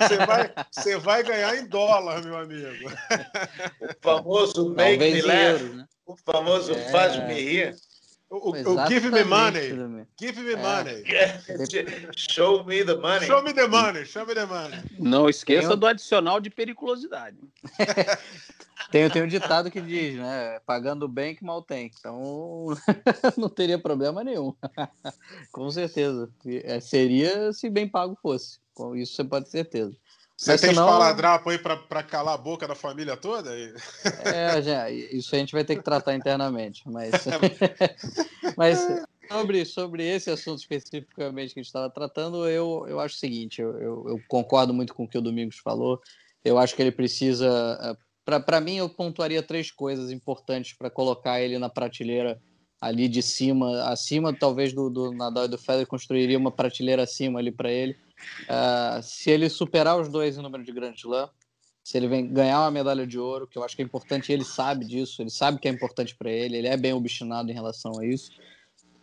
Você 0.00 0.26
vai, 0.26 0.52
você 0.72 0.96
vai 0.98 1.22
ganhar 1.22 1.56
em 1.56 1.66
dólar, 1.66 2.22
meu 2.24 2.36
amigo. 2.36 2.90
O 3.80 3.94
famoso 4.02 4.70
make 4.70 4.98
me 4.98 5.22
laugh, 5.22 5.62
né? 5.62 5.86
o 6.04 6.16
famoso 6.16 6.72
é... 6.72 6.90
faz-me 6.90 7.34
rir. 7.34 7.76
O, 8.28 8.50
o, 8.50 8.88
give 8.88 9.08
me 9.10 9.22
money. 9.22 10.06
Give 10.18 10.42
me 10.42 10.54
é. 10.54 10.56
money. 10.56 11.04
Show 12.16 12.64
me 12.64 12.84
the 12.84 12.96
money. 12.96 13.24
Show 13.24 13.42
me 13.42 13.52
the 13.52 13.68
money. 13.68 14.04
Show 14.04 14.26
me 14.26 14.34
the 14.34 14.46
money. 14.46 14.78
Não 14.98 15.28
esqueça 15.28 15.68
tem... 15.68 15.78
do 15.78 15.86
adicional 15.86 16.40
de 16.40 16.50
periculosidade. 16.50 17.36
tem, 18.90 19.08
tem 19.08 19.22
um 19.22 19.28
ditado 19.28 19.70
que 19.70 19.80
diz, 19.80 20.16
né? 20.16 20.58
Pagando 20.66 21.06
bem 21.06 21.36
que 21.36 21.44
mal 21.44 21.62
tem. 21.62 21.88
Então 21.96 22.66
não 23.38 23.48
teria 23.48 23.78
problema 23.78 24.24
nenhum. 24.24 24.52
Com 25.52 25.70
certeza. 25.70 26.28
É, 26.64 26.80
seria 26.80 27.52
se 27.52 27.70
bem 27.70 27.86
pago 27.86 28.18
fosse. 28.20 28.58
Com 28.74 28.96
isso 28.96 29.14
você 29.14 29.22
pode 29.22 29.44
ter 29.44 29.52
certeza. 29.52 29.96
Você 30.36 30.58
tem 30.58 30.70
senão... 30.70 30.84
espaladrapo 30.84 31.48
aí 31.48 31.58
para 31.58 32.02
calar 32.02 32.34
a 32.34 32.38
boca 32.38 32.68
da 32.68 32.74
família 32.74 33.16
toda? 33.16 33.50
É, 34.22 34.60
já, 34.60 34.90
isso 34.90 35.34
a 35.34 35.38
gente 35.38 35.52
vai 35.52 35.64
ter 35.64 35.76
que 35.76 35.82
tratar 35.82 36.14
internamente. 36.14 36.82
Mas, 36.86 37.12
mas 38.54 38.86
sobre, 39.30 39.64
sobre 39.64 40.06
esse 40.06 40.30
assunto 40.30 40.58
especificamente 40.58 41.54
que 41.54 41.60
a 41.60 41.62
gente 41.62 41.68
estava 41.68 41.88
tratando, 41.88 42.46
eu, 42.46 42.84
eu 42.86 43.00
acho 43.00 43.16
o 43.16 43.18
seguinte: 43.18 43.62
eu, 43.62 43.72
eu, 43.78 44.08
eu, 44.08 44.20
concordo 44.28 44.74
muito 44.74 44.94
com 44.94 45.04
o 45.04 45.08
que 45.08 45.16
o 45.16 45.22
Domingos 45.22 45.56
falou. 45.56 46.00
Eu 46.44 46.58
acho 46.58 46.76
que 46.76 46.82
ele 46.82 46.92
precisa. 46.92 47.96
Eh, 48.28 48.40
para 48.40 48.60
mim, 48.60 48.76
eu 48.76 48.90
pontuaria 48.90 49.42
três 49.42 49.70
coisas 49.70 50.10
importantes 50.10 50.74
para 50.74 50.90
colocar 50.90 51.40
ele 51.40 51.58
na 51.58 51.70
prateleira 51.70 52.38
ali 52.78 53.08
de 53.08 53.22
cima, 53.22 53.84
acima 53.84 54.36
talvez 54.36 54.72
do, 54.74 54.90
do 54.90 55.12
Nadal 55.12 55.46
e 55.46 55.48
do 55.48 55.56
Federer, 55.56 55.86
construiria 55.86 56.36
uma 56.36 56.52
prateleira 56.52 57.04
acima 57.04 57.38
ali 57.38 57.50
para 57.50 57.70
ele. 57.70 57.96
Uh, 58.42 59.02
se 59.02 59.30
ele 59.30 59.48
superar 59.48 59.98
os 59.98 60.08
dois 60.08 60.36
em 60.36 60.42
número 60.42 60.64
de 60.64 60.72
Grand 60.72 60.94
Slam, 60.94 61.28
se 61.82 61.96
ele 61.96 62.08
vem 62.08 62.26
ganhar 62.26 62.60
uma 62.60 62.70
medalha 62.70 63.06
de 63.06 63.18
ouro, 63.18 63.46
que 63.46 63.56
eu 63.56 63.62
acho 63.62 63.76
que 63.76 63.82
é 63.82 63.84
importante, 63.84 64.32
ele 64.32 64.44
sabe 64.44 64.84
disso, 64.84 65.22
ele 65.22 65.30
sabe 65.30 65.60
que 65.60 65.68
é 65.68 65.70
importante 65.70 66.16
para 66.16 66.30
ele, 66.30 66.56
ele 66.56 66.66
é 66.66 66.76
bem 66.76 66.92
obstinado 66.92 67.50
em 67.50 67.54
relação 67.54 67.92
a 68.00 68.04
isso. 68.04 68.32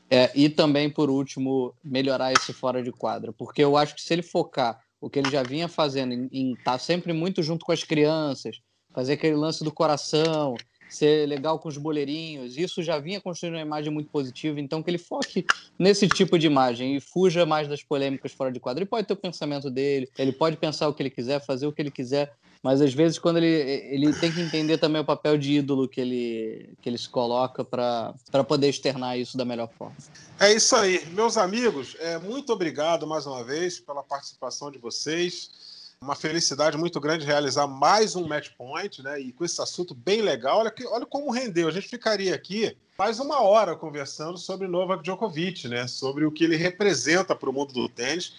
É, 0.09 0.30
e 0.36 0.49
também, 0.49 0.89
por 0.89 1.09
último, 1.09 1.74
melhorar 1.84 2.34
esse 2.34 2.51
fora 2.51 2.84
de 2.84 2.91
quadra, 2.91 3.32
porque 3.32 3.64
eu 3.64 3.78
acho 3.78 3.95
que 3.95 4.01
se 4.01 4.14
ele 4.14 4.22
focar 4.22 4.84
o 4.99 5.09
que 5.09 5.20
ele 5.20 5.30
já 5.30 5.43
vinha 5.43 5.68
fazendo 5.68 6.30
em 6.32 6.53
estar 6.53 6.74
tá 6.74 6.78
sempre 6.78 7.14
muito 7.14 7.41
junto 7.41 7.66
com 7.66 7.72
as 7.72 7.84
crianças, 7.84 8.59
fazer 8.93 9.14
aquele 9.14 9.36
lance 9.36 9.64
do 9.64 9.72
coração, 9.72 10.55
ser 10.96 11.28
legal 11.28 11.60
com 11.60 11.70
os 11.70 11.78
boleirinhos. 11.78 12.58
Isso 12.58 12.84
já 12.84 13.00
vinha 13.00 13.20
construindo 13.20 13.56
uma 13.56 13.62
imagem 13.62 13.91
muito 13.91 14.10
positiva, 14.10 14.60
então 14.60 14.82
que 14.82 14.89
ele 14.89 14.98
foque 14.98 15.46
nesse 15.78 16.08
tipo 16.08 16.38
de 16.38 16.48
imagem 16.48 16.96
e 16.96 17.00
fuja 17.00 17.46
mais 17.46 17.68
das 17.68 17.84
polêmicas 17.84 18.32
fora 18.32 18.52
de 18.52 18.60
quadro. 18.60 18.84
Ele 18.84 18.89
pode 18.89 19.08
ter 19.08 19.14
o 19.14 19.18
pensamento 19.18 19.70
dele, 19.70 20.10
ele 20.18 20.32
pode 20.32 20.58
pensar 20.58 20.88
o 20.88 20.94
que 20.94 21.02
ele 21.02 21.10
quiser, 21.10 21.44
fazer 21.44 21.68
o 21.68 21.72
que 21.72 21.82
ele 21.82 21.91
quiser, 21.91 22.34
mas 22.62 22.82
às 22.82 22.94
vezes 22.94 23.20
quando 23.20 23.38
ele, 23.38 23.48
ele 23.48 24.14
tem 24.14 24.32
que 24.32 24.39
entender 24.39 24.78
também 24.78 25.02
o 25.02 25.06
papel 25.06 25.38
de 25.38 25.54
ídolo 25.54 25.88
que 25.88 26.00
ele, 26.00 26.70
que 26.82 26.89
ele 26.89 26.98
se 26.98 27.10
coloca 27.10 27.64
para 27.66 28.14
poder 28.48 28.70
externar 28.70 29.20
isso 29.20 29.38
da 29.38 29.44
melhor 29.44 29.70
forma. 29.78 29.96
É 30.39 30.54
isso 30.54 30.76
aí, 30.76 31.06
meus 31.08 31.38
amigos. 31.38 31.96
É, 32.00 32.18
muito 32.20 32.54
obrigado 32.54 33.06
mais 33.06 33.26
uma 33.26 33.44
vez 33.44 33.80
pela 33.80 34.02
participação 34.02 34.72
de 34.72 34.78
vocês 34.78 35.73
uma 36.04 36.16
felicidade 36.16 36.78
muito 36.78 36.99
grande 36.99 37.26
realizar 37.26 37.66
mais 37.66 38.16
um 38.16 38.28
match 38.28 38.49
point, 38.58 39.01
né? 39.01 39.20
E 39.20 39.32
com 39.32 39.45
esse 39.45 39.62
assunto 39.62 39.95
bem 39.95 40.22
legal, 40.22 40.60
olha, 40.60 40.70
que, 40.70 40.86
olha 40.86 41.06
como 41.06 41.32
rendeu. 41.32 41.68
A 41.68 41.72
gente 41.72 41.88
ficaria 41.88 42.36
aqui 42.36 42.76
mais 42.97 43.20
uma 43.20 43.41
hora 43.41 43.76
conversando 43.76 44.38
sobre 44.38 44.68
Novak 44.68 45.01
Djokovic, 45.01 45.68
né? 45.68 45.88
Sobre 45.88 46.26
o 46.26 46.32
que 46.32 46.43
ele 46.43 46.58
representa 46.58 47.34
para 47.34 47.49
o 47.49 47.54
mundo 47.54 47.74
do 47.74 47.88
tênis 47.88 48.34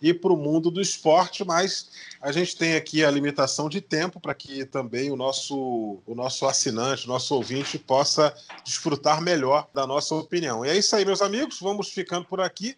e 0.00 0.14
para 0.14 0.32
o 0.32 0.36
mundo 0.36 0.70
do 0.70 0.80
esporte, 0.80 1.44
mas 1.44 1.90
a 2.22 2.32
gente 2.32 2.56
tem 2.56 2.74
aqui 2.74 3.04
a 3.04 3.10
limitação 3.10 3.68
de 3.68 3.82
tempo 3.82 4.18
para 4.18 4.34
que 4.34 4.64
também 4.64 5.10
o 5.10 5.16
nosso, 5.16 5.98
o 6.06 6.14
nosso 6.14 6.46
assinante, 6.46 7.04
o 7.04 7.08
nosso 7.08 7.34
ouvinte, 7.34 7.78
possa 7.78 8.34
desfrutar 8.64 9.20
melhor 9.20 9.68
da 9.74 9.86
nossa 9.86 10.14
opinião. 10.14 10.64
E 10.64 10.70
é 10.70 10.76
isso 10.76 10.96
aí, 10.96 11.04
meus 11.04 11.20
amigos, 11.20 11.60
vamos 11.60 11.90
ficando 11.90 12.24
por 12.24 12.40
aqui. 12.40 12.76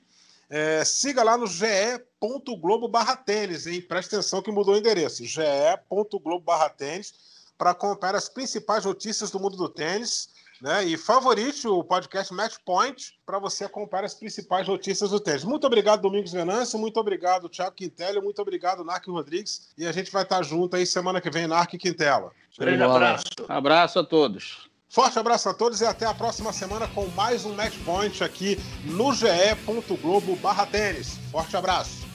É, 0.54 0.84
siga 0.84 1.24
lá 1.24 1.38
no 1.38 1.46
ge.globo 1.46 2.86
barra 2.86 3.16
tênis, 3.16 3.66
hein? 3.66 3.80
Presta 3.80 4.16
atenção 4.16 4.42
que 4.42 4.52
mudou 4.52 4.74
o 4.74 4.76
endereço. 4.76 5.24
ge.globo 5.24 6.40
barra 6.40 6.68
tênis 6.68 7.14
para 7.56 7.70
acompanhar 7.70 8.16
as 8.16 8.28
principais 8.28 8.84
notícias 8.84 9.30
do 9.30 9.40
mundo 9.40 9.56
do 9.56 9.66
tênis. 9.66 10.28
Né? 10.60 10.84
E 10.84 10.98
favorite 10.98 11.66
o 11.66 11.82
podcast 11.82 12.34
Match 12.34 12.56
Point 12.66 13.14
para 13.24 13.38
você 13.38 13.64
acompanhar 13.64 14.04
as 14.04 14.14
principais 14.14 14.68
notícias 14.68 15.08
do 15.08 15.18
tênis. 15.18 15.42
Muito 15.42 15.66
obrigado, 15.66 16.02
Domingos 16.02 16.32
Venâncio. 16.32 16.78
Muito 16.78 17.00
obrigado, 17.00 17.48
Thiago 17.48 17.74
Quintello. 17.74 18.22
Muito 18.22 18.42
obrigado, 18.42 18.84
Narc 18.84 19.06
Rodrigues. 19.08 19.72
E 19.78 19.86
a 19.86 19.90
gente 19.90 20.12
vai 20.12 20.22
estar 20.22 20.42
junto 20.42 20.76
aí 20.76 20.84
semana 20.84 21.18
que 21.18 21.30
vem, 21.30 21.46
Narc 21.46 21.78
Quintela. 21.78 22.30
Grande 22.58 22.82
abraço. 22.82 23.24
Abraço 23.48 23.98
a 23.98 24.04
todos. 24.04 24.70
Forte 24.92 25.18
abraço 25.18 25.48
a 25.48 25.54
todos 25.54 25.80
e 25.80 25.86
até 25.86 26.04
a 26.04 26.12
próxima 26.12 26.52
semana 26.52 26.86
com 26.86 27.06
mais 27.16 27.46
um 27.46 27.54
Match 27.54 27.78
Point 27.82 28.22
aqui 28.22 28.58
no 28.84 29.14
ge.globo 29.14 30.36
barra 30.36 30.66
tênis. 30.66 31.18
Forte 31.30 31.56
abraço. 31.56 32.06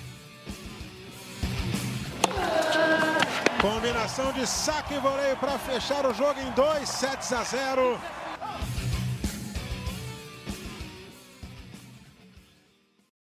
Combinação 3.60 4.32
de 4.32 4.46
saque 4.46 4.94
e 4.94 5.00
voleio 5.00 5.36
para 5.38 5.58
fechar 5.58 6.06
o 6.06 6.14
jogo 6.14 6.40
em 6.40 6.52
2 6.52 6.88
sets 6.88 7.34
a 7.34 7.44
0. 7.44 8.00